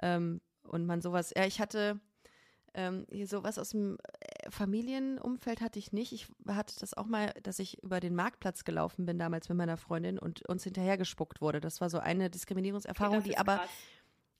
Ähm, 0.00 0.40
und 0.62 0.86
man 0.86 1.00
sowas, 1.00 1.32
ja, 1.36 1.46
ich 1.46 1.60
hatte 1.60 2.00
ähm, 2.74 3.06
hier 3.10 3.26
sowas 3.26 3.58
aus 3.58 3.70
dem 3.70 3.98
äh, 4.20 4.50
Familienumfeld 4.50 5.60
hatte 5.60 5.78
ich 5.78 5.92
nicht. 5.92 6.12
Ich 6.12 6.28
hatte 6.46 6.74
das 6.78 6.94
auch 6.94 7.06
mal, 7.06 7.32
dass 7.42 7.58
ich 7.58 7.82
über 7.82 8.00
den 8.00 8.14
Marktplatz 8.14 8.64
gelaufen 8.64 9.06
bin 9.06 9.18
damals 9.18 9.48
mit 9.48 9.58
meiner 9.58 9.76
Freundin 9.76 10.18
und 10.18 10.46
uns 10.48 10.64
hinterhergespuckt 10.64 11.40
wurde. 11.40 11.60
Das 11.60 11.80
war 11.80 11.90
so 11.90 11.98
eine 11.98 12.30
Diskriminierungserfahrung, 12.30 13.18
okay, 13.18 13.30
die 13.30 13.38
aber 13.38 13.56
krass. 13.56 13.70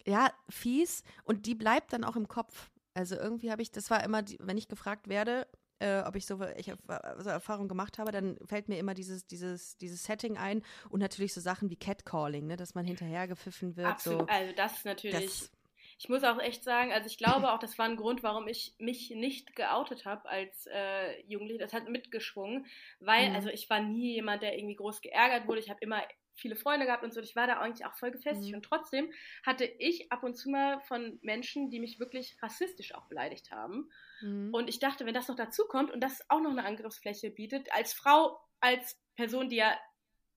ja 0.07 0.31
fies 0.49 1.03
und 1.25 1.47
die 1.47 1.55
bleibt 1.55 1.93
dann 1.93 2.05
auch 2.05 2.17
im 2.17 2.29
Kopf. 2.29 2.71
Also 2.99 3.15
irgendwie 3.15 3.53
habe 3.53 3.63
ich, 3.63 3.71
das 3.71 3.91
war 3.93 4.03
immer, 4.03 4.25
wenn 4.41 4.59
ich 4.59 4.67
gefragt 4.67 5.09
werde, 5.09 5.47
äh, 5.79 6.01
ob 6.01 6.17
ich 6.17 6.27
so, 6.27 6.43
ich 6.57 6.73
so 7.19 7.31
Erfahrungen 7.31 7.69
gemacht 7.69 7.97
habe, 7.99 8.11
dann 8.11 8.37
fällt 8.45 8.69
mir 8.69 8.77
immer 8.77 8.93
dieses, 8.93 9.25
dieses, 9.25 9.77
dieses 9.77 10.03
Setting 10.03 10.37
ein 10.37 10.65
und 10.91 10.99
natürlich 10.99 11.33
so 11.33 11.41
Sachen 11.41 11.71
wie 11.71 11.77
Catcalling, 11.77 12.49
ne, 12.49 12.57
dass 12.57 12.75
man 12.75 12.85
hinterher 12.85 13.29
gepfiffen 13.29 13.77
wird. 13.77 13.87
Absolut. 13.87 14.23
So. 14.23 14.27
Also 14.27 14.53
das 14.57 14.79
ist 14.79 14.85
natürlich. 14.85 15.27
Das, 15.27 15.53
ich 16.01 16.09
muss 16.09 16.25
auch 16.25 16.41
echt 16.41 16.65
sagen, 16.65 16.93
also 16.93 17.07
ich 17.07 17.19
glaube 17.19 17.53
auch, 17.53 17.61
das 17.61 17.79
war 17.79 17.85
ein 17.85 17.97
Grund, 17.97 18.25
warum 18.25 18.49
ich 18.49 18.75
mich 18.79 19.11
nicht 19.11 19.55
geoutet 19.55 20.05
habe 20.05 20.29
als 20.29 20.67
äh, 20.67 21.23
Jugendliche. 21.23 21.61
Das 21.61 21.73
hat 21.73 21.89
mitgeschwungen, 21.89 22.67
weil, 22.99 23.31
mhm. 23.31 23.37
also 23.37 23.49
ich 23.49 23.71
war 23.71 23.81
nie 23.81 24.15
jemand, 24.15 24.43
der 24.43 24.59
irgendwie 24.59 24.77
groß 24.77 25.03
geärgert 25.03 25.47
wurde. 25.47 25.61
Ich 25.61 25.71
habe 25.71 25.81
immer 25.83 26.03
viele 26.39 26.57
Freunde 26.57 26.87
gehabt 26.87 27.05
und 27.05 27.13
so. 27.13 27.21
Ich 27.21 27.37
war 27.37 27.47
da 27.47 27.59
eigentlich 27.59 27.87
auch 27.87 27.95
voll 27.95 28.11
gefestigt. 28.11 28.51
Mhm. 28.51 28.57
Und 28.57 28.65
trotzdem 28.65 29.13
hatte 29.45 29.65
ich 29.65 30.11
ab 30.13 30.23
und 30.23 30.35
zu 30.35 30.51
mal 30.51 30.81
von 30.83 31.19
Menschen, 31.23 31.71
die 31.71 31.81
mich 31.81 31.99
wirklich 31.99 32.37
rassistisch 32.43 32.95
auch 32.95 33.07
beleidigt 33.07 33.51
haben. 33.51 33.91
Mhm. 34.21 34.55
Und 34.55 34.69
ich 34.69 34.79
dachte, 34.79 35.07
wenn 35.07 35.15
das 35.15 35.29
noch 35.29 35.37
dazu 35.37 35.67
kommt 35.67 35.91
und 35.91 36.01
das 36.01 36.29
auch 36.31 36.41
noch 36.41 36.51
eine 36.51 36.65
Angriffsfläche 36.65 37.31
bietet, 37.31 37.73
als 37.73 37.93
Frau, 37.93 38.41
als 38.61 39.01
Person, 39.17 39.49
die 39.49 39.57
ja 39.57 39.77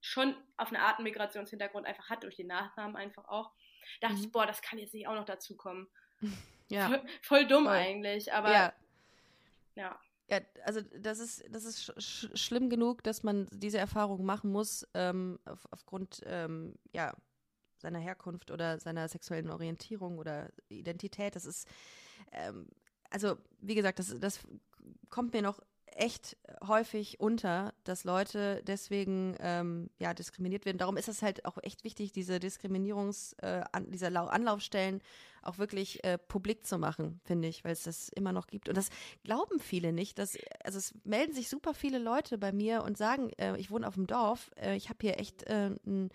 schon 0.01 0.35
auf 0.57 0.69
eine 0.69 0.81
Art 0.81 0.99
Migrationshintergrund 0.99 1.85
einfach 1.85 2.09
hat, 2.09 2.23
durch 2.23 2.35
den 2.35 2.47
Nachnamen 2.47 2.95
einfach 2.95 3.27
auch, 3.27 3.51
dachte 4.01 4.15
mhm. 4.15 4.21
ich, 4.23 4.31
boah, 4.31 4.45
das 4.45 4.61
kann 4.61 4.79
jetzt 4.79 4.93
nicht 4.93 5.07
auch 5.07 5.15
noch 5.15 5.25
dazu 5.25 5.55
kommen. 5.55 5.87
Ja. 6.71 6.87
Voll, 6.87 7.01
voll 7.21 7.47
dumm 7.47 7.65
voll. 7.65 7.73
eigentlich, 7.73 8.31
aber 8.31 8.53
ja. 8.53 8.73
ja. 9.75 9.99
Ja, 10.31 10.39
also 10.63 10.81
das 10.81 11.19
ist, 11.19 11.43
das 11.49 11.65
ist 11.65 11.93
sch 12.01 12.29
schlimm 12.35 12.69
genug, 12.69 13.03
dass 13.03 13.21
man 13.21 13.47
diese 13.51 13.77
Erfahrung 13.79 14.23
machen 14.25 14.49
muss, 14.51 14.87
ähm, 14.93 15.39
auf, 15.45 15.67
aufgrund 15.71 16.21
ähm, 16.25 16.75
ja, 16.93 17.13
seiner 17.77 17.99
Herkunft 17.99 18.49
oder 18.49 18.79
seiner 18.79 19.09
sexuellen 19.09 19.49
Orientierung 19.49 20.17
oder 20.19 20.49
Identität. 20.69 21.35
Das 21.35 21.45
ist, 21.45 21.67
ähm, 22.31 22.69
also 23.09 23.37
wie 23.59 23.75
gesagt, 23.75 23.99
das, 23.99 24.15
das 24.19 24.39
kommt 25.09 25.33
mir 25.33 25.41
noch 25.41 25.59
echt 25.95 26.37
häufig 26.65 27.19
unter, 27.19 27.73
dass 27.83 28.03
Leute 28.03 28.61
deswegen 28.65 29.35
ähm, 29.39 29.89
ja 29.99 30.13
diskriminiert 30.13 30.65
werden. 30.65 30.77
Darum 30.77 30.97
ist 30.97 31.07
es 31.07 31.21
halt 31.21 31.45
auch 31.45 31.57
echt 31.61 31.83
wichtig, 31.83 32.11
diese 32.11 32.39
Diskriminierungs, 32.39 33.33
äh, 33.41 33.63
an, 33.71 33.89
diese 33.91 34.07
Anlaufstellen 34.07 35.01
auch 35.43 35.57
wirklich 35.57 36.03
äh, 36.03 36.17
publik 36.17 36.65
zu 36.65 36.77
machen, 36.77 37.19
finde 37.23 37.47
ich, 37.47 37.63
weil 37.63 37.73
es 37.73 37.83
das 37.83 38.09
immer 38.09 38.31
noch 38.31 38.47
gibt. 38.47 38.69
Und 38.69 38.77
das 38.77 38.89
glauben 39.23 39.59
viele 39.59 39.91
nicht. 39.91 40.19
Dass, 40.19 40.37
also 40.63 40.77
es 40.77 40.93
melden 41.03 41.33
sich 41.33 41.49
super 41.49 41.73
viele 41.73 41.97
Leute 41.97 42.37
bei 42.37 42.51
mir 42.51 42.83
und 42.83 42.97
sagen, 42.97 43.31
äh, 43.37 43.57
ich 43.57 43.71
wohne 43.71 43.87
auf 43.87 43.95
dem 43.95 44.07
Dorf, 44.07 44.51
äh, 44.57 44.75
ich 44.75 44.89
habe 44.89 44.99
hier 45.01 45.19
echt 45.19 45.43
äh, 45.43 45.71
ein 45.85 46.09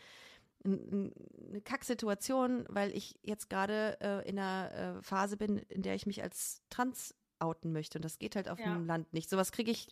eine 0.67 1.61
Kacksituation, 1.65 2.65
weil 2.69 2.91
ich 2.97 3.17
jetzt 3.23 3.49
gerade 3.49 3.99
äh, 4.01 4.29
in 4.29 4.39
einer 4.39 4.73
äh, 4.99 5.03
Phase 5.03 5.37
bin, 5.37 5.59
in 5.59 5.83
der 5.83 5.95
ich 5.95 6.07
mich 6.07 6.23
als 6.23 6.62
trans 6.71 7.15
outen 7.38 7.72
möchte. 7.72 7.99
Und 7.99 8.05
das 8.05 8.18
geht 8.18 8.37
halt 8.37 8.49
auf 8.49 8.59
ja. 8.59 8.72
dem 8.72 8.87
Land 8.87 9.12
nicht. 9.12 9.31
Sowas 9.31 9.53
kriege 9.53 9.70
ich 9.70 9.88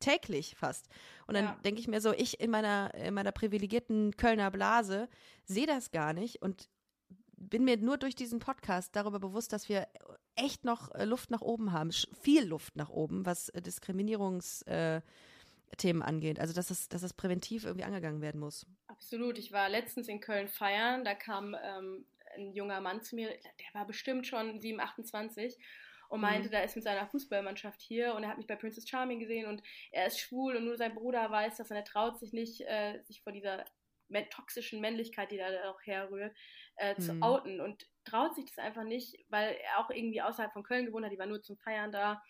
täglich 0.00 0.54
fast. 0.56 0.88
Und 1.26 1.34
dann 1.34 1.44
ja. 1.44 1.58
denke 1.64 1.80
ich 1.80 1.88
mir 1.88 2.00
so, 2.00 2.12
ich 2.12 2.40
in 2.40 2.50
meiner, 2.50 2.94
in 2.94 3.14
meiner 3.14 3.32
privilegierten 3.32 4.16
Kölner 4.16 4.50
Blase 4.50 5.08
sehe 5.44 5.66
das 5.66 5.90
gar 5.90 6.12
nicht 6.12 6.42
und 6.42 6.68
bin 7.36 7.64
mir 7.64 7.76
nur 7.76 7.98
durch 7.98 8.14
diesen 8.14 8.38
Podcast 8.38 8.94
darüber 8.94 9.18
bewusst, 9.18 9.52
dass 9.52 9.68
wir 9.68 9.88
echt 10.36 10.64
noch 10.64 10.94
äh, 10.94 11.04
Luft 11.04 11.30
nach 11.30 11.40
oben 11.40 11.72
haben, 11.72 11.90
viel 11.92 12.44
Luft 12.44 12.76
nach 12.76 12.88
oben, 12.88 13.26
was 13.26 13.48
äh, 13.50 13.60
Diskriminierungsthemen 13.60 15.02
äh, 16.02 16.04
angeht. 16.04 16.38
Also 16.38 16.54
dass 16.54 16.70
es, 16.70 16.88
dass 16.88 17.02
es 17.02 17.12
präventiv 17.12 17.64
irgendwie 17.64 17.84
angegangen 17.84 18.20
werden 18.20 18.40
muss. 18.40 18.66
Absolut. 18.86 19.38
Ich 19.38 19.52
war 19.52 19.68
letztens 19.68 20.08
in 20.08 20.20
Köln 20.20 20.48
feiern, 20.48 21.04
da 21.04 21.14
kam 21.14 21.56
ähm, 21.60 22.04
ein 22.36 22.52
junger 22.52 22.80
Mann 22.80 23.02
zu 23.02 23.16
mir, 23.16 23.28
der 23.28 23.74
war 23.74 23.86
bestimmt 23.86 24.26
schon 24.26 24.60
7, 24.60 24.80
28 24.80 25.58
und 26.12 26.20
meinte, 26.20 26.48
mhm. 26.48 26.52
da 26.52 26.60
ist 26.60 26.76
mit 26.76 26.84
seiner 26.84 27.06
Fußballmannschaft 27.06 27.80
hier 27.80 28.14
und 28.14 28.22
er 28.22 28.28
hat 28.28 28.36
mich 28.36 28.46
bei 28.46 28.54
Princess 28.54 28.86
Charming 28.86 29.18
gesehen 29.18 29.46
und 29.46 29.62
er 29.92 30.06
ist 30.06 30.20
schwul 30.20 30.56
und 30.56 30.66
nur 30.66 30.76
sein 30.76 30.94
Bruder 30.94 31.30
weiß 31.30 31.56
das 31.56 31.70
und 31.70 31.76
er 31.76 31.84
traut 31.84 32.18
sich 32.18 32.34
nicht, 32.34 32.60
äh, 32.60 33.02
sich 33.04 33.22
vor 33.22 33.32
dieser 33.32 33.64
toxischen 34.28 34.82
Männlichkeit, 34.82 35.30
die 35.30 35.38
da 35.38 35.70
auch 35.70 35.80
herrührt, 35.84 36.36
äh, 36.76 36.96
zu 36.96 37.14
mhm. 37.14 37.22
outen 37.22 37.60
und 37.62 37.88
traut 38.04 38.34
sich 38.34 38.44
das 38.44 38.58
einfach 38.58 38.84
nicht, 38.84 39.24
weil 39.30 39.54
er 39.54 39.78
auch 39.78 39.88
irgendwie 39.88 40.20
außerhalb 40.20 40.52
von 40.52 40.64
Köln 40.64 40.84
gewohnt 40.84 41.06
hat, 41.06 41.12
die 41.12 41.18
war 41.18 41.24
nur 41.24 41.40
zum 41.40 41.56
Feiern 41.56 41.92
da. 41.92 42.22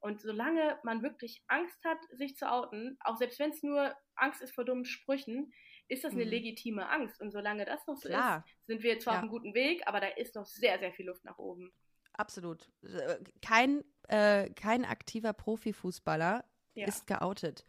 Und 0.00 0.20
solange 0.20 0.76
man 0.82 1.04
wirklich 1.04 1.44
Angst 1.46 1.78
hat, 1.84 1.98
sich 2.10 2.34
zu 2.34 2.50
outen, 2.50 2.98
auch 3.04 3.18
selbst 3.18 3.38
wenn 3.38 3.50
es 3.50 3.62
nur 3.62 3.94
Angst 4.16 4.42
ist 4.42 4.52
vor 4.52 4.64
dummen 4.64 4.84
Sprüchen, 4.84 5.52
ist 5.86 6.02
das 6.02 6.12
eine 6.12 6.24
mhm. 6.24 6.30
legitime 6.30 6.88
Angst. 6.88 7.20
Und 7.20 7.30
solange 7.30 7.64
das 7.64 7.86
noch 7.86 7.98
so 7.98 8.08
Klar. 8.08 8.44
ist, 8.44 8.66
sind 8.66 8.82
wir 8.82 8.98
zwar 8.98 9.14
ja. 9.14 9.18
auf 9.18 9.22
einem 9.22 9.30
guten 9.30 9.54
Weg, 9.54 9.86
aber 9.86 10.00
da 10.00 10.08
ist 10.08 10.34
noch 10.34 10.46
sehr, 10.46 10.80
sehr 10.80 10.92
viel 10.92 11.06
Luft 11.06 11.24
nach 11.24 11.38
oben 11.38 11.72
absolut. 12.18 12.68
Äh, 12.82 13.16
kein, 13.40 13.82
äh, 14.08 14.50
kein 14.50 14.84
aktiver 14.84 15.32
Profifußballer 15.32 16.44
ja. 16.74 16.86
ist 16.86 17.06
geoutet. 17.06 17.64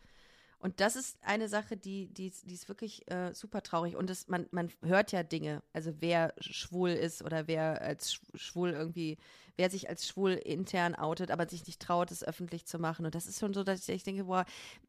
Und 0.62 0.82
das 0.82 0.98
ist 0.98 1.18
eine 1.22 1.48
Sache, 1.48 1.78
die, 1.78 2.08
die, 2.08 2.32
die 2.44 2.54
ist 2.54 2.68
wirklich 2.68 3.10
äh, 3.10 3.34
super 3.34 3.64
traurig. 3.64 3.96
Und 3.96 4.10
das, 4.10 4.28
man, 4.28 4.46
man 4.52 4.70
hört 4.84 5.14
ja 5.14 5.24
Dinge, 5.24 5.64
also 5.72 5.94
wer 6.02 6.34
schwul 6.40 6.90
ist 6.90 7.24
oder 7.24 7.48
wer 7.48 7.82
als 7.82 8.20
schwul 8.36 8.72
irgendwie, 8.72 9.18
wer 9.56 9.70
sich 9.70 9.88
als 9.88 10.06
schwul 10.06 10.34
intern 10.34 10.96
outet, 10.96 11.32
aber 11.32 11.48
sich 11.48 11.66
nicht 11.66 11.82
traut, 11.82 12.12
es 12.12 12.26
öffentlich 12.26 12.66
zu 12.66 12.78
machen. 12.78 13.06
Und 13.06 13.16
das 13.16 13.26
ist 13.26 13.40
schon 13.40 13.54
so, 13.54 13.64
dass 13.64 13.88
ich, 13.88 13.96
ich 13.96 14.04
denke, 14.04 14.26
boah, 14.26 14.46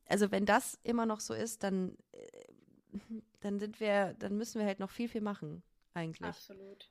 also 0.06 0.32
wenn 0.32 0.44
das 0.44 0.76
immer 0.82 1.06
noch 1.06 1.20
so 1.20 1.34
ist, 1.34 1.62
dann, 1.62 1.96
äh, 2.10 2.26
dann 3.38 3.60
sind 3.60 3.78
wir, 3.78 4.14
dann 4.14 4.36
müssen 4.36 4.58
wir 4.58 4.66
halt 4.66 4.80
noch 4.80 4.90
viel, 4.90 5.08
viel 5.08 5.20
machen, 5.20 5.62
eigentlich. 5.94 6.28
Absolut. 6.28 6.90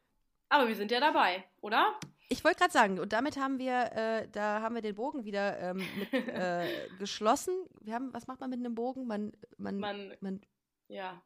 Aber 0.50 0.68
wir 0.68 0.76
sind 0.76 0.92
ja 0.92 1.00
dabei, 1.00 1.44
oder? 1.62 2.00
Ich 2.28 2.44
wollte 2.44 2.60
gerade 2.60 2.72
sagen, 2.72 3.00
und 3.00 3.14
damit 3.14 3.38
haben 3.38 3.58
wir, 3.58 3.92
äh, 3.96 4.28
da 4.32 4.62
haben 4.62 4.76
wir 4.76 4.82
den 4.82 4.96
Bogen 4.96 5.26
wieder 5.26 5.60
ähm, 5.60 5.84
mit, 5.98 6.14
äh, 6.14 6.68
geschlossen. 7.00 7.54
Wir 7.82 7.96
haben, 7.96 8.14
was 8.14 8.28
macht 8.28 8.40
man 8.40 8.50
mit 8.50 8.60
einem 8.60 8.76
Bogen? 8.76 9.08
Man, 9.08 9.32
man, 9.58 9.80
man, 9.80 10.14
man 10.20 10.42
ja, 10.88 11.22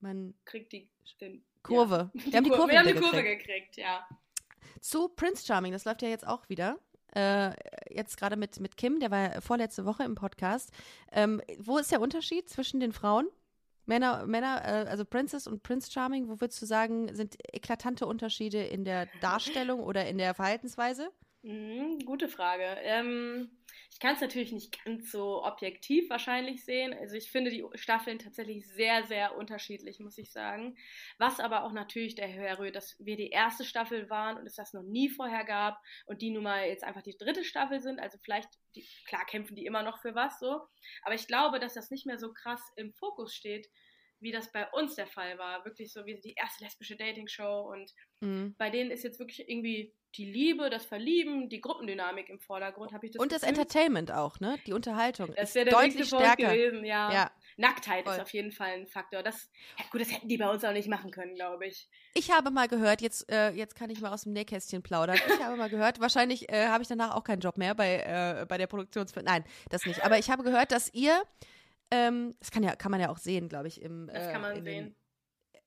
man 0.00 0.34
kriegt 0.44 0.72
die 0.72 0.90
den, 1.20 1.44
Kurve. 1.62 2.10
Ja. 2.12 2.24
Wir 2.24 2.36
haben 2.36 2.44
die 2.44 2.50
Kurve, 2.50 2.72
wir 2.72 2.78
haben 2.78 2.86
die 2.86 2.94
Kurve 2.94 3.22
gekriegt. 3.22 3.46
gekriegt, 3.46 3.76
ja. 3.76 4.06
Zu 4.80 5.08
Prince 5.08 5.44
Charming, 5.44 5.72
das 5.72 5.84
läuft 5.84 6.02
ja 6.02 6.08
jetzt 6.08 6.26
auch 6.26 6.48
wieder. 6.48 6.78
Äh, 7.14 7.52
jetzt 7.90 8.16
gerade 8.16 8.36
mit, 8.36 8.60
mit 8.60 8.76
Kim, 8.76 9.00
der 9.00 9.10
war 9.10 9.40
vorletzte 9.40 9.84
Woche 9.84 10.04
im 10.04 10.14
Podcast. 10.14 10.70
Ähm, 11.10 11.42
wo 11.58 11.78
ist 11.78 11.90
der 11.90 12.00
Unterschied 12.00 12.48
zwischen 12.48 12.80
den 12.80 12.92
Frauen? 12.92 13.28
Männer, 13.88 14.26
Männer, 14.26 14.60
äh, 14.64 14.88
also 14.88 15.04
Princess 15.06 15.46
und 15.46 15.62
Prince 15.62 15.90
Charming, 15.90 16.28
wo 16.28 16.40
würdest 16.42 16.60
du 16.60 16.66
sagen, 16.66 17.14
sind 17.14 17.36
eklatante 17.52 18.04
Unterschiede 18.06 18.62
in 18.62 18.84
der 18.84 19.06
Darstellung 19.06 19.80
oder 19.80 20.06
in 20.06 20.18
der 20.18 20.34
Verhaltensweise? 20.34 21.10
Mhm, 21.42 22.00
gute 22.04 22.28
Frage. 22.28 22.64
Ähm, 22.82 23.48
ich 23.90 24.00
kann 24.00 24.14
es 24.14 24.20
natürlich 24.20 24.52
nicht 24.52 24.84
ganz 24.84 25.10
so 25.10 25.42
objektiv 25.42 26.08
wahrscheinlich 26.10 26.64
sehen. 26.64 26.94
Also 26.94 27.16
ich 27.16 27.30
finde 27.30 27.50
die 27.50 27.64
Staffeln 27.74 28.18
tatsächlich 28.18 28.66
sehr, 28.68 29.04
sehr 29.04 29.36
unterschiedlich, 29.36 29.98
muss 29.98 30.18
ich 30.18 30.30
sagen. 30.30 30.76
Was 31.18 31.40
aber 31.40 31.64
auch 31.64 31.72
natürlich 31.72 32.14
daher 32.14 32.58
rührt, 32.58 32.76
dass 32.76 32.96
wir 32.98 33.16
die 33.16 33.30
erste 33.30 33.64
Staffel 33.64 34.08
waren 34.10 34.36
und 34.36 34.46
es 34.46 34.54
das 34.54 34.72
noch 34.72 34.82
nie 34.82 35.08
vorher 35.08 35.44
gab 35.44 35.80
und 36.06 36.22
die 36.22 36.30
nun 36.30 36.44
mal 36.44 36.66
jetzt 36.66 36.84
einfach 36.84 37.02
die 37.02 37.16
dritte 37.16 37.44
Staffel 37.44 37.80
sind. 37.80 37.98
Also 37.98 38.18
vielleicht, 38.22 38.48
die, 38.76 38.86
klar 39.06 39.24
kämpfen 39.26 39.56
die 39.56 39.66
immer 39.66 39.82
noch 39.82 40.00
für 40.00 40.14
was 40.14 40.38
so. 40.38 40.60
Aber 41.02 41.14
ich 41.14 41.26
glaube, 41.26 41.58
dass 41.58 41.74
das 41.74 41.90
nicht 41.90 42.06
mehr 42.06 42.18
so 42.18 42.32
krass 42.32 42.60
im 42.76 42.92
Fokus 42.92 43.34
steht, 43.34 43.68
wie 44.20 44.32
das 44.32 44.52
bei 44.52 44.68
uns 44.70 44.96
der 44.96 45.06
Fall 45.06 45.38
war. 45.38 45.64
Wirklich 45.64 45.92
so 45.92 46.04
wie 46.04 46.20
die 46.20 46.34
erste 46.34 46.64
lesbische 46.64 46.96
Dating-Show 46.96 47.72
und 47.72 47.92
mhm. 48.20 48.54
bei 48.58 48.70
denen 48.70 48.90
ist 48.90 49.02
jetzt 49.02 49.18
wirklich 49.18 49.48
irgendwie 49.48 49.94
die 50.14 50.24
Liebe, 50.24 50.70
das 50.70 50.84
Verlieben, 50.84 51.48
die 51.48 51.60
Gruppendynamik 51.60 52.28
im 52.28 52.38
Vordergrund, 52.38 52.92
habe 52.92 53.06
ich 53.06 53.12
das 53.12 53.20
Und 53.20 53.28
Gefühl. 53.28 53.40
das 53.40 53.48
Entertainment 53.48 54.10
auch, 54.10 54.40
ne? 54.40 54.58
Die 54.66 54.72
Unterhaltung. 54.72 55.32
Das 55.36 55.54
wäre 55.54 55.66
der 55.66 55.74
deutlich 55.74 56.06
stärker 56.06 56.54
gewesen, 56.54 56.84
ja. 56.84 57.12
ja. 57.12 57.30
Nacktheit 57.56 58.04
Voll. 58.04 58.14
ist 58.14 58.20
auf 58.20 58.32
jeden 58.32 58.52
Fall 58.52 58.70
ein 58.70 58.86
Faktor. 58.86 59.22
Das, 59.22 59.50
ja 59.78 59.84
gut, 59.90 60.00
das 60.00 60.12
hätten 60.12 60.28
die 60.28 60.38
bei 60.38 60.48
uns 60.48 60.64
auch 60.64 60.72
nicht 60.72 60.88
machen 60.88 61.10
können, 61.10 61.34
glaube 61.34 61.66
ich. 61.66 61.88
Ich 62.14 62.30
habe 62.30 62.50
mal 62.50 62.68
gehört, 62.68 63.02
jetzt, 63.02 63.30
äh, 63.30 63.50
jetzt 63.50 63.74
kann 63.74 63.90
ich 63.90 64.00
mal 64.00 64.12
aus 64.12 64.22
dem 64.22 64.32
Nähkästchen 64.32 64.82
plaudern. 64.82 65.18
Ich 65.28 65.44
habe 65.44 65.56
mal 65.56 65.68
gehört, 65.68 66.00
wahrscheinlich 66.00 66.48
äh, 66.50 66.66
habe 66.68 66.82
ich 66.82 66.88
danach 66.88 67.14
auch 67.14 67.24
keinen 67.24 67.40
Job 67.40 67.58
mehr 67.58 67.74
bei, 67.74 67.98
äh, 67.98 68.46
bei 68.46 68.58
der 68.58 68.66
Produktionsfirma. 68.66 69.30
Nein, 69.30 69.44
das 69.70 69.84
nicht. 69.84 70.04
Aber 70.04 70.18
ich 70.18 70.30
habe 70.30 70.42
gehört, 70.42 70.72
dass 70.72 70.92
ihr 70.94 71.22
ähm, 71.90 72.34
das 72.40 72.50
kann 72.50 72.62
ja, 72.62 72.76
kann 72.76 72.90
man 72.90 73.00
ja 73.00 73.08
auch 73.08 73.18
sehen, 73.18 73.48
glaube 73.48 73.68
ich, 73.68 73.80
im. 73.80 74.08
Das 74.12 74.30
kann 74.30 74.44
äh, 74.44 74.54
man 74.54 74.62
sehen. 74.62 74.94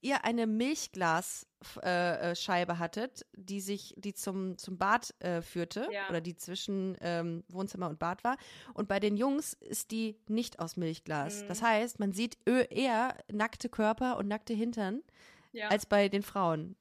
Ihr 0.01 0.25
eine 0.25 0.47
Milchglasscheibe 0.47 1.43
äh, 1.83 2.77
hattet, 2.77 3.25
die 3.33 3.61
sich, 3.61 3.93
die 3.97 4.13
zum, 4.13 4.57
zum 4.57 4.77
Bad 4.77 5.13
äh, 5.19 5.41
führte 5.41 5.87
ja. 5.91 6.09
oder 6.09 6.21
die 6.21 6.35
zwischen 6.35 6.97
ähm, 7.01 7.43
Wohnzimmer 7.49 7.89
und 7.89 7.99
Bad 7.99 8.23
war. 8.23 8.37
Und 8.73 8.87
bei 8.87 8.99
den 8.99 9.17
Jungs 9.17 9.53
ist 9.53 9.91
die 9.91 10.17
nicht 10.27 10.59
aus 10.59 10.77
Milchglas. 10.77 11.43
Mhm. 11.43 11.47
Das 11.47 11.61
heißt, 11.61 11.99
man 11.99 12.13
sieht 12.13 12.37
eher 12.45 13.15
nackte 13.31 13.69
Körper 13.69 14.17
und 14.17 14.27
nackte 14.27 14.53
Hintern 14.53 15.03
ja. 15.51 15.69
als 15.69 15.85
bei 15.85 16.09
den 16.09 16.23
Frauen. 16.23 16.75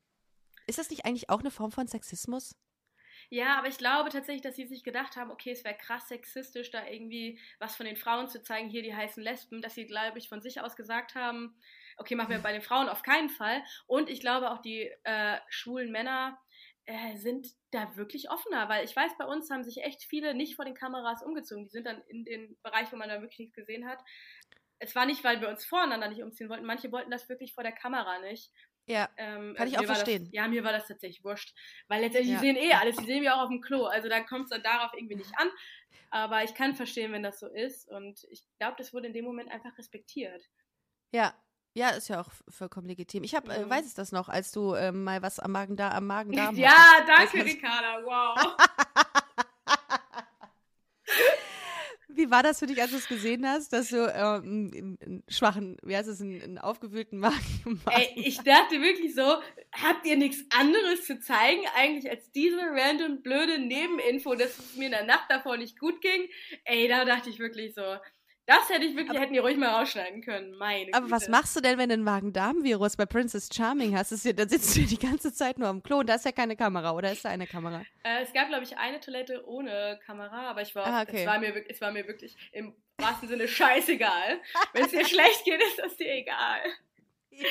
Ist 0.66 0.78
das 0.78 0.90
nicht 0.90 1.04
eigentlich 1.04 1.30
auch 1.30 1.40
eine 1.40 1.50
Form 1.50 1.72
von 1.72 1.88
Sexismus? 1.88 2.54
Ja, 3.28 3.58
aber 3.58 3.68
ich 3.68 3.78
glaube 3.78 4.10
tatsächlich, 4.10 4.42
dass 4.42 4.56
sie 4.56 4.66
sich 4.66 4.82
gedacht 4.82 5.16
haben, 5.16 5.30
okay, 5.30 5.52
es 5.52 5.62
wäre 5.62 5.76
krass 5.76 6.08
sexistisch, 6.08 6.70
da 6.70 6.86
irgendwie 6.86 7.38
was 7.58 7.76
von 7.76 7.86
den 7.86 7.96
Frauen 7.96 8.28
zu 8.28 8.42
zeigen, 8.42 8.68
hier 8.68 8.82
die 8.82 8.94
heißen 8.94 9.22
Lesben, 9.22 9.62
dass 9.62 9.74
sie, 9.74 9.86
glaube 9.86 10.18
ich, 10.18 10.28
von 10.28 10.40
sich 10.40 10.60
aus 10.60 10.74
gesagt 10.74 11.14
haben, 11.14 11.54
okay, 12.00 12.14
machen 12.14 12.30
wir 12.30 12.38
bei 12.38 12.52
den 12.52 12.62
Frauen 12.62 12.88
auf 12.88 13.02
keinen 13.02 13.28
Fall. 13.28 13.62
Und 13.86 14.08
ich 14.08 14.20
glaube 14.20 14.50
auch 14.50 14.62
die 14.62 14.90
äh, 15.04 15.38
schwulen 15.48 15.92
Männer 15.92 16.38
äh, 16.86 17.16
sind 17.16 17.48
da 17.70 17.96
wirklich 17.96 18.30
offener, 18.30 18.68
weil 18.68 18.84
ich 18.84 18.96
weiß, 18.96 19.12
bei 19.18 19.26
uns 19.26 19.50
haben 19.50 19.62
sich 19.62 19.84
echt 19.84 20.02
viele 20.02 20.34
nicht 20.34 20.56
vor 20.56 20.64
den 20.64 20.74
Kameras 20.74 21.22
umgezogen. 21.22 21.64
Die 21.64 21.70
sind 21.70 21.86
dann 21.86 22.02
in 22.08 22.24
den 22.24 22.56
Bereich, 22.62 22.90
wo 22.90 22.96
man 22.96 23.08
da 23.08 23.20
wirklich 23.20 23.38
nichts 23.38 23.54
gesehen 23.54 23.86
hat. 23.86 24.00
Es 24.78 24.96
war 24.96 25.04
nicht, 25.04 25.22
weil 25.22 25.40
wir 25.40 25.50
uns 25.50 25.64
voreinander 25.64 26.08
nicht 26.08 26.22
umziehen 26.22 26.48
wollten. 26.48 26.64
Manche 26.64 26.90
wollten 26.90 27.10
das 27.10 27.28
wirklich 27.28 27.54
vor 27.54 27.62
der 27.62 27.72
Kamera 27.72 28.18
nicht. 28.20 28.50
Ja, 28.86 29.08
ähm, 29.18 29.54
kann 29.54 29.68
also 29.68 29.74
ich 29.74 29.78
auch 29.78 29.84
verstehen. 29.84 30.24
Das, 30.24 30.32
ja, 30.32 30.48
mir 30.48 30.64
war 30.64 30.72
das 30.72 30.88
tatsächlich 30.88 31.22
wurscht. 31.22 31.54
Weil 31.86 32.00
letztendlich, 32.00 32.32
ja. 32.32 32.40
die 32.40 32.46
sehen 32.46 32.56
eh 32.56 32.72
alles, 32.72 32.96
die 32.96 33.04
sehen 33.04 33.22
wir 33.22 33.36
auch 33.36 33.42
auf 33.42 33.50
dem 33.50 33.60
Klo. 33.60 33.84
Also 33.84 34.08
da 34.08 34.20
kommt 34.20 34.44
es 34.44 34.50
dann 34.50 34.62
darauf 34.62 34.92
irgendwie 34.94 35.16
nicht 35.16 35.32
an. 35.36 35.50
Aber 36.10 36.42
ich 36.42 36.54
kann 36.54 36.74
verstehen, 36.74 37.12
wenn 37.12 37.22
das 37.22 37.38
so 37.38 37.46
ist. 37.46 37.88
Und 37.88 38.24
ich 38.30 38.42
glaube, 38.58 38.76
das 38.78 38.92
wurde 38.92 39.06
in 39.06 39.12
dem 39.12 39.26
Moment 39.26 39.50
einfach 39.50 39.76
respektiert. 39.78 40.48
Ja, 41.12 41.34
ja, 41.74 41.90
ist 41.90 42.08
ja 42.08 42.20
auch 42.20 42.30
vollkommen 42.48 42.88
legitim. 42.88 43.22
Ich 43.22 43.34
hab, 43.34 43.44
mhm. 43.44 43.50
äh, 43.50 43.70
weiß 43.70 43.86
es 43.86 43.94
das 43.94 44.12
noch, 44.12 44.28
als 44.28 44.50
du 44.52 44.74
äh, 44.74 44.92
mal 44.92 45.22
was 45.22 45.38
am 45.38 45.52
Magen 45.52 45.76
da 45.76 45.90
am 45.90 46.06
Magen 46.06 46.32
da 46.32 46.50
Ja, 46.54 47.04
danke, 47.06 47.44
Ricarda. 47.44 48.02
Wow. 48.04 48.56
Wie 52.12 52.30
war 52.30 52.42
das 52.42 52.58
für 52.58 52.66
dich, 52.66 52.80
als 52.82 52.90
du 52.90 52.96
es 52.96 53.08
gesehen 53.08 53.46
hast, 53.46 53.72
dass 53.72 53.88
du 53.88 53.96
ähm, 53.96 54.98
einen, 55.00 55.24
schwachen, 55.28 55.76
wie 55.82 55.96
heißt 55.96 56.08
es, 56.08 56.20
einen, 56.20 56.42
einen 56.42 56.58
aufgewühlten 56.58 57.18
Magen 57.18 57.80
hast? 57.86 57.96
Ey, 57.96 58.12
ich 58.16 58.36
dachte 58.38 58.82
wirklich 58.82 59.14
so, 59.14 59.22
habt 59.72 60.04
ihr 60.04 60.16
nichts 60.16 60.44
anderes 60.50 61.06
zu 61.06 61.20
zeigen 61.20 61.62
eigentlich 61.76 62.10
als 62.10 62.30
diese 62.32 62.60
random 62.60 63.22
blöde 63.22 63.58
Nebeninfo, 63.58 64.34
dass 64.34 64.58
es 64.58 64.76
mir 64.76 64.86
in 64.86 64.92
der 64.92 65.04
Nacht 65.04 65.26
davor 65.30 65.56
nicht 65.56 65.78
gut 65.78 66.00
ging? 66.00 66.28
Ey, 66.64 66.88
da 66.88 67.04
dachte 67.04 67.30
ich 67.30 67.38
wirklich 67.38 67.74
so, 67.74 67.96
das 68.50 68.68
hätte 68.68 68.84
ich 68.84 68.96
wirklich, 68.96 69.10
aber, 69.10 69.20
hätten 69.20 69.32
die 69.32 69.38
ruhig 69.38 69.56
mal 69.56 69.68
rausschneiden 69.68 70.22
können. 70.22 70.56
Meine 70.56 70.92
Aber 70.92 71.06
Güte. 71.06 71.12
was 71.12 71.28
machst 71.28 71.54
du 71.54 71.60
denn, 71.60 71.78
wenn 71.78 71.88
du 71.88 71.92
einen 71.92 72.02
Magen-Darm-Virus 72.02 72.96
bei 72.96 73.06
Princess 73.06 73.48
Charming 73.54 73.96
hast? 73.96 74.10
Ist 74.10 74.24
ja, 74.24 74.32
da 74.32 74.48
sitzt 74.48 74.76
du 74.76 74.80
die 74.80 74.98
ganze 74.98 75.32
Zeit 75.32 75.56
nur 75.56 75.68
am 75.68 75.84
Klo 75.84 75.98
und 75.98 76.08
da 76.08 76.16
ist 76.16 76.24
ja 76.24 76.32
keine 76.32 76.56
Kamera, 76.56 76.92
oder 76.92 77.12
ist 77.12 77.24
da 77.24 77.28
eine 77.28 77.46
Kamera? 77.46 77.84
Äh, 78.02 78.24
es 78.24 78.32
gab, 78.32 78.48
glaube 78.48 78.64
ich, 78.64 78.76
eine 78.76 78.98
Toilette 78.98 79.46
ohne 79.46 80.00
Kamera, 80.04 80.50
aber 80.50 80.62
ich 80.62 80.74
war, 80.74 80.84
ah, 80.84 81.02
okay. 81.02 81.20
es, 81.20 81.26
war 81.26 81.38
mir, 81.38 81.64
es 81.70 81.80
war 81.80 81.92
mir 81.92 82.08
wirklich 82.08 82.36
im 82.50 82.74
wahrsten 82.98 83.28
Sinne 83.28 83.46
scheißegal. 83.46 84.40
wenn 84.72 84.84
es 84.84 84.90
dir 84.90 85.06
schlecht 85.06 85.44
geht, 85.44 85.62
ist 85.62 85.78
das 85.78 85.96
dir 85.96 86.12
egal. 86.12 86.60
Ja. 87.30 87.46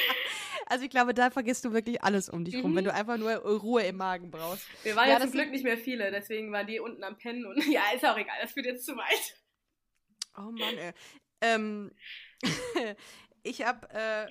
Also 0.66 0.84
ich 0.84 0.90
glaube, 0.90 1.14
da 1.14 1.30
vergisst 1.30 1.64
du 1.64 1.72
wirklich 1.72 2.04
alles 2.04 2.28
um 2.30 2.44
dich 2.44 2.56
mhm. 2.56 2.62
rum, 2.62 2.76
wenn 2.76 2.84
du 2.84 2.94
einfach 2.94 3.18
nur 3.18 3.32
Ruhe 3.38 3.84
im 3.84 3.96
Magen 3.96 4.30
brauchst. 4.32 4.68
Wir 4.84 4.98
waren 4.98 5.08
ja, 5.08 5.14
ja 5.14 5.22
zum 5.22 5.32
Glück 5.32 5.50
nicht 5.50 5.64
mehr 5.64 5.78
viele, 5.78 6.12
deswegen 6.12 6.52
waren 6.52 6.68
die 6.68 6.82
unten 6.82 7.06
am 7.06 7.18
Pennen 7.18 7.46
und 7.46 7.66
ja, 7.72 7.84
ist 7.96 8.06
auch 8.06 8.18
egal, 8.18 8.36
das 8.42 8.52
führt 8.52 8.66
jetzt 8.66 8.86
zu 8.86 8.98
weit. 8.98 9.36
Oh 10.40 10.52
Mann, 10.52 10.78
ey. 10.78 10.94
Ähm, 11.42 11.92
ich 13.44 13.62
habe 13.62 13.88
äh, 13.94 14.26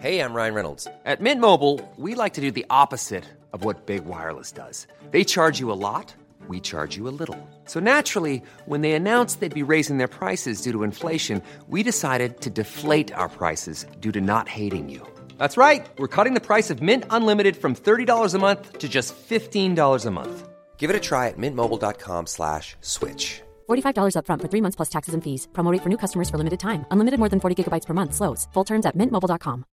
Hey, 0.00 0.20
I'm 0.20 0.34
Ryan 0.34 0.54
Reynolds. 0.54 0.86
At 1.06 1.20
Mint 1.20 1.40
Mobile, 1.40 1.80
we 1.96 2.14
like 2.14 2.34
to 2.34 2.40
do 2.42 2.50
the 2.50 2.66
opposite 2.68 3.24
of 3.52 3.64
what 3.64 3.86
Big 3.86 4.04
Wireless 4.04 4.52
does. 4.52 4.86
They 5.12 5.24
charge 5.24 5.60
you 5.60 5.72
a 5.72 5.78
lot, 5.80 6.14
we 6.46 6.60
charge 6.60 6.96
you 6.96 7.08
a 7.08 7.14
little. 7.18 7.38
So 7.64 7.80
naturally, 7.80 8.42
when 8.66 8.82
they 8.82 8.92
announced 8.92 9.40
they'd 9.40 9.54
be 9.54 9.62
raising 9.62 9.96
their 9.98 10.08
prices 10.08 10.60
due 10.60 10.72
to 10.72 10.82
inflation, 10.82 11.42
we 11.68 11.82
decided 11.82 12.40
to 12.42 12.50
deflate 12.50 13.14
our 13.14 13.28
prices 13.30 13.86
due 14.00 14.12
to 14.12 14.20
not 14.20 14.48
hating 14.48 14.90
you. 14.90 15.00
That's 15.38 15.56
right. 15.56 15.86
We're 15.98 16.08
cutting 16.08 16.34
the 16.34 16.40
price 16.40 16.70
of 16.70 16.82
Mint 16.82 17.04
Unlimited 17.10 17.56
from 17.56 17.74
$30 17.74 18.34
a 18.34 18.38
month 18.38 18.78
to 18.78 18.88
just 18.88 19.14
$15 19.16 20.06
a 20.06 20.10
month. 20.10 20.48
Give 20.76 20.90
it 20.90 20.96
a 20.96 21.00
try 21.00 21.28
at 21.28 21.38
mintmobile.com 21.38 22.26
slash 22.26 22.76
switch. 22.82 23.40
$45 23.70 24.16
upfront 24.18 24.42
for 24.42 24.48
three 24.48 24.60
months 24.60 24.76
plus 24.76 24.90
taxes 24.90 25.14
and 25.14 25.24
fees. 25.24 25.48
Promote 25.54 25.80
for 25.80 25.88
new 25.88 25.96
customers 25.96 26.28
for 26.28 26.36
limited 26.36 26.60
time. 26.60 26.84
Unlimited 26.90 27.18
more 27.18 27.30
than 27.30 27.40
40 27.40 27.64
gigabytes 27.64 27.86
per 27.86 27.94
month. 27.94 28.14
Slows. 28.14 28.46
Full 28.52 28.64
terms 28.64 28.84
at 28.84 28.94
mintmobile.com. 28.98 29.64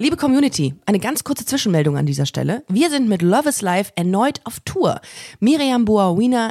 Liebe 0.00 0.16
Community, 0.16 0.74
eine 0.86 0.98
ganz 0.98 1.22
kurze 1.22 1.46
Zwischenmeldung 1.46 1.96
an 1.96 2.04
dieser 2.04 2.26
Stelle. 2.26 2.64
Wir 2.68 2.90
sind 2.90 3.08
mit 3.08 3.22
Love 3.22 3.48
is 3.48 3.62
Life 3.62 3.92
erneut 3.94 4.40
auf 4.42 4.58
Tour. 4.64 5.00
Miriam 5.38 5.84
Boawina 5.84 6.50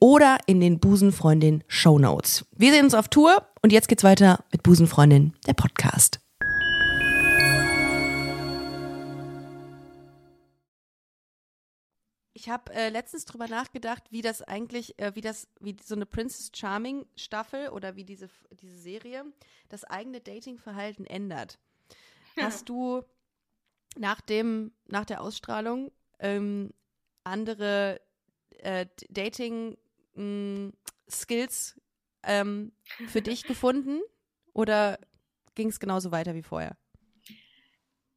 oder 0.00 0.38
in 0.46 0.60
den 0.60 0.78
Busenfreundin 0.80 1.64
Show 1.68 1.98
Notes. 1.98 2.44
Wir 2.52 2.72
sehen 2.72 2.84
uns 2.84 2.94
auf 2.94 3.08
Tour 3.08 3.46
und 3.62 3.72
jetzt 3.72 3.88
geht's 3.88 4.04
weiter 4.04 4.44
mit 4.52 4.62
Busenfreundin, 4.62 5.34
der 5.46 5.54
Podcast. 5.54 6.20
Ich 12.46 12.50
habe 12.50 12.72
äh, 12.74 12.90
letztens 12.90 13.24
drüber 13.24 13.48
nachgedacht, 13.48 14.04
wie 14.10 14.22
das 14.22 14.40
eigentlich, 14.40 14.98
äh, 14.98 15.14
wie 15.14 15.20
das, 15.20 15.48
wie 15.58 15.74
so 15.82 15.94
eine 15.94 16.06
Princess 16.06 16.52
Charming 16.54 17.06
Staffel 17.16 17.70
oder 17.70 17.96
wie 17.96 18.04
diese, 18.04 18.28
diese 18.60 18.76
Serie 18.76 19.24
das 19.68 19.84
eigene 19.84 20.20
Datingverhalten 20.20 21.06
ändert. 21.06 21.58
Hast 22.36 22.68
du 22.68 23.02
nach 23.98 24.20
dem, 24.20 24.72
nach 24.86 25.06
der 25.06 25.22
Ausstrahlung 25.22 25.90
ähm, 26.18 26.72
andere 27.24 28.00
äh, 28.58 28.86
Dating 29.10 29.76
mh, 30.16 30.72
Skills 31.08 31.80
ähm, 32.22 32.72
für 33.08 33.22
dich 33.22 33.44
gefunden? 33.44 34.00
Oder 34.52 34.98
ging 35.54 35.68
es 35.68 35.80
genauso 35.80 36.10
weiter 36.10 36.34
wie 36.34 36.42
vorher? 36.42 36.76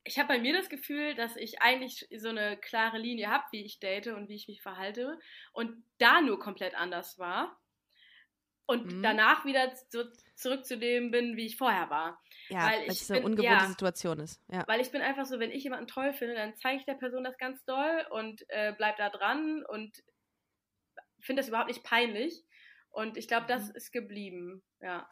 Ich 0.04 0.18
habe 0.18 0.30
bei 0.30 0.40
mir 0.40 0.54
das 0.54 0.70
Gefühl, 0.70 1.14
dass 1.14 1.36
ich 1.36 1.62
eigentlich 1.62 2.08
so 2.18 2.30
eine 2.30 2.58
klare 2.58 2.98
Linie 2.98 3.30
habe, 3.30 3.44
wie 3.52 3.64
ich 3.64 3.80
date 3.80 4.08
und 4.08 4.30
wie 4.30 4.36
ich 4.36 4.48
mich 4.48 4.62
verhalte. 4.62 5.20
Und 5.54 5.84
da 6.00 6.22
nur 6.22 6.40
komplett 6.40 6.76
anders 6.76 7.20
war. 7.20 7.60
Und 8.66 8.94
mhm. 8.94 9.04
danach 9.04 9.46
wieder 9.46 9.72
so 9.90 10.04
zurück 10.36 10.66
zu 10.66 10.78
dem 10.78 11.12
bin, 11.12 11.36
wie 11.38 11.48
ich 11.48 11.58
vorher 11.58 11.90
war. 11.90 12.22
Ja, 12.50 12.68
weil 12.68 12.86
es 12.88 13.08
so 13.08 13.16
eine 13.16 13.26
ungewohnte 13.26 13.52
ja, 13.52 13.68
Situation 13.68 14.20
ist. 14.20 14.42
Ja. 14.52 14.64
Weil 14.68 14.80
ich 14.80 14.92
bin 14.92 15.02
einfach 15.02 15.26
so, 15.26 15.40
wenn 15.40 15.52
ich 15.52 15.64
jemanden 15.64 15.88
toll 15.88 16.14
finde, 16.14 16.36
dann 16.36 16.56
zeige 16.56 16.80
ich 16.80 16.86
der 16.86 16.94
Person 16.94 17.24
das 17.24 17.38
ganz 17.38 17.64
doll 17.66 18.06
und 18.12 18.46
äh, 18.50 18.74
bleib 18.78 18.98
da 18.98 19.10
dran 19.10 19.66
und 19.68 20.04
finde 21.20 21.42
das 21.42 21.50
überhaupt 21.50 21.70
nicht 21.70 21.84
peinlich. 21.84 22.44
Und 22.92 23.18
ich 23.18 23.28
glaube, 23.28 23.46
das 23.48 23.70
mhm. 23.70 23.76
ist 23.76 23.92
geblieben, 23.92 24.62
ja. 24.82 25.08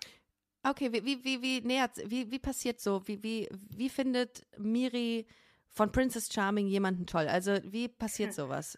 Okay, 0.63 0.91
wie, 0.91 1.05
wie, 1.05 1.23
wie, 1.23 1.41
wie 1.41 1.61
nähert, 1.61 1.97
wie, 2.05 2.29
wie 2.31 2.39
passiert 2.39 2.81
so? 2.81 3.07
Wie, 3.07 3.21
wie, 3.23 3.47
wie 3.51 3.89
findet 3.89 4.45
Miri 4.57 5.27
von 5.69 5.91
Princess 5.91 6.29
Charming 6.33 6.67
jemanden 6.67 7.05
toll? 7.05 7.27
Also, 7.27 7.59
wie 7.63 7.87
passiert 7.87 8.33
sowas? 8.33 8.77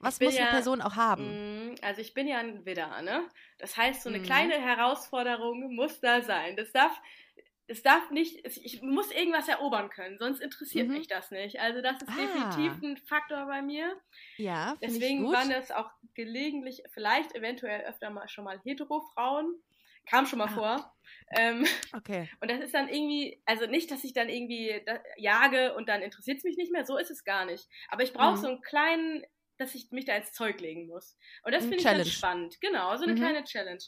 Was 0.00 0.20
muss 0.20 0.34
ja, 0.34 0.42
eine 0.42 0.50
Person 0.50 0.82
auch 0.82 0.96
haben? 0.96 1.70
Mm, 1.70 1.74
also 1.80 2.00
ich 2.00 2.12
bin 2.12 2.28
ja 2.28 2.38
ein 2.38 2.66
Widder, 2.66 3.00
ne? 3.02 3.26
Das 3.58 3.76
heißt, 3.76 4.02
so 4.02 4.08
eine 4.08 4.18
mhm. 4.18 4.24
kleine 4.24 4.54
Herausforderung 4.54 5.74
muss 5.74 6.00
da 6.00 6.20
sein. 6.20 6.56
Das 6.56 6.70
darf, 6.72 7.00
es 7.68 7.82
darf 7.82 8.10
nicht, 8.10 8.44
ich 8.44 8.82
muss 8.82 9.10
irgendwas 9.10 9.48
erobern 9.48 9.90
können, 9.90 10.18
sonst 10.18 10.40
interessiert 10.40 10.88
mhm. 10.88 10.94
mich 10.94 11.08
das 11.08 11.30
nicht. 11.30 11.60
Also 11.60 11.82
das 11.82 12.00
ist 12.00 12.08
ah. 12.08 12.14
definitiv 12.14 12.82
ein 12.82 12.96
Faktor 12.96 13.46
bei 13.46 13.62
mir. 13.62 14.00
Ja, 14.36 14.76
deswegen 14.80 15.30
waren 15.32 15.50
das 15.50 15.70
auch 15.70 15.90
gelegentlich, 16.14 16.82
vielleicht 16.92 17.34
eventuell 17.34 17.84
öfter 17.84 18.10
mal 18.10 18.28
schon 18.28 18.44
mal 18.44 18.60
Hetero-Frauen, 18.62 19.54
kam 20.08 20.26
schon 20.26 20.38
mal 20.38 20.48
ah. 20.48 20.54
vor. 20.54 20.96
Ähm, 21.36 21.66
okay. 21.92 22.28
Und 22.40 22.50
das 22.50 22.60
ist 22.60 22.74
dann 22.74 22.88
irgendwie, 22.88 23.42
also 23.46 23.66
nicht, 23.66 23.90
dass 23.90 24.04
ich 24.04 24.12
dann 24.12 24.28
irgendwie 24.28 24.80
jage 25.16 25.74
und 25.74 25.88
dann 25.88 26.02
interessiert 26.02 26.38
es 26.38 26.44
mich 26.44 26.56
nicht 26.56 26.72
mehr, 26.72 26.84
so 26.84 26.96
ist 26.96 27.10
es 27.10 27.24
gar 27.24 27.44
nicht. 27.44 27.68
Aber 27.88 28.02
ich 28.02 28.12
brauche 28.12 28.36
mhm. 28.36 28.40
so 28.40 28.46
einen 28.48 28.62
kleinen, 28.62 29.24
dass 29.58 29.74
ich 29.74 29.90
mich 29.90 30.04
da 30.04 30.14
ins 30.14 30.32
Zeug 30.32 30.60
legen 30.60 30.86
muss. 30.86 31.16
Und 31.42 31.52
das 31.52 31.62
finde 31.62 31.78
ich 31.78 31.84
ganz 31.84 32.08
spannend. 32.10 32.60
Genau, 32.60 32.96
so 32.96 33.04
eine 33.04 33.12
mhm. 33.12 33.18
kleine 33.18 33.44
Challenge. 33.44 33.82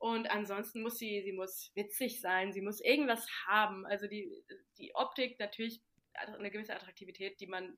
Und 0.00 0.30
ansonsten 0.30 0.80
muss 0.80 0.96
sie, 0.96 1.20
sie 1.22 1.32
muss 1.32 1.72
witzig 1.74 2.22
sein, 2.22 2.54
sie 2.54 2.62
muss 2.62 2.80
irgendwas 2.80 3.26
haben. 3.46 3.84
Also 3.84 4.06
die, 4.06 4.32
die 4.78 4.94
Optik 4.94 5.38
natürlich 5.38 5.82
eine 6.14 6.50
gewisse 6.50 6.74
Attraktivität, 6.74 7.38
die 7.38 7.46
man 7.46 7.76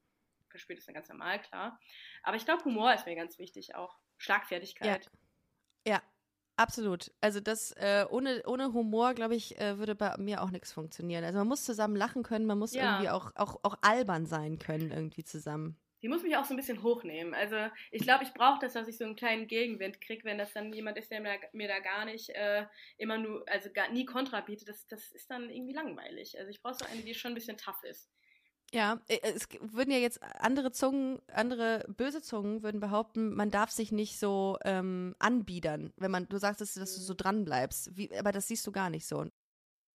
verspürt, 0.48 0.78
ist 0.78 0.86
dann 0.86 0.94
ganz 0.94 1.08
normal, 1.08 1.42
klar. 1.42 1.80
Aber 2.22 2.36
ich 2.36 2.44
glaube, 2.44 2.64
Humor 2.64 2.94
ist 2.94 3.06
mir 3.06 3.16
ganz 3.16 3.40
wichtig 3.40 3.74
auch. 3.74 3.98
Schlagfertigkeit. 4.18 5.10
Ja, 5.84 5.94
ja 5.94 6.02
absolut. 6.54 7.10
Also 7.20 7.40
das 7.40 7.72
äh, 7.72 8.06
ohne, 8.08 8.44
ohne 8.46 8.72
Humor, 8.72 9.14
glaube 9.14 9.34
ich, 9.34 9.58
äh, 9.58 9.78
würde 9.78 9.96
bei 9.96 10.16
mir 10.18 10.42
auch 10.42 10.50
nichts 10.50 10.72
funktionieren. 10.72 11.24
Also 11.24 11.38
man 11.38 11.48
muss 11.48 11.64
zusammen 11.64 11.96
lachen 11.96 12.22
können, 12.22 12.46
man 12.46 12.58
muss 12.60 12.72
ja. 12.72 12.84
irgendwie 12.84 13.10
auch, 13.10 13.34
auch, 13.34 13.58
auch 13.64 13.78
albern 13.82 14.26
sein 14.26 14.60
können 14.60 14.92
irgendwie 14.92 15.24
zusammen 15.24 15.76
die 16.02 16.08
muss 16.08 16.22
mich 16.22 16.36
auch 16.36 16.44
so 16.44 16.52
ein 16.54 16.56
bisschen 16.56 16.82
hochnehmen. 16.82 17.32
Also 17.32 17.56
ich 17.90 18.02
glaube, 18.02 18.24
ich 18.24 18.34
brauche 18.34 18.58
das, 18.60 18.72
dass 18.72 18.88
ich 18.88 18.98
so 18.98 19.04
einen 19.04 19.16
kleinen 19.16 19.46
Gegenwind 19.46 20.00
kriege, 20.00 20.24
wenn 20.24 20.38
das 20.38 20.52
dann 20.52 20.72
jemand 20.72 20.98
ist, 20.98 21.10
der 21.10 21.20
mir, 21.20 21.38
mir 21.52 21.68
da 21.68 21.78
gar 21.78 22.04
nicht 22.04 22.30
äh, 22.30 22.66
immer 22.98 23.18
nur, 23.18 23.44
also 23.48 23.70
gar 23.72 23.90
nie 23.90 24.04
Kontra 24.04 24.40
bietet. 24.40 24.68
Das, 24.68 24.86
das 24.88 25.10
ist 25.12 25.30
dann 25.30 25.48
irgendwie 25.48 25.74
langweilig. 25.74 26.38
Also 26.38 26.50
ich 26.50 26.60
brauche 26.60 26.74
so 26.74 26.84
eine, 26.86 27.02
die 27.02 27.14
schon 27.14 27.32
ein 27.32 27.36
bisschen 27.36 27.56
tough 27.56 27.82
ist. 27.84 28.10
Ja, 28.74 29.00
äh, 29.06 29.18
es 29.22 29.48
würden 29.60 29.90
ja 29.90 29.98
jetzt 29.98 30.22
andere 30.22 30.72
Zungen, 30.72 31.20
andere 31.28 31.84
böse 31.88 32.22
Zungen 32.22 32.62
würden 32.62 32.80
behaupten, 32.80 33.34
man 33.34 33.50
darf 33.50 33.70
sich 33.70 33.92
nicht 33.92 34.18
so 34.18 34.58
ähm, 34.64 35.14
anbiedern, 35.18 35.92
wenn 35.96 36.10
man, 36.10 36.28
du 36.28 36.38
sagst, 36.38 36.60
dass, 36.60 36.74
dass 36.74 36.94
du 36.94 37.00
so 37.00 37.14
dran 37.14 37.44
bleibst. 37.44 37.96
Wie, 37.96 38.10
aber 38.16 38.32
das 38.32 38.48
siehst 38.48 38.66
du 38.66 38.72
gar 38.72 38.90
nicht 38.90 39.06
so. 39.06 39.26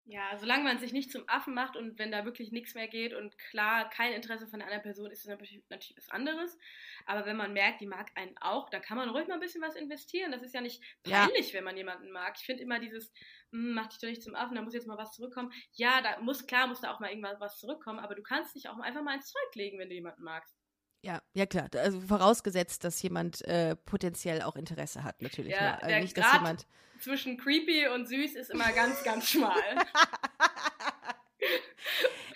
Ja, 0.08 0.38
solange 0.38 0.62
man 0.62 0.78
sich 0.78 0.92
nicht 0.92 1.10
zum 1.10 1.28
Affen 1.28 1.52
macht 1.52 1.76
und 1.76 1.98
wenn 1.98 2.12
da 2.12 2.24
wirklich 2.24 2.52
nichts 2.52 2.76
mehr 2.76 2.86
geht 2.86 3.12
und 3.12 3.36
klar 3.38 3.90
kein 3.90 4.12
Interesse 4.12 4.46
von 4.46 4.62
anderen 4.62 4.82
Person 4.82 5.10
ist, 5.10 5.20
ist 5.20 5.26
natürlich, 5.26 5.60
natürlich 5.68 5.96
was 5.96 6.10
anderes. 6.10 6.56
Aber 7.06 7.26
wenn 7.26 7.36
man 7.36 7.52
merkt, 7.52 7.80
die 7.80 7.88
mag 7.88 8.12
einen 8.14 8.38
auch, 8.38 8.70
da 8.70 8.78
kann 8.78 8.96
man 8.96 9.08
ruhig 9.08 9.26
mal 9.26 9.34
ein 9.34 9.40
bisschen 9.40 9.62
was 9.62 9.74
investieren. 9.74 10.30
Das 10.30 10.42
ist 10.42 10.54
ja 10.54 10.60
nicht 10.60 10.80
peinlich, 11.02 11.48
ja. 11.48 11.54
wenn 11.54 11.64
man 11.64 11.76
jemanden 11.76 12.12
mag. 12.12 12.36
Ich 12.38 12.46
finde 12.46 12.62
immer 12.62 12.78
dieses, 12.78 13.12
hm, 13.50 13.74
mach 13.74 13.88
dich 13.88 13.98
doch 13.98 14.08
nicht 14.08 14.22
zum 14.22 14.36
Affen, 14.36 14.54
da 14.54 14.62
muss 14.62 14.74
jetzt 14.74 14.86
mal 14.86 14.96
was 14.96 15.12
zurückkommen. 15.12 15.52
Ja, 15.72 16.00
da 16.00 16.20
muss, 16.20 16.46
klar 16.46 16.68
muss 16.68 16.80
da 16.80 16.94
auch 16.94 17.00
mal 17.00 17.10
irgendwas 17.10 17.40
was 17.40 17.58
zurückkommen, 17.58 17.98
aber 17.98 18.14
du 18.14 18.22
kannst 18.22 18.54
dich 18.54 18.68
auch 18.68 18.78
einfach 18.78 19.02
mal 19.02 19.16
ins 19.16 19.32
Zeug 19.32 19.54
legen, 19.56 19.80
wenn 19.80 19.88
du 19.88 19.96
jemanden 19.96 20.22
magst. 20.22 20.56
Ja, 21.02 21.22
ja 21.34 21.46
klar. 21.46 21.68
Also 21.74 22.00
vorausgesetzt, 22.00 22.84
dass 22.84 23.00
jemand 23.02 23.42
äh, 23.42 23.76
potenziell 23.76 24.42
auch 24.42 24.56
Interesse 24.56 25.04
hat, 25.04 25.22
natürlich. 25.22 25.52
Ja, 25.52 25.76
ne? 25.76 25.82
also 25.82 25.98
nicht, 26.00 26.16
dass 26.16 26.32
jemand 26.32 26.66
zwischen 27.00 27.36
creepy 27.36 27.88
und 27.88 28.06
süß 28.06 28.34
ist 28.34 28.50
immer 28.50 28.72
ganz, 28.72 29.02
ganz 29.04 29.30
schmal. 29.30 29.54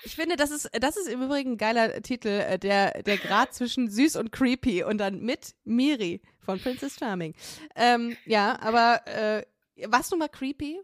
Ich 0.03 0.17
finde, 0.17 0.37
das 0.37 0.51
ist, 0.51 0.69
das 0.73 0.97
ist 0.97 1.09
im 1.09 1.23
Übrigen 1.23 1.53
ein 1.53 1.57
geiler 1.59 2.03
Titel, 2.03 2.29
äh, 2.29 2.59
der, 2.59 3.03
der 3.03 3.19
Grad 3.19 3.55
zwischen 3.55 3.91
süß 3.91 4.17
und 4.17 4.33
creepy 4.33 4.83
und 4.83 4.99
dann 4.99 5.21
mit 5.21 5.55
Miri 5.65 6.23
von 6.41 6.59
Princess 6.61 6.97
Charming. 6.99 7.35
Ähm, 7.77 8.17
ja, 8.25 8.59
aber 8.61 9.07
äh, 9.07 9.45
warst 9.87 10.11
du 10.11 10.17
mal 10.17 10.29
creepy 10.29 10.81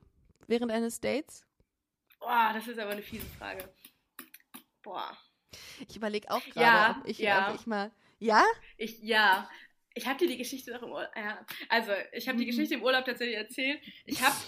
während 0.46 0.70
eines 0.70 1.00
Dates? 1.00 1.44
Boah, 2.20 2.52
das 2.54 2.68
ist 2.68 2.78
aber 2.78 2.90
eine 2.90 3.02
fiese 3.02 3.26
Frage. 3.38 3.68
Boah. 4.82 5.16
Ich 5.88 5.96
überlege 5.96 6.30
auch 6.30 6.44
gerade, 6.44 6.60
ja, 6.60 6.96
ob, 7.00 7.08
ich, 7.08 7.18
ja. 7.18 7.50
ob 7.50 7.60
ich 7.60 7.66
mal. 7.66 7.90
Ja? 8.18 8.44
Ich, 8.76 8.98
ja. 9.02 9.48
Ich 9.94 10.06
habe 10.06 10.18
dir 10.18 10.28
die 10.28 10.36
Geschichte 10.36 10.72
noch 10.72 10.82
im 10.82 10.90
Urlaub. 10.90 11.10
Ja. 11.16 11.44
Also, 11.68 11.92
ich 12.12 12.28
habe 12.28 12.38
die 12.38 12.44
mhm. 12.44 12.50
Geschichte 12.50 12.74
im 12.74 12.82
Urlaub 12.82 13.04
tatsächlich 13.04 13.36
erzählt. 13.36 13.80
Ich 14.04 14.22
habe. 14.22 14.34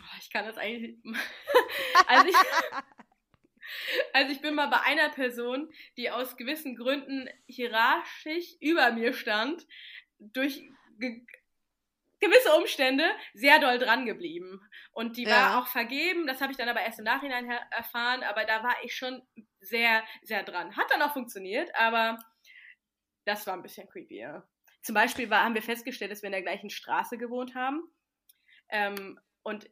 Oh, 0.00 0.16
ich 0.20 0.30
kann 0.30 0.46
das 0.46 0.56
eigentlich. 0.56 0.96
also, 2.06 2.28
ich, 2.28 2.34
also, 4.14 4.32
ich 4.32 4.40
bin 4.40 4.54
mal 4.54 4.68
bei 4.68 4.80
einer 4.80 5.10
Person, 5.10 5.70
die 5.98 6.10
aus 6.10 6.38
gewissen 6.38 6.76
Gründen 6.76 7.28
hierarchisch 7.46 8.54
über 8.60 8.90
mir 8.92 9.12
stand, 9.12 9.66
durch 10.18 10.62
gewisse 12.20 12.54
Umstände 12.56 13.04
sehr 13.34 13.58
doll 13.58 13.78
dran 13.78 14.06
geblieben. 14.06 14.60
Und 14.92 15.16
die 15.16 15.26
war 15.26 15.32
Ja. 15.32 15.60
auch 15.60 15.66
vergeben. 15.68 16.26
Das 16.26 16.40
habe 16.40 16.52
ich 16.52 16.58
dann 16.58 16.68
aber 16.68 16.80
erst 16.80 16.98
im 16.98 17.04
Nachhinein 17.04 17.48
erfahren. 17.70 18.22
Aber 18.22 18.44
da 18.44 18.62
war 18.62 18.76
ich 18.82 18.96
schon 18.96 19.22
sehr, 19.60 20.04
sehr 20.22 20.42
dran. 20.42 20.76
Hat 20.76 20.90
dann 20.90 21.02
auch 21.02 21.12
funktioniert, 21.12 21.70
aber 21.74 22.18
das 23.24 23.46
war 23.46 23.54
ein 23.54 23.62
bisschen 23.62 23.88
creepy, 23.88 24.18
ja. 24.18 24.48
Zum 24.82 24.94
Beispiel 24.94 25.28
war, 25.28 25.44
haben 25.44 25.54
wir 25.54 25.62
festgestellt, 25.62 26.10
dass 26.10 26.22
wir 26.22 26.28
in 26.28 26.32
der 26.32 26.42
gleichen 26.42 26.70
Straße 26.70 27.18
gewohnt 27.18 27.54
haben. 27.54 27.82
Ähm, 28.70 29.18
und 29.42 29.68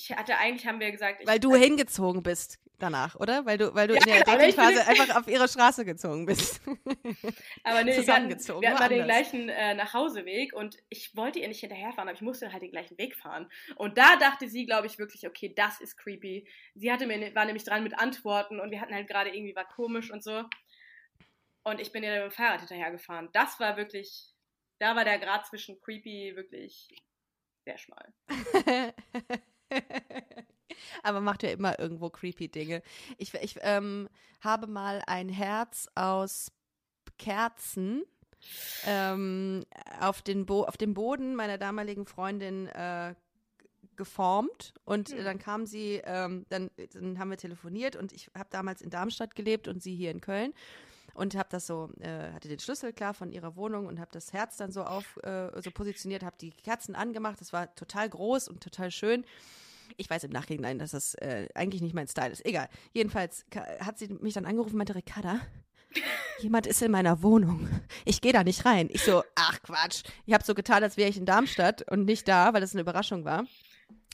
ich 0.00 0.16
hatte 0.16 0.38
eigentlich, 0.38 0.66
haben 0.66 0.80
wir 0.80 0.90
gesagt, 0.90 1.20
ich, 1.20 1.26
Weil 1.26 1.38
du 1.38 1.54
hingezogen 1.54 2.22
bist 2.22 2.58
danach, 2.78 3.16
oder? 3.16 3.44
Weil 3.44 3.58
du, 3.58 3.74
weil 3.74 3.86
du 3.86 3.94
Ja, 3.94 4.00
in 4.00 4.06
der 4.06 4.22
genau, 4.22 4.36
Datingphase 4.38 4.86
einfach 4.86 5.16
auf 5.16 5.28
ihre 5.28 5.46
Straße 5.46 5.84
gezogen 5.84 6.24
bist. 6.24 6.62
Aber 7.64 7.84
nee, 7.84 7.90
wir 7.90 7.92
hatten, 7.92 7.92
zusammengezogen, 7.92 8.62
wir 8.62 8.70
hatten 8.70 8.78
nur 8.78 8.88
mal 8.88 8.88
den 8.88 9.04
gleichen 9.04 9.48
äh, 9.50 9.74
Nachhauseweg 9.74 10.54
und 10.54 10.78
ich 10.88 11.14
wollte 11.16 11.38
ihr 11.38 11.48
nicht 11.48 11.60
hinterherfahren, 11.60 12.08
aber 12.08 12.16
ich 12.16 12.22
musste 12.22 12.50
halt 12.52 12.62
den 12.62 12.70
gleichen 12.70 12.96
Weg 12.96 13.14
fahren. 13.14 13.50
Und 13.76 13.98
da 13.98 14.16
dachte 14.16 14.48
sie, 14.48 14.64
glaube 14.64 14.86
ich, 14.86 14.98
wirklich, 14.98 15.26
okay, 15.26 15.52
das 15.54 15.80
ist 15.80 15.96
creepy. 15.96 16.48
Sie 16.74 16.90
hatte 16.90 17.06
mir, 17.06 17.34
war 17.34 17.44
nämlich 17.44 17.64
dran 17.64 17.82
mit 17.82 17.98
Antworten 17.98 18.58
und 18.58 18.70
wir 18.70 18.80
hatten 18.80 18.94
halt 18.94 19.08
gerade 19.08 19.30
irgendwie 19.30 19.54
war 19.54 19.68
komisch 19.68 20.10
und 20.10 20.22
so. 20.22 20.44
Und 21.62 21.80
ich 21.80 21.92
bin 21.92 22.02
ihr 22.02 22.12
mit 22.12 22.22
dem 22.22 22.30
Fahrrad 22.30 22.60
hinterhergefahren. 22.60 23.28
Das 23.32 23.60
war 23.60 23.76
wirklich, 23.76 24.30
da 24.78 24.96
war 24.96 25.04
der 25.04 25.18
Grad 25.18 25.46
zwischen 25.46 25.78
creepy 25.80 26.34
wirklich 26.34 26.88
sehr 27.66 27.76
schmal. 27.76 28.12
Aber 31.02 31.20
macht 31.20 31.42
ja 31.42 31.50
immer 31.50 31.78
irgendwo 31.78 32.10
creepy 32.10 32.48
Dinge. 32.48 32.82
Ich, 33.18 33.34
ich 33.34 33.56
ähm, 33.62 34.08
habe 34.40 34.66
mal 34.66 35.02
ein 35.06 35.28
Herz 35.28 35.88
aus 35.94 36.52
Kerzen 37.18 38.04
ähm, 38.86 39.64
auf, 40.00 40.22
den 40.22 40.46
Bo 40.46 40.62
auf 40.64 40.76
dem 40.76 40.94
Boden 40.94 41.34
meiner 41.34 41.58
damaligen 41.58 42.06
Freundin 42.06 42.68
äh, 42.68 43.14
geformt 43.96 44.72
und 44.84 45.10
Hm. 45.10 45.24
dann 45.24 45.38
kam 45.38 45.66
sie, 45.66 46.00
ähm, 46.04 46.46
dann, 46.48 46.70
dann 46.94 47.18
haben 47.18 47.30
wir 47.30 47.36
telefoniert 47.36 47.96
und 47.96 48.12
ich 48.12 48.30
habe 48.34 48.48
damals 48.50 48.80
in 48.80 48.88
Darmstadt 48.88 49.34
gelebt 49.34 49.68
und 49.68 49.82
sie 49.82 49.94
hier 49.94 50.10
in 50.10 50.22
Köln 50.22 50.54
und 51.12 51.34
habe 51.36 51.48
das 51.50 51.66
so, 51.66 51.90
äh, 52.00 52.32
hatte 52.32 52.48
den 52.48 52.58
Schlüssel 52.58 52.92
klar 52.94 53.12
von 53.12 53.30
ihrer 53.30 53.56
Wohnung 53.56 53.86
und 53.86 54.00
habe 54.00 54.10
das 54.12 54.32
Herz 54.32 54.56
dann 54.56 54.72
so 54.72 54.84
auf, 54.84 55.18
äh, 55.22 55.50
so 55.60 55.70
positioniert, 55.70 56.22
habe 56.22 56.36
die 56.40 56.50
Kerzen 56.50 56.94
angemacht. 56.94 57.40
Das 57.40 57.52
war 57.52 57.74
total 57.74 58.08
groß 58.08 58.48
und 58.48 58.62
total 58.62 58.90
schön. 58.90 59.24
Ich 59.96 60.08
weiß 60.08 60.24
im 60.24 60.30
Nachhinein, 60.30 60.78
dass 60.78 60.92
das 60.92 61.14
äh, 61.14 61.48
eigentlich 61.54 61.82
nicht 61.82 61.94
mein 61.94 62.08
Style 62.08 62.30
ist. 62.30 62.44
Egal. 62.44 62.68
Jedenfalls 62.92 63.44
hat 63.80 63.98
sie 63.98 64.08
mich 64.20 64.34
dann 64.34 64.46
angerufen 64.46 64.74
und 64.74 64.78
meinte, 64.78 64.94
Ricarda, 64.94 65.40
jemand 66.40 66.66
ist 66.66 66.82
in 66.82 66.90
meiner 66.90 67.22
Wohnung. 67.22 67.68
Ich 68.04 68.20
gehe 68.20 68.32
da 68.32 68.44
nicht 68.44 68.64
rein. 68.64 68.88
Ich 68.90 69.02
so, 69.02 69.22
ach 69.34 69.62
Quatsch. 69.62 70.02
Ich 70.26 70.34
habe 70.34 70.44
so 70.44 70.54
getan, 70.54 70.82
als 70.82 70.96
wäre 70.96 71.08
ich 71.08 71.16
in 71.16 71.26
Darmstadt 71.26 71.82
und 71.90 72.04
nicht 72.04 72.28
da, 72.28 72.52
weil 72.52 72.60
das 72.60 72.72
eine 72.72 72.82
Überraschung 72.82 73.24
war. 73.24 73.44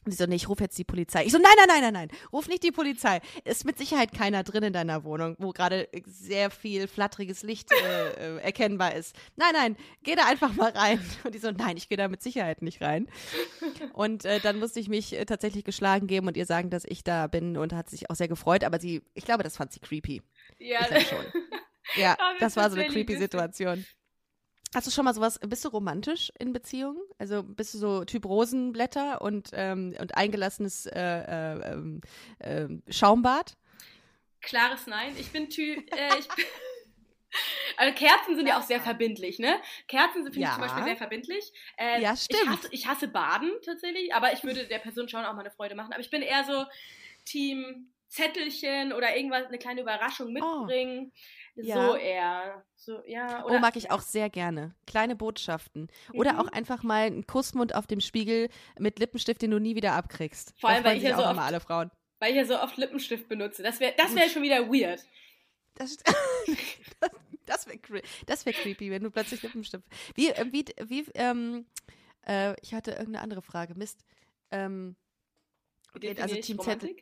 Und 0.07 0.13
sie 0.13 0.19
so, 0.19 0.27
nee, 0.27 0.37
ich 0.37 0.49
rufe 0.49 0.63
jetzt 0.63 0.79
die 0.79 0.85
Polizei. 0.85 1.25
Ich 1.25 1.33
so, 1.33 1.39
nein, 1.39 1.53
nein, 1.57 1.67
nein, 1.69 1.81
nein, 1.81 2.09
nein, 2.09 2.19
ruf 2.33 2.47
nicht 2.47 2.63
die 2.63 2.71
Polizei. 2.71 3.21
Ist 3.45 3.65
mit 3.65 3.77
Sicherheit 3.77 4.13
keiner 4.13 4.45
drin 4.45 4.63
in 4.63 4.73
deiner 4.73 5.03
Wohnung, 5.03 5.35
wo 5.41 5.51
gerade 5.51 5.89
sehr 6.07 6.51
viel 6.51 6.87
flatteriges 6.87 7.43
Licht 7.43 7.73
äh, 7.73 8.37
äh, 8.37 8.41
erkennbar 8.41 8.95
ist. 8.95 9.17
Nein, 9.35 9.51
nein, 9.53 9.77
geh 10.05 10.15
da 10.15 10.27
einfach 10.27 10.55
mal 10.55 10.71
rein. 10.71 11.05
Und 11.25 11.35
die 11.35 11.41
so, 11.41 11.51
nein, 11.51 11.77
ich 11.77 11.89
gehe 11.89 11.99
da 11.99 12.07
mit 12.07 12.23
Sicherheit 12.23 12.63
nicht 12.63 12.81
rein. 12.83 13.09
Und 13.93 14.25
äh, 14.25 14.39
dann 14.39 14.61
musste 14.61 14.79
ich 14.79 14.89
mich 14.89 15.13
äh, 15.13 15.25
tatsächlich 15.25 15.65
geschlagen 15.65 16.07
geben 16.07 16.29
und 16.29 16.37
ihr 16.37 16.47
sagen, 16.47 16.71
dass 16.71 16.85
ich 16.87 17.03
da 17.03 17.27
bin 17.27 17.57
und 17.57 17.73
hat 17.73 17.91
sich 17.91 18.09
auch 18.09 18.15
sehr 18.15 18.29
gefreut. 18.29 18.63
Aber 18.63 18.79
sie, 18.79 19.03
ich 19.15 19.25
glaube, 19.25 19.43
das 19.43 19.57
fand 19.57 19.73
sie 19.73 19.81
creepy. 19.81 20.23
Ja, 20.59 20.87
Ich 20.97 21.09
schon. 21.09 21.25
Ja, 21.97 22.17
das 22.41 22.57
war 22.57 22.69
so 22.69 22.77
eine 22.77 22.89
creepy. 22.89 23.17
Situation. 23.17 23.85
Hast 24.75 24.87
du 24.87 24.91
schon 24.91 25.05
mal 25.05 25.15
sowas, 25.15 25.39
bist 25.47 25.65
du 25.65 25.69
romantisch 25.69 26.31
in 26.39 26.53
Beziehungen? 26.53 27.01
Also 27.19 27.43
bist 27.43 27.73
du 27.75 27.79
so 27.79 28.05
Typ 28.05 28.27
Rosenblätter 28.27 29.23
und, 29.23 29.51
ähm, 29.55 29.95
und 29.99 30.17
eingelassenes 30.17 30.87
äh, 30.87 31.01
äh, 31.01 32.01
ähm, 32.41 32.83
Schaumbad? 32.89 33.57
Klares 34.43 34.87
Nein. 34.87 35.15
Ich 35.19 35.31
bin 35.33 35.49
Typ. 35.49 35.79
Äh, 35.97 36.19
ich 36.19 36.29
bin 36.29 36.45
also 37.79 37.95
Kerzen 37.95 38.37
sind 38.37 38.47
ja 38.47 38.59
auch 38.59 38.63
sehr 38.63 38.81
verbindlich, 38.81 39.39
ne? 39.39 39.57
Kerzen 39.89 40.25
sind, 40.25 40.33
finde 40.35 40.41
Ja. 40.41 40.49
ich 40.49 40.55
zum 40.55 40.63
Beispiel 40.65 40.85
sehr 40.85 40.97
verbindlich. 40.97 41.53
Äh, 41.79 42.03
Ja, 42.03 42.13
Ich 42.13 42.23
stimmt. 42.23 42.49
hasse, 42.51 42.69
ich 42.71 42.87
hasse 42.87 43.09
Baden 43.09 43.51
tatsächlich, 43.65 44.15
aber 44.15 44.33
ich 44.33 44.45
würde 44.45 44.67
der 44.67 44.79
Person 44.79 45.09
schon 45.09 45.25
auch 45.25 45.33
mal 45.35 45.41
eine 45.41 45.51
Freude 45.51 45.75
machen. 45.75 45.93
Aber 45.93 46.01
ich 46.01 46.11
bin 46.11 46.23
eher 46.23 46.45
so 46.45 46.65
Team 47.25 47.93
Zettelchen 48.09 48.93
oder 48.93 49.17
irgendwas, 49.17 49.47
eine 49.47 49.59
kleine 49.59 49.81
Überraschung 49.81 50.33
mitbringen. 50.33 51.13
Oh. 51.13 51.19
Ja. 51.57 51.89
So 51.89 51.97
eher. 51.97 52.65
So, 52.75 53.03
ja. 53.07 53.45
oh, 53.47 53.59
mag 53.59 53.77
ich 53.77 53.91
auch 53.91 54.01
sehr 54.03 54.29
gerne. 54.31 54.75
Kleine 54.87 55.17
Botschaften. 55.17 55.89
Oder 56.13 56.35
Mhm. 56.35 56.39
auch 56.41 56.49
einfach 56.49 56.83
mal 56.83 57.07
einen 57.07 57.27
Kussmund 57.27 57.75
auf 57.75 57.87
dem 57.87 58.01
Spiegel 58.01 58.49
mit 58.79 58.99
Lippenstift, 58.99 59.41
den 59.43 59.51
du 59.53 59.59
nie 59.59 59.75
wieder 59.75 59.93
abkriegst. 59.95 60.53
Vor 60.61 60.71
allem, 60.71 60.85
weil 60.85 60.99
ich 60.99 61.03
ja 61.03 61.17
so 61.17 61.25
oft- 61.25 61.39
alle 61.39 61.61
Frauen. 61.61 61.91
Weil 62.19 62.31
ich 62.31 62.37
ja 62.37 62.45
so 62.45 62.61
oft 62.61 62.77
Lippenstift 62.77 63.29
benutze. 63.29 63.63
Das 63.63 63.81
wäre 63.81 63.95
das 63.97 64.15
wär 64.15 64.29
schon 64.29 64.43
wieder 64.43 64.69
weird. 64.69 65.05
Das, 65.75 65.97
das, 67.47 67.67
das 68.27 68.47
wäre 68.47 68.55
wär 68.57 68.63
creepy, 68.63 68.91
wenn 68.91 69.03
du 69.03 69.11
plötzlich 69.11 69.43
Lippenstift. 69.43 69.85
Wie, 70.15 70.29
äh, 70.31 70.47
wie, 70.51 70.65
wie, 70.87 71.07
ähm, 71.15 71.67
äh, 72.27 72.55
ich 72.63 72.75
hatte 72.75 72.93
irgendeine 72.93 73.21
andere 73.23 73.43
Frage. 73.43 73.75
Mist. 73.75 74.05
Ähm, 74.51 74.97
okay, 75.95 76.15
also 76.21 76.37
Team 76.37 76.59
Zettel. 76.61 76.97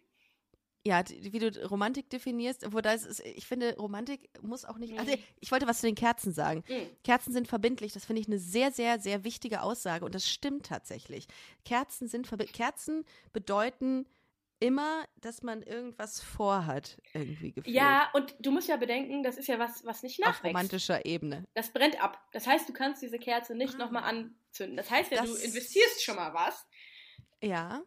Ja, 0.86 1.02
die- 1.02 1.32
wie 1.32 1.38
du 1.38 1.48
Romantik 1.66 2.10
definierst, 2.10 2.70
wo 2.74 2.80
das 2.82 3.04
ist, 3.06 3.20
ich 3.20 3.46
finde, 3.46 3.74
Romantik 3.76 4.28
muss 4.42 4.66
auch 4.66 4.76
nicht. 4.76 4.98
Also, 4.98 5.12
Mhm. 5.12 5.18
ich 5.40 5.50
wollte 5.50 5.66
was 5.66 5.80
zu 5.80 5.86
den 5.86 5.94
Kerzen 5.94 6.32
sagen. 6.34 6.62
Mhm. 6.68 6.90
Kerzen 7.02 7.32
sind 7.32 7.48
verbindlich, 7.48 7.94
das 7.94 8.04
finde 8.04 8.20
ich 8.20 8.26
eine 8.28 8.38
sehr, 8.38 8.70
sehr, 8.70 9.00
sehr 9.00 9.24
wichtige 9.24 9.62
Aussage 9.62 10.04
und 10.04 10.14
das 10.14 10.28
stimmt 10.28 10.66
tatsächlich. 10.66 11.26
Kerzen 11.64 12.06
sind 12.06 12.26
verbindlich. 12.26 12.54
Kerzen 12.54 13.04
bedeuten 13.32 14.06
immer, 14.60 15.04
dass 15.20 15.42
man 15.42 15.62
irgendwas 15.62 16.20
vorhat, 16.20 16.98
irgendwie 17.14 17.52
gefühlt. 17.52 17.74
Ja, 17.74 18.10
und 18.12 18.34
du 18.38 18.50
musst 18.50 18.68
ja 18.68 18.76
bedenken, 18.76 19.22
das 19.22 19.36
ist 19.38 19.46
ja 19.48 19.58
was, 19.58 19.84
was 19.86 20.02
nicht 20.02 20.20
Auf 20.22 20.26
nachwächst. 20.28 20.44
romantischer 20.54 21.04
Ebene. 21.06 21.44
Das 21.54 21.70
brennt 21.72 21.98
ab. 22.02 22.22
Das 22.32 22.46
heißt, 22.46 22.68
du 22.68 22.72
kannst 22.74 23.00
diese 23.02 23.18
Kerze 23.18 23.54
nicht 23.54 23.74
Ah. 23.74 23.78
nochmal 23.78 24.04
anzünden. 24.04 24.76
Das 24.76 24.90
heißt 24.90 25.10
ja, 25.12 25.22
du 25.22 25.32
Das- 25.32 25.42
investierst 25.42 26.02
schon 26.04 26.16
mal 26.16 26.32
was. 26.34 26.66
Ja, 27.42 27.82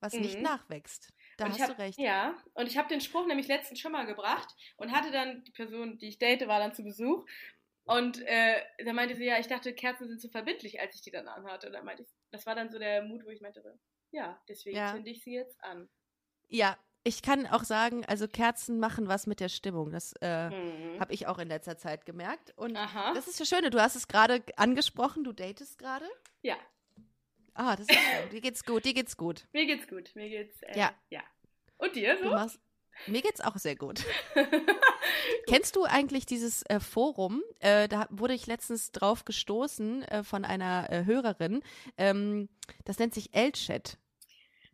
was 0.00 0.12
nicht 0.12 0.36
Mhm. 0.36 0.42
nachwächst. 0.42 1.08
Da 1.38 1.46
und 1.46 1.52
hast 1.52 1.60
hab, 1.60 1.70
du 1.70 1.78
recht. 1.78 1.98
Ja, 1.98 2.36
und 2.54 2.66
ich 2.66 2.76
habe 2.76 2.88
den 2.88 3.00
Spruch 3.00 3.26
nämlich 3.26 3.48
letztens 3.48 3.80
schon 3.80 3.92
mal 3.92 4.04
gebracht 4.06 4.54
und 4.76 4.92
hatte 4.92 5.10
dann, 5.10 5.44
die 5.44 5.52
Person, 5.52 5.98
die 5.98 6.08
ich 6.08 6.18
date, 6.18 6.46
war 6.48 6.58
dann 6.58 6.74
zu 6.74 6.82
Besuch. 6.84 7.24
Und 7.84 8.20
äh, 8.26 8.62
da 8.84 8.92
meinte 8.92 9.16
sie, 9.16 9.24
ja, 9.24 9.38
ich 9.38 9.46
dachte, 9.46 9.72
Kerzen 9.72 10.08
sind 10.08 10.20
zu 10.20 10.28
verbindlich, 10.28 10.80
als 10.80 10.94
ich 10.94 11.00
die 11.00 11.10
dann 11.10 11.26
anhatte. 11.28 11.68
Und 11.68 11.72
dann 11.72 11.84
meinte 11.84 12.02
ich, 12.02 12.08
das 12.30 12.44
war 12.44 12.54
dann 12.54 12.70
so 12.70 12.78
der 12.78 13.02
Mut, 13.02 13.24
wo 13.24 13.30
ich 13.30 13.40
meinte, 13.40 13.62
ja, 14.10 14.40
deswegen 14.48 14.76
Ja. 14.76 14.92
zünde 14.92 15.10
ich 15.10 15.22
sie 15.22 15.34
jetzt 15.34 15.62
an. 15.62 15.88
Ja, 16.48 16.76
ich 17.04 17.22
kann 17.22 17.46
auch 17.46 17.64
sagen, 17.64 18.04
also 18.06 18.28
Kerzen 18.28 18.78
machen 18.78 19.08
was 19.08 19.26
mit 19.26 19.40
der 19.40 19.48
Stimmung. 19.48 19.90
Das 19.90 20.12
äh, 20.20 20.50
Mhm. 20.50 21.00
habe 21.00 21.14
ich 21.14 21.26
auch 21.26 21.38
in 21.38 21.48
letzter 21.48 21.76
Zeit 21.78 22.04
gemerkt. 22.04 22.52
Und 22.56 22.76
Aha. 22.76 23.14
das 23.14 23.28
ist 23.28 23.40
das 23.40 23.48
Schöne, 23.48 23.70
du 23.70 23.80
hast 23.80 23.96
es 23.96 24.08
gerade 24.08 24.42
angesprochen, 24.56 25.24
du 25.24 25.32
datest 25.32 25.78
gerade. 25.78 26.06
Ja, 26.42 26.56
Ah, 27.60 27.74
das 27.74 27.88
ist 27.88 27.94
schön. 27.98 28.30
Dir 28.30 28.40
geht's 28.40 28.64
gut, 28.64 28.84
dir 28.84 28.94
geht's 28.94 29.16
gut. 29.16 29.46
mir 29.52 29.66
geht's 29.66 29.88
gut. 29.88 30.12
Mir 30.14 30.28
geht's, 30.28 30.62
äh, 30.62 30.78
Ja. 30.78 30.92
ja. 31.10 31.22
Und 31.76 31.96
dir 31.96 32.16
so? 32.22 32.30
machst, 32.30 32.60
mir 33.08 33.20
geht's 33.20 33.40
auch 33.40 33.56
sehr 33.56 33.74
gut. 33.74 34.04
Kennst 35.48 35.74
du 35.76 35.84
eigentlich 35.84 36.24
dieses 36.26 36.62
äh, 36.62 36.78
Forum? 36.80 37.42
Äh, 37.60 37.88
da 37.88 38.06
wurde 38.10 38.34
ich 38.34 38.46
letztens 38.46 38.92
drauf 38.92 39.24
gestoßen 39.24 40.02
äh, 40.04 40.22
von 40.22 40.44
einer 40.44 40.86
äh, 40.90 41.04
Hörerin. 41.04 41.62
Ähm, 41.96 42.48
das 42.84 42.98
nennt 42.98 43.14
sich 43.14 43.34
L-Chat. 43.34 43.98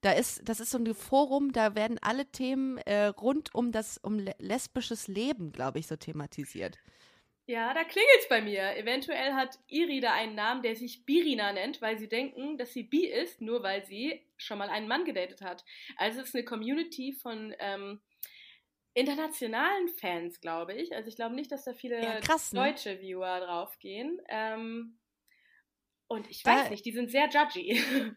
Da 0.01 0.12
ist, 0.12 0.43
das 0.47 0.61
ist 0.61 0.70
so 0.70 0.76
ein 0.78 0.95
Forum, 0.95 1.53
da 1.53 1.74
werden 1.74 1.99
alle 2.03 2.26
Themen 2.26 2.76
äh, 2.78 3.07
rund 3.07 3.55
um 3.55 3.72
das 3.72 3.97
um 3.97 4.18
le- 4.18 4.35
lesbisches 4.39 5.09
Leben, 5.09 5.53
glaube 5.53 5.78
ich, 5.78 5.87
so 5.87 5.97
thematisiert. 5.97 6.76
Ja, 7.47 7.74
da 7.74 7.84
klingelt's 7.84 8.28
bei 8.28 8.40
mir. 8.40 8.74
Eventuell 8.76 9.34
hat 9.34 9.59
Iri 9.68 10.01
da 10.01 10.12
einen 10.14 10.34
Namen, 10.34 10.62
der 10.62 10.76
sich 10.76 11.05
Birina 11.05 11.53
nennt, 11.53 11.82
weil 11.82 11.99
sie 11.99 12.09
denken, 12.09 12.57
dass 12.57 12.72
sie 12.72 12.84
bi 12.84 13.07
ist, 13.07 13.40
nur 13.42 13.62
weil 13.62 13.84
sie 13.84 14.24
schon 14.38 14.57
mal 14.59 14.70
einen 14.70 14.88
Mann 14.88 15.05
gedatet 15.05 15.42
hat. 15.42 15.62
Also 15.97 16.20
es 16.22 16.28
ist 16.28 16.34
eine 16.34 16.45
Community 16.45 17.12
von 17.12 17.55
ähm, 17.59 18.01
internationalen 18.95 19.88
Fans, 19.88 20.40
glaube 20.40 20.72
ich. 20.74 20.95
Also 20.95 21.09
ich 21.09 21.16
glaube 21.16 21.34
nicht, 21.34 21.53
dass 21.53 21.64
da 21.64 21.74
viele 21.74 22.03
Ja, 22.03 22.20
krass, 22.20 22.53
ne? 22.53 22.61
deutsche 22.72 23.01
Viewer 23.01 23.40
draufgehen. 23.40 24.22
Ähm, 24.28 24.99
und 26.07 26.30
ich 26.30 26.42
Da- 26.45 26.53
weiß 26.62 26.70
nicht, 26.70 26.84
die 26.86 26.92
sind 26.92 27.11
sehr 27.11 27.28
judgy. 27.28 27.78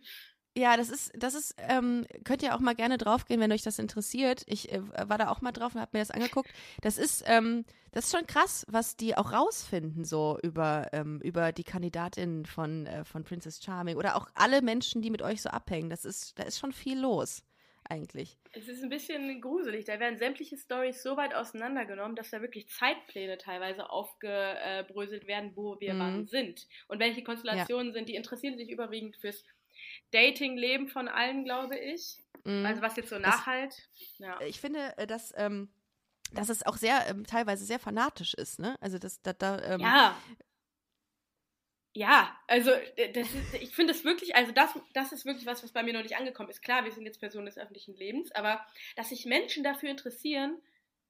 Ja, 0.57 0.75
das 0.75 0.89
ist, 0.89 1.11
das 1.15 1.35
ist, 1.35 1.55
ähm, 1.69 2.07
könnt 2.23 2.41
ihr 2.41 2.55
auch 2.55 2.59
mal 2.59 2.73
gerne 2.73 2.97
draufgehen, 2.97 3.39
wenn 3.39 3.51
euch 3.51 3.61
das 3.61 3.77
interessiert. 3.77 4.43
Ich 4.47 4.71
äh, 4.71 4.81
war 5.07 5.19
da 5.19 5.29
auch 5.29 5.39
mal 5.41 5.51
drauf 5.51 5.75
und 5.75 5.81
habe 5.81 5.91
mir 5.93 5.99
das 5.99 6.09
angeguckt. 6.09 6.49
Das 6.81 6.97
ist, 6.97 7.23
ähm, 7.27 7.63
das 7.91 8.05
ist 8.05 8.17
schon 8.17 8.25
krass, 8.25 8.65
was 8.67 8.95
die 8.97 9.15
auch 9.15 9.33
rausfinden, 9.33 10.03
so 10.03 10.39
über, 10.41 10.87
ähm, 10.93 11.21
über 11.21 11.51
die 11.51 11.63
Kandidatin 11.63 12.47
von, 12.47 12.87
äh, 12.87 13.05
von 13.05 13.23
Princess 13.23 13.63
Charming 13.63 13.97
oder 13.97 14.15
auch 14.15 14.27
alle 14.33 14.63
Menschen, 14.63 15.03
die 15.03 15.11
mit 15.11 15.21
euch 15.21 15.43
so 15.43 15.49
abhängen. 15.49 15.91
Das 15.91 16.05
ist, 16.05 16.39
da 16.39 16.43
ist 16.43 16.57
schon 16.57 16.71
viel 16.71 16.99
los. 16.99 17.43
eigentlich. 17.89 18.35
Es 18.51 18.67
ist 18.67 18.83
ein 18.83 18.89
bisschen 18.89 19.39
gruselig. 19.39 19.85
Da 19.85 19.99
werden 19.99 20.17
sämtliche 20.17 20.57
Stories 20.57 21.03
so 21.03 21.15
weit 21.15 21.33
auseinandergenommen, 21.33 22.15
dass 22.15 22.31
da 22.31 22.41
wirklich 22.41 22.67
Zeitpläne 22.67 23.37
teilweise 23.37 23.89
aufgebröselt 23.89 25.27
werden, 25.27 25.51
wo 25.55 25.79
wir 25.79 25.93
mhm. 25.93 25.99
wann 25.99 26.25
sind. 26.27 26.67
Und 26.87 26.99
welche 26.99 27.23
Konstellationen 27.23 27.87
ja. 27.87 27.93
sind. 27.93 28.09
Die 28.09 28.15
interessieren 28.15 28.57
sich 28.57 28.69
überwiegend 28.69 29.15
fürs 29.17 29.45
Dating-Leben 30.11 30.87
von 30.87 31.07
allen, 31.07 31.43
glaube 31.43 31.77
ich. 31.77 32.17
Mhm. 32.43 32.65
Also 32.65 32.81
was 32.81 32.95
jetzt 32.95 33.09
so 33.09 33.19
nachhalt. 33.19 33.75
Ja. 34.17 34.39
Ich 34.41 34.59
finde, 34.59 34.97
äh, 34.97 35.07
dass, 35.07 35.33
ähm, 35.37 35.69
dass 36.33 36.49
es 36.49 36.65
auch 36.65 36.77
sehr, 36.77 37.07
ähm, 37.07 37.25
teilweise 37.25 37.65
sehr 37.65 37.79
fanatisch 37.79 38.33
ist, 38.33 38.59
ne? 38.59 38.75
Also 38.81 38.97
das, 38.97 39.21
da, 39.21 39.33
da 39.33 39.61
ähm, 39.61 39.81
ja. 39.81 40.17
Ja, 41.93 42.39
also 42.45 42.69
das 43.15 43.33
ist, 43.33 43.53
ich 43.55 43.73
finde 43.73 43.91
es 43.91 44.03
wirklich, 44.03 44.35
also 44.35 44.51
das, 44.51 44.69
das 44.93 45.11
ist 45.11 45.25
wirklich 45.25 45.47
was, 45.47 45.63
was 45.63 45.71
bei 45.71 45.81
mir 45.81 45.93
noch 45.93 46.03
nicht 46.03 46.15
angekommen 46.15 46.51
ist. 46.51 46.61
Klar, 46.61 46.85
wir 46.85 46.91
sind 46.91 47.05
jetzt 47.05 47.19
Personen 47.19 47.47
des 47.47 47.57
öffentlichen 47.57 47.95
Lebens, 47.95 48.31
aber 48.33 48.63
dass 48.95 49.09
sich 49.09 49.25
Menschen 49.25 49.63
dafür 49.63 49.89
interessieren, 49.89 50.61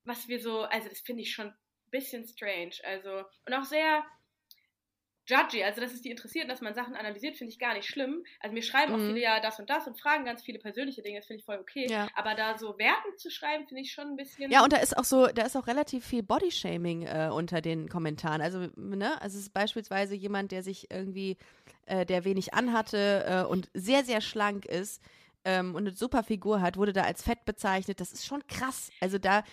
was 0.06 0.30
wir 0.30 0.40
so, 0.40 0.62
also 0.62 0.88
das 0.88 1.02
finde 1.02 1.24
ich 1.24 1.34
schon 1.34 1.48
ein 1.48 1.58
bisschen 1.92 2.26
strange. 2.26 2.76
Also, 2.86 3.26
und 3.46 3.54
auch 3.54 3.66
sehr, 3.66 4.06
judgy, 5.28 5.64
also 5.64 5.82
dass 5.82 5.94
es 5.94 6.02
die 6.02 6.10
interessiert, 6.10 6.50
dass 6.50 6.62
man 6.62 6.74
Sachen 6.74 6.96
analysiert, 6.96 7.36
finde 7.36 7.52
ich 7.52 7.60
gar 7.60 7.74
nicht 7.74 7.88
schlimm. 7.88 8.24
Also 8.40 8.54
mir 8.54 8.64
schreiben 8.64 8.94
mhm. 8.94 9.00
auch 9.00 9.06
viele 9.06 9.22
ja 9.22 9.40
das 9.40 9.60
und 9.60 9.70
das 9.70 9.86
und 9.88 10.00
fragen 10.00 10.26
ganz 10.26 10.42
viele 10.42 10.60
persönliche 10.60 11.02
Dinge, 11.02 11.20
das 11.20 11.28
finde 11.28 11.40
ich 11.40 11.46
voll 11.46 11.58
okay. 11.60 11.88
Ja. 11.90 12.08
Aber 12.16 12.34
da 12.34 12.58
so 12.58 12.78
Werten 12.78 13.18
zu 13.18 13.30
schreiben, 13.30 13.68
finde 13.68 13.82
ich 13.82 13.92
schon 13.92 14.08
ein 14.08 14.16
bisschen. 14.16 14.50
Ja, 14.50 14.64
und 14.64 14.72
da 14.72 14.78
ist 14.78 14.98
auch 14.98 15.04
so, 15.04 15.28
da 15.28 15.44
ist 15.44 15.56
auch 15.58 15.68
relativ 15.68 16.06
viel 16.06 16.24
Bodyshaming 16.24 17.04
äh, 17.04 17.30
unter 17.32 17.62
den 17.62 17.90
Kommentaren. 17.90 18.42
Also, 18.42 18.68
ne, 18.76 19.22
also 19.22 19.38
es 19.38 19.46
ist 19.46 19.54
beispielsweise 19.54 20.16
jemand, 20.16 20.52
der 20.52 20.64
sich 20.64 20.90
irgendwie, 20.90 21.38
äh, 21.86 22.06
der 22.06 22.24
wenig 22.24 22.54
anhatte 22.54 23.26
äh, 23.28 23.44
und 23.44 23.70
sehr, 23.74 24.06
sehr 24.06 24.22
schlank 24.22 24.66
ist 24.66 25.02
ähm, 25.44 25.76
und 25.76 25.88
eine 25.88 25.96
super 25.96 26.24
Figur 26.24 26.62
hat, 26.62 26.78
wurde 26.78 26.94
da 26.94 27.04
als 27.04 27.22
fett 27.22 27.44
bezeichnet. 27.44 28.00
Das 28.00 28.14
ist 28.14 28.26
schon 28.26 28.46
krass. 28.48 28.90
Also 29.02 29.18
da 29.18 29.44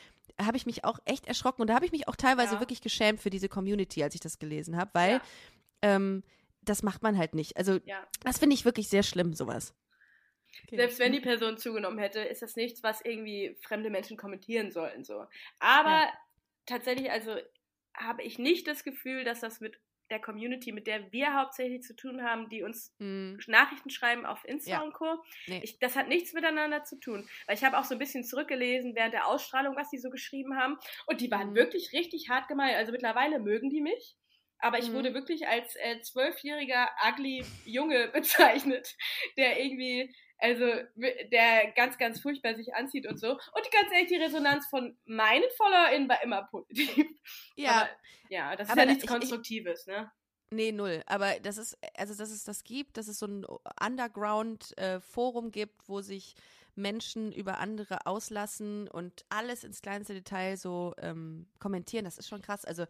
habe 0.41 0.57
ich 0.57 0.67
mich 0.67 0.85
auch 0.85 0.99
echt 1.05 1.27
erschrocken 1.27 1.63
und 1.63 1.69
da 1.69 1.75
habe 1.75 1.87
ich 1.87 1.93
mich 1.93 2.09
auch 2.09 2.17
teilweise 2.17 2.55
ja. 2.55 2.61
wirklich 2.61 2.81
geschämt 2.81 3.21
für 3.21 3.31
diese 3.31 3.49
Community, 3.49 4.03
als 4.03 4.17
ich 4.17 4.21
das 4.21 4.41
gelesen 4.41 4.77
habe, 4.77 4.91
weil 4.93 5.13
ja 5.13 5.21
ähm, 5.85 6.23
das 6.63 6.83
macht 6.83 7.03
man 7.03 7.19
halt 7.19 7.35
nicht. 7.35 7.57
Also 7.57 7.79
ja. 7.85 8.07
das 8.23 8.39
finde 8.39 8.55
ich 8.55 8.65
wirklich 8.65 8.89
sehr 8.89 9.03
schlimm, 9.03 9.35
sowas. 9.35 9.75
Okay. 10.67 10.77
Selbst 10.77 10.99
wenn 10.99 11.13
die 11.13 11.21
Person 11.21 11.59
zugenommen 11.59 11.99
hätte, 11.99 12.21
ist 12.21 12.43
das 12.43 12.57
nichts, 12.57 12.83
was 12.83 13.01
irgendwie 13.03 13.57
fremde 13.61 13.91
Menschen 13.91 14.17
kommentieren 14.17 14.71
sollten. 14.71 15.05
So. 15.05 15.27
Aber 15.59 15.91
ja. 15.91 16.13
tatsächlich, 16.67 17.11
also 17.11 17.37
habe 17.95 18.23
ich 18.23 18.39
nicht 18.39 18.67
das 18.67 18.85
Gefühl, 18.85 19.25
dass 19.25 19.41
das 19.41 19.61
mit 19.61 19.79
der 20.11 20.21
Community, 20.21 20.71
mit 20.71 20.87
der 20.87 21.13
wir 21.13 21.35
hauptsächlich 21.35 21.83
zu 21.83 21.97
tun 21.97 22.23
haben, 22.23 22.49
die 22.49 22.63
uns 22.63 22.95
mm. 22.99 23.37
Nachrichten 23.47 23.91
schreiben 23.91 24.27
auf 24.27 24.45
Insta 24.45 24.71
ja. 24.71 24.83
und 24.83 24.93
Co. 24.93 25.23
Nee. 25.47 25.61
Ich, 25.65 25.79
das 25.79 25.97
hat 25.97 26.09
nichts 26.09 26.35
miteinander 26.35 26.85
zu 26.85 27.01
tun. 27.01 27.29
Weil 27.47 27.57
ich 27.57 27.65
habe 27.65 27.79
auch 27.79 27.85
so 27.85 27.95
ein 27.95 27.99
bisschen 27.99 28.23
zurückgelesen 28.23 28.95
während 28.95 29.15
der 29.15 29.27
Ausstrahlung, 29.27 29.77
was 29.77 29.91
die 29.91 29.99
so 29.99 30.11
geschrieben 30.11 30.57
haben. 30.57 30.77
Und 31.07 31.21
die 31.21 31.31
waren 31.31 31.53
mm. 31.53 31.57
wirklich 31.57 31.93
richtig 31.93 32.29
hart 32.29 32.49
gemeint. 32.49 32.77
Also 32.77 32.93
mittlerweile 32.93 33.41
mögen 33.41 33.71
die 33.71 33.81
mich 33.81 34.17
aber 34.65 34.79
ich 34.79 34.89
mhm. 34.89 34.95
wurde 34.95 35.13
wirklich 35.13 35.47
als 35.47 35.77
äh, 35.77 36.01
zwölfjähriger 36.01 36.89
äh, 37.03 37.13
ugly 37.13 37.45
Junge 37.67 38.09
bezeichnet, 38.13 38.97
der 39.37 39.63
irgendwie, 39.63 40.11
also 40.39 40.65
der 41.31 41.73
ganz, 41.77 41.99
ganz 41.99 42.19
furchtbar 42.21 42.55
sich 42.55 42.75
anzieht 42.75 43.07
und 43.07 43.21
so. 43.21 43.33
Und 43.33 43.71
ganz 43.71 43.93
ehrlich, 43.93 44.09
die 44.09 44.17
Resonanz 44.17 44.67
von 44.69 44.97
meinen 45.05 45.45
FollowerInnen 45.59 46.09
war 46.09 46.23
immer 46.23 46.45
positiv. 46.45 47.07
Ja. 47.57 47.71
Aber, 47.73 47.89
ja, 48.31 48.57
das 48.57 48.71
ist 48.71 48.77
ja 48.77 48.87
nichts 48.87 49.05
ich, 49.05 49.11
Konstruktives, 49.11 49.83
ich, 49.83 49.87
ne? 49.87 50.11
Nee, 50.51 50.73
null. 50.73 51.03
Aber 51.07 51.39
das 51.41 51.59
ist, 51.59 51.77
also 51.95 52.15
dass 52.15 52.31
es 52.31 52.45
das 52.45 52.65
gibt, 52.65 52.97
dass 52.97 53.09
es 53.09 53.19
so 53.19 53.27
ein 53.27 53.45
Underground-Forum 53.85 55.49
äh, 55.49 55.51
gibt, 55.51 55.89
wo 55.89 56.01
sich 56.01 56.37
Menschen 56.75 57.33
über 57.33 57.59
andere 57.59 58.07
auslassen 58.07 58.89
und 58.89 59.27
alles 59.29 59.63
ins 59.63 59.83
kleinste 59.83 60.15
Detail 60.15 60.57
so 60.57 60.95
ähm, 60.99 61.49
kommentieren, 61.59 62.07
das 62.07 62.17
ist 62.19 62.29
schon 62.29 62.41
krass. 62.41 62.65
Also 62.65 62.87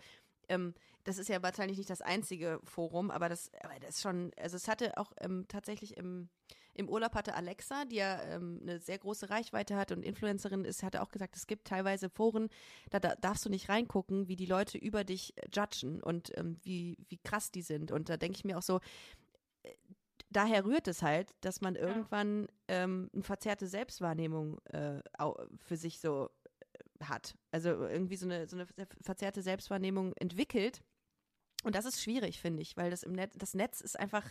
ähm, 0.49 0.75
das 1.05 1.19
ist 1.19 1.29
ja 1.29 1.43
wahrscheinlich 1.43 1.79
nicht 1.79 1.91
das 1.91 2.01
einzige 2.01 2.61
Forum, 2.65 3.11
aber 3.11 3.29
das, 3.29 3.51
aber 3.63 3.79
das 3.79 3.97
ist 3.97 4.03
schon, 4.03 4.33
also 4.39 4.57
es 4.57 4.69
hatte 4.69 4.97
auch 4.97 5.13
ähm, 5.21 5.45
tatsächlich 5.49 5.97
im, 5.97 6.31
im 6.73 6.89
Urlaub 6.89 7.15
hatte 7.15 7.35
Alexa, 7.35 7.85
die 7.85 7.97
ja 7.97 8.21
ähm, 8.23 8.59
eine 8.63 8.81
sehr 8.81 8.99
große 8.99 9.31
Reichweite 9.31 9.77
hat 9.77 9.93
und 9.93 10.03
Influencerin 10.03 10.65
ist, 10.65 10.83
hatte 10.83 11.03
auch 11.03 11.11
gesagt, 11.11 11.37
es 11.37 11.47
gibt 11.47 11.67
teilweise 11.67 12.09
Foren, 12.09 12.49
da, 12.91 13.01
da 13.01 13.15
darfst 13.17 13.45
du 13.45 13.51
nicht 13.51 13.69
reingucken, 13.69 14.29
wie 14.29 14.37
die 14.37 14.47
Leute 14.47 14.79
über 14.79 15.05
dich 15.05 15.35
judgen 15.55 16.03
und 16.03 16.37
ähm, 16.39 16.59
wie, 16.63 16.99
wie 17.09 17.19
krass 17.19 17.51
die 17.51 17.63
sind. 17.63 17.93
Und 17.93 18.09
da 18.09 18.17
denke 18.17 18.37
ich 18.37 18.45
mir 18.45 18.57
auch 18.59 18.63
so, 18.63 18.81
äh, 19.63 19.75
daher 20.31 20.65
rührt 20.65 20.89
es 20.89 21.03
halt, 21.03 21.35
dass 21.43 21.61
man 21.61 21.77
irgendwann 21.77 22.49
ähm, 22.69 23.11
eine 23.13 23.23
verzerrte 23.23 23.67
Selbstwahrnehmung 23.67 24.59
äh, 24.69 25.03
für 25.59 25.77
sich 25.77 26.01
so 26.01 26.31
äh, 26.73 27.05
hat. 27.05 27.37
Also 27.51 27.69
irgendwie 27.69 28.17
so 28.17 28.25
eine, 28.25 28.49
so 28.49 28.57
eine 28.57 28.67
verzerrte 29.03 29.43
Selbstwahrnehmung 29.43 30.15
entwickelt 30.15 30.83
und 31.65 31.75
das 31.75 31.85
ist 31.85 32.03
schwierig, 32.03 32.41
finde 32.41 32.63
ich, 32.63 32.77
weil 32.77 32.91
das 32.91 33.03
im 33.03 33.13
Netz, 33.13 33.35
das 33.37 33.55
Netz 33.55 33.81
ist 33.81 33.99
einfach, 33.99 34.31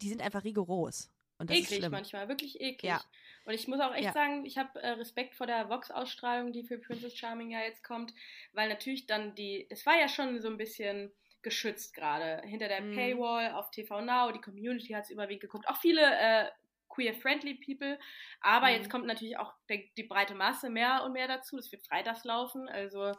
die 0.00 0.08
sind 0.08 0.22
einfach 0.22 0.44
rigoros. 0.44 1.10
Und 1.38 1.50
das 1.50 1.58
eklig 1.58 1.88
manchmal, 1.90 2.28
wirklich 2.28 2.60
eklig. 2.60 2.84
Ja. 2.84 3.02
Und 3.44 3.54
ich 3.54 3.66
muss 3.66 3.80
auch 3.80 3.92
echt 3.92 4.04
ja. 4.04 4.12
sagen, 4.12 4.46
ich 4.46 4.58
habe 4.58 4.80
äh, 4.80 4.90
Respekt 4.90 5.34
vor 5.34 5.46
der 5.46 5.68
Vox-Ausstrahlung, 5.68 6.52
die 6.52 6.62
für 6.62 6.78
Princess 6.78 7.16
Charming 7.16 7.50
ja 7.50 7.60
jetzt 7.60 7.82
kommt, 7.82 8.14
weil 8.52 8.68
natürlich 8.68 9.06
dann 9.06 9.34
die, 9.34 9.66
es 9.68 9.84
war 9.84 9.98
ja 9.98 10.08
schon 10.08 10.40
so 10.40 10.48
ein 10.48 10.56
bisschen 10.56 11.12
geschützt 11.42 11.94
gerade 11.94 12.40
hinter 12.46 12.68
der 12.68 12.80
mhm. 12.80 12.94
Paywall 12.94 13.52
auf 13.52 13.70
TV 13.72 14.00
Now, 14.00 14.30
die 14.30 14.40
Community 14.40 14.92
hat 14.92 15.04
es 15.04 15.10
überwiegend 15.10 15.42
geguckt, 15.42 15.68
auch 15.68 15.76
viele 15.76 16.02
äh, 16.02 16.48
queer-friendly 16.88 17.54
People, 17.54 17.98
aber 18.40 18.68
mhm. 18.68 18.74
jetzt 18.74 18.90
kommt 18.90 19.06
natürlich 19.06 19.36
auch 19.36 19.52
der, 19.68 19.80
die 19.96 20.04
breite 20.04 20.36
Masse 20.36 20.70
mehr 20.70 21.02
und 21.04 21.12
mehr 21.12 21.26
dazu, 21.26 21.56
das 21.56 21.72
wird 21.72 21.84
freitags 21.84 22.22
laufen, 22.22 22.68
also 22.68 23.12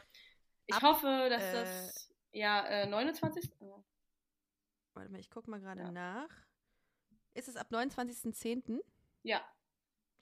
ich 0.68 0.76
Ab, 0.76 0.84
hoffe, 0.84 1.28
dass 1.30 1.44
äh, 1.44 1.54
das 1.54 2.13
ja, 2.34 2.66
äh, 2.66 2.88
29. 2.88 3.52
Oh. 3.60 3.84
Warte 4.94 5.12
mal, 5.12 5.20
ich 5.20 5.30
gucke 5.30 5.50
mal 5.50 5.60
gerade 5.60 5.82
ja. 5.82 5.92
nach. 5.92 6.30
Ist 7.34 7.48
es 7.48 7.56
ab 7.56 7.68
29.10.? 7.72 8.80
Ja. 9.24 9.42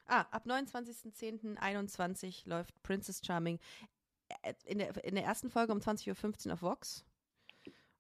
Ah, 0.06 0.22
ab 0.32 0.46
29.10.21 0.46 2.48
läuft 2.48 2.82
Princess 2.84 3.22
Charming 3.26 3.60
äh, 4.44 4.54
in 4.66 4.80
der, 4.80 5.04
in 5.04 5.16
der 5.16 5.24
ersten 5.24 5.50
Folge 5.50 5.74
um 5.74 5.80
20.15 5.80 6.48
Uhr 6.48 6.54
auf 6.54 6.62
Vox 6.62 7.06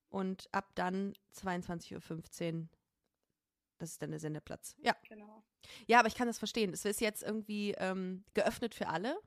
und 0.09 0.47
ab 0.51 0.72
dann 0.76 1.14
22.15 1.36 2.53
Uhr. 2.53 2.68
Das 3.78 3.91
ist 3.91 4.01
dann 4.01 4.12
der 4.12 4.20
Sendeplatz. 4.20 4.76
Ja. 4.80 4.95
Genau. 5.09 5.43
Ja, 5.88 5.99
aber 5.99 6.07
ich 6.07 6.16
kann 6.16 6.28
das 6.28 6.38
verstehen. 6.38 6.74
Es 6.74 6.86
ist 6.86 7.01
jetzt 7.01 7.24
irgendwie 7.24 7.72
ähm, 7.78 8.24
geöffnet 8.34 8.76
für 8.76 8.88
alle. 8.88 9.20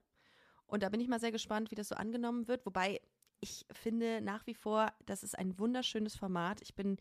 Und 0.65 0.83
da 0.83 0.89
bin 0.89 1.01
ich 1.01 1.07
mal 1.07 1.19
sehr 1.19 1.31
gespannt, 1.31 1.71
wie 1.71 1.75
das 1.75 1.89
so 1.89 1.95
angenommen 1.95 2.47
wird. 2.47 2.65
Wobei 2.65 3.01
ich 3.45 3.65
finde 3.71 4.21
nach 4.21 4.47
wie 4.47 4.55
vor, 4.55 4.91
das 5.05 5.21
ist 5.21 5.37
ein 5.37 5.59
wunderschönes 5.59 6.15
Format. 6.15 6.61
Ich 6.61 6.73
bin, 6.73 6.97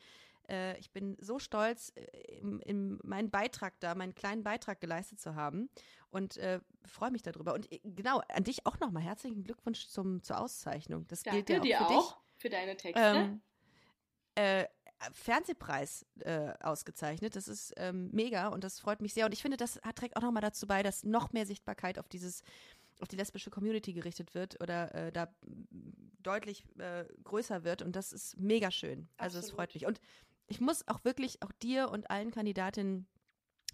äh, 0.51 0.79
ich 0.79 0.91
bin 0.91 1.17
so 1.19 1.39
stolz, 1.39 1.91
äh, 1.97 2.03
in, 2.39 2.61
in 2.61 2.99
meinen 3.03 3.31
Beitrag 3.31 3.81
da, 3.81 3.95
meinen 3.95 4.15
kleinen 4.15 4.45
Beitrag 4.45 4.79
geleistet 4.79 5.21
zu 5.21 5.35
haben 5.35 5.71
und 6.11 6.37
äh, 6.37 6.61
freue 6.85 7.11
mich 7.11 7.23
darüber. 7.23 7.55
Und 7.55 7.73
äh, 7.73 7.81
genau, 7.83 8.21
an 8.29 8.45
dich 8.45 8.67
auch 8.67 8.79
nochmal 8.79 9.03
herzlichen 9.03 9.43
Glückwunsch 9.43 9.87
zum, 9.87 10.23
zur 10.23 10.39
Auszeichnung. 10.39 11.07
Das 11.09 11.23
Danke 11.23 11.45
gilt 11.45 11.65
ja 11.65 11.81
auch 11.81 11.89
für 11.89 11.89
dir 11.89 11.97
dich. 11.97 12.05
auch 12.05 12.21
für 12.37 12.51
deine 12.51 12.77
Texte. 12.77 13.03
Ähm, 13.03 13.41
äh, 14.35 14.67
Fernsehpreis 15.13 16.07
äh, 16.21 16.53
ausgezeichnet. 16.61 17.37
Das 17.37 17.49
ist 17.49 17.73
ähm, 17.77 18.11
mega 18.13 18.49
und 18.49 18.65
das 18.65 18.81
freut 18.81 19.01
mich 19.01 19.15
sehr. 19.15 19.27
Und 19.27 19.33
ich 19.33 19.43
finde, 19.43 19.57
das 19.57 19.81
hat, 19.83 19.97
trägt 19.97 20.17
auch 20.17 20.23
nochmal 20.23 20.43
dazu 20.43 20.67
bei, 20.67 20.83
dass 20.83 21.05
noch 21.05 21.33
mehr 21.33 21.47
Sichtbarkeit 21.47 21.99
auf 21.99 22.09
dieses 22.09 22.43
auf 23.01 23.09
die 23.09 23.17
lesbische 23.17 23.51
Community 23.51 23.93
gerichtet 23.93 24.35
wird 24.35 24.61
oder 24.61 24.95
äh, 24.95 25.13
da 25.13 25.35
deutlich 26.23 26.65
äh, 26.79 27.05
größer 27.25 27.65
wird 27.65 27.83
und 27.83 27.97
das 27.97 28.13
ist 28.13 28.39
mega 28.39 28.71
schön. 28.71 29.09
Also 29.17 29.39
es 29.39 29.51
freut 29.51 29.75
mich. 29.75 29.87
Und 29.87 30.01
ich 30.47 30.61
muss 30.61 30.87
auch 30.89 31.05
wirklich 31.05 31.43
auch 31.43 31.53
dir 31.53 31.91
und 31.91 32.11
allen 32.11 32.31
Kandidatinnen 32.31 33.07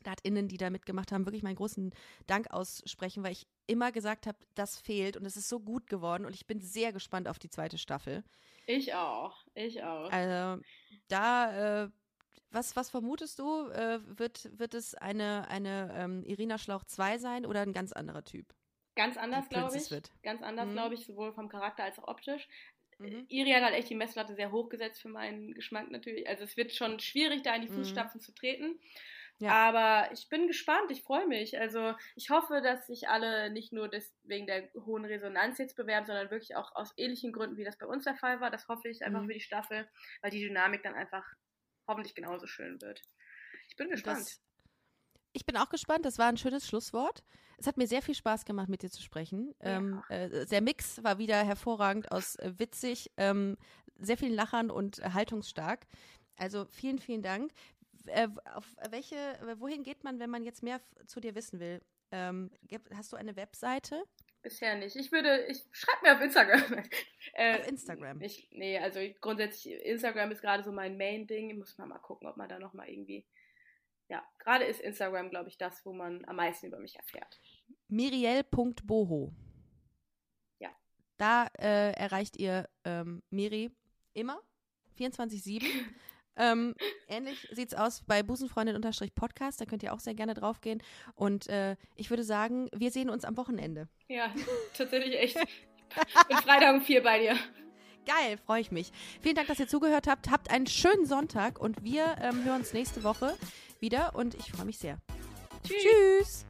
KandidatInnen, 0.02 0.48
die 0.48 0.56
da 0.56 0.70
mitgemacht 0.70 1.12
haben, 1.12 1.26
wirklich 1.26 1.42
meinen 1.42 1.56
großen 1.56 1.92
Dank 2.26 2.50
aussprechen, 2.50 3.22
weil 3.22 3.32
ich 3.32 3.46
immer 3.66 3.92
gesagt 3.92 4.26
habe, 4.26 4.38
das 4.54 4.78
fehlt 4.78 5.16
und 5.16 5.26
es 5.26 5.36
ist 5.36 5.48
so 5.48 5.60
gut 5.60 5.86
geworden 5.86 6.24
und 6.24 6.34
ich 6.34 6.46
bin 6.46 6.60
sehr 6.60 6.92
gespannt 6.92 7.28
auf 7.28 7.38
die 7.38 7.50
zweite 7.50 7.78
Staffel. 7.78 8.24
Ich 8.66 8.94
auch, 8.94 9.44
ich 9.54 9.82
auch. 9.82 10.10
Also 10.10 10.62
da, 11.08 11.84
äh, 11.84 11.90
was, 12.50 12.76
was 12.76 12.90
vermutest 12.90 13.38
du, 13.38 13.68
äh, 13.68 14.00
wird, 14.18 14.58
wird 14.58 14.74
es 14.74 14.94
eine, 14.94 15.48
eine 15.48 15.92
ähm, 15.94 16.24
Irina 16.24 16.58
Schlauch 16.58 16.84
2 16.84 17.18
sein 17.18 17.46
oder 17.46 17.60
ein 17.60 17.72
ganz 17.72 17.92
anderer 17.92 18.24
Typ? 18.24 18.54
Ganz 18.96 19.16
anders, 19.16 19.48
glaube 19.48 19.76
ich. 19.76 19.90
Wird. 19.90 20.10
Ganz 20.22 20.42
anders, 20.42 20.68
mhm. 20.68 20.72
glaube 20.72 20.94
ich, 20.94 21.06
sowohl 21.06 21.32
vom 21.32 21.48
Charakter 21.48 21.84
als 21.84 21.98
auch 21.98 22.08
optisch. 22.08 22.48
Mhm. 22.98 23.24
Iri 23.28 23.50
hat 23.52 23.62
halt 23.62 23.74
echt 23.74 23.88
die 23.88 23.94
Messlatte 23.94 24.34
sehr 24.34 24.52
hoch 24.52 24.68
gesetzt 24.68 25.00
für 25.00 25.08
meinen 25.08 25.54
Geschmack 25.54 25.90
natürlich. 25.90 26.28
Also 26.28 26.44
es 26.44 26.56
wird 26.56 26.72
schon 26.72 27.00
schwierig, 27.00 27.42
da 27.42 27.54
in 27.54 27.62
die 27.62 27.68
mhm. 27.68 27.76
Fußstapfen 27.76 28.20
mhm. 28.20 28.24
zu 28.24 28.34
treten. 28.34 28.78
Ja. 29.38 29.52
Aber 29.52 30.12
ich 30.12 30.28
bin 30.28 30.48
gespannt, 30.48 30.90
ich 30.90 31.02
freue 31.02 31.26
mich. 31.26 31.58
Also 31.58 31.94
ich 32.14 32.28
hoffe, 32.28 32.60
dass 32.60 32.86
sich 32.86 33.08
alle 33.08 33.50
nicht 33.50 33.72
nur 33.72 33.88
des, 33.88 34.14
wegen 34.24 34.46
der 34.46 34.68
hohen 34.84 35.06
Resonanz 35.06 35.56
jetzt 35.56 35.76
bewerben, 35.76 36.04
sondern 36.04 36.30
wirklich 36.30 36.56
auch 36.56 36.76
aus 36.76 36.92
ähnlichen 36.98 37.32
Gründen, 37.32 37.56
wie 37.56 37.64
das 37.64 37.78
bei 37.78 37.86
uns 37.86 38.04
der 38.04 38.16
Fall 38.16 38.42
war. 38.42 38.50
Das 38.50 38.68
hoffe 38.68 38.88
ich 38.90 39.02
einfach 39.02 39.22
mhm. 39.22 39.28
für 39.28 39.34
die 39.34 39.40
Staffel, 39.40 39.88
weil 40.20 40.30
die 40.30 40.40
Dynamik 40.40 40.82
dann 40.82 40.94
einfach 40.94 41.24
hoffentlich 41.88 42.14
genauso 42.14 42.46
schön 42.46 42.80
wird. 42.82 43.02
Ich 43.70 43.76
bin 43.76 43.88
gespannt. 43.88 44.20
Das 44.20 44.42
Ich 45.32 45.46
bin 45.46 45.56
auch 45.56 45.70
gespannt. 45.70 46.04
Das 46.04 46.18
war 46.18 46.26
ein 46.26 46.36
schönes 46.36 46.68
Schlusswort. 46.68 47.24
Es 47.60 47.66
hat 47.66 47.76
mir 47.76 47.86
sehr 47.86 48.00
viel 48.02 48.14
Spaß 48.14 48.46
gemacht, 48.46 48.68
mit 48.68 48.82
dir 48.82 48.90
zu 48.90 49.02
sprechen. 49.02 49.54
Ja. 49.62 49.76
Ähm, 49.76 50.02
äh, 50.08 50.46
der 50.46 50.62
Mix 50.62 51.04
war 51.04 51.18
wieder 51.18 51.44
hervorragend 51.44 52.10
aus 52.10 52.36
äh, 52.36 52.52
witzig, 52.56 53.10
ähm, 53.18 53.58
sehr 53.98 54.16
vielen 54.16 54.34
Lachern 54.34 54.70
und 54.70 54.98
äh, 54.98 55.10
haltungsstark. 55.10 55.86
Also 56.36 56.64
vielen, 56.64 56.98
vielen 56.98 57.22
Dank. 57.22 57.52
Äh, 58.06 58.28
auf 58.54 58.64
welche, 58.88 59.16
wohin 59.58 59.82
geht 59.82 60.04
man, 60.04 60.18
wenn 60.18 60.30
man 60.30 60.42
jetzt 60.42 60.62
mehr 60.62 60.80
zu 61.06 61.20
dir 61.20 61.34
wissen 61.34 61.60
will? 61.60 61.82
Ähm, 62.12 62.50
hast 62.94 63.12
du 63.12 63.16
eine 63.16 63.36
Webseite? 63.36 64.02
Bisher 64.42 64.74
nicht. 64.76 64.96
Ich 64.96 65.12
würde, 65.12 65.44
ich 65.46 65.62
schreib 65.70 66.02
mir 66.02 66.14
auf 66.14 66.20
Instagram. 66.20 66.82
äh, 67.34 67.58
Auf 67.58 67.68
Instagram. 67.68 68.20
Ich, 68.22 68.48
nee, 68.52 68.78
also 68.78 68.98
grundsätzlich, 69.20 69.74
Instagram 69.84 70.30
ist 70.30 70.40
gerade 70.40 70.62
so 70.62 70.72
mein 70.72 70.96
Main-Ding. 70.96 71.58
Muss 71.58 71.76
man 71.76 71.90
mal 71.90 71.98
gucken, 71.98 72.26
ob 72.26 72.38
man 72.38 72.48
da 72.48 72.58
nochmal 72.58 72.88
irgendwie. 72.88 73.26
Ja, 74.08 74.26
gerade 74.38 74.64
ist 74.64 74.80
Instagram, 74.80 75.30
glaube 75.30 75.50
ich, 75.50 75.58
das, 75.58 75.84
wo 75.84 75.92
man 75.92 76.24
am 76.24 76.36
meisten 76.36 76.66
über 76.66 76.78
mich 76.78 76.96
erfährt. 76.96 77.38
Miriel.boho. 77.88 79.32
Ja. 80.58 80.70
Da 81.16 81.46
äh, 81.58 81.92
erreicht 81.92 82.36
ihr 82.36 82.68
ähm, 82.84 83.22
Miri 83.30 83.70
immer 84.14 84.40
24-7. 84.98 85.64
ähm, 86.36 86.74
ähnlich 87.08 87.48
sieht's 87.52 87.74
aus 87.74 88.02
bei 88.06 88.22
Busenfreundin-Podcast. 88.22 89.60
Da 89.60 89.64
könnt 89.64 89.82
ihr 89.82 89.92
auch 89.92 90.00
sehr 90.00 90.14
gerne 90.14 90.34
draufgehen. 90.34 90.82
Und 91.14 91.48
äh, 91.48 91.76
ich 91.96 92.10
würde 92.10 92.24
sagen, 92.24 92.68
wir 92.74 92.90
sehen 92.90 93.10
uns 93.10 93.24
am 93.24 93.36
Wochenende. 93.36 93.88
Ja, 94.08 94.32
tatsächlich 94.74 95.18
echt. 95.18 95.36
Ich 95.36 96.26
bin 96.28 96.36
Freitag 96.38 96.74
um 96.74 96.82
vier 96.82 97.02
bei 97.02 97.18
dir. 97.18 97.36
Geil, 98.06 98.38
freue 98.38 98.60
ich 98.60 98.70
mich. 98.70 98.92
Vielen 99.20 99.34
Dank, 99.34 99.48
dass 99.48 99.60
ihr 99.60 99.68
zugehört 99.68 100.06
habt. 100.06 100.30
Habt 100.30 100.50
einen 100.50 100.66
schönen 100.66 101.06
Sonntag 101.06 101.60
und 101.60 101.84
wir 101.84 102.16
ähm, 102.20 102.44
hören 102.44 102.60
uns 102.60 102.72
nächste 102.72 103.04
Woche 103.04 103.36
wieder 103.78 104.14
und 104.14 104.34
ich 104.34 104.52
freue 104.52 104.66
mich 104.66 104.78
sehr. 104.78 104.98
Tschüss. 105.64 105.82
Tschüss. 105.82 106.49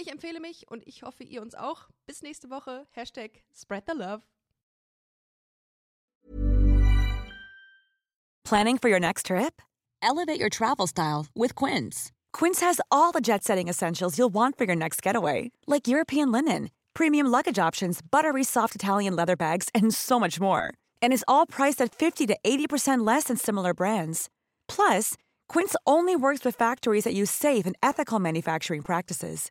Ich 0.00 0.10
empfehle 0.10 0.40
mich 0.40 0.66
und 0.70 0.82
ich 0.86 1.02
hoffe, 1.02 1.24
ihr 1.24 1.42
uns 1.42 1.54
auch. 1.54 1.90
Bis 2.06 2.22
nächste 2.22 2.48
Woche. 2.48 2.86
Hashtag 2.92 3.42
Spread 3.52 3.84
the 3.86 3.92
Love. 3.94 4.22
Planning 8.44 8.78
for 8.78 8.88
your 8.88 8.98
next 8.98 9.26
trip? 9.26 9.60
Elevate 10.00 10.40
your 10.40 10.48
travel 10.48 10.86
style 10.86 11.26
with 11.36 11.54
Quince. 11.54 12.12
Quince 12.32 12.60
has 12.62 12.80
all 12.90 13.12
the 13.12 13.20
jet 13.20 13.44
setting 13.44 13.68
essentials 13.68 14.16
you'll 14.16 14.32
want 14.32 14.56
for 14.56 14.64
your 14.64 14.74
next 14.74 15.02
getaway, 15.02 15.50
like 15.66 15.86
European 15.86 16.32
linen, 16.32 16.70
premium 16.94 17.26
luggage 17.26 17.58
options, 17.58 18.00
buttery 18.00 18.42
soft 18.42 18.74
Italian 18.74 19.14
leather 19.14 19.36
bags, 19.36 19.68
and 19.74 19.92
so 19.92 20.18
much 20.18 20.40
more. 20.40 20.72
And 21.02 21.12
is 21.12 21.24
all 21.28 21.44
priced 21.44 21.82
at 21.82 21.94
50 21.94 22.26
to 22.28 22.38
80% 22.42 23.06
less 23.06 23.24
than 23.24 23.36
similar 23.36 23.74
brands. 23.74 24.30
Plus, 24.66 25.18
Quince 25.50 25.76
only 25.86 26.16
works 26.16 26.42
with 26.42 26.56
factories 26.56 27.04
that 27.04 27.12
use 27.12 27.30
safe 27.30 27.66
and 27.66 27.76
ethical 27.82 28.18
manufacturing 28.18 28.80
practices. 28.80 29.50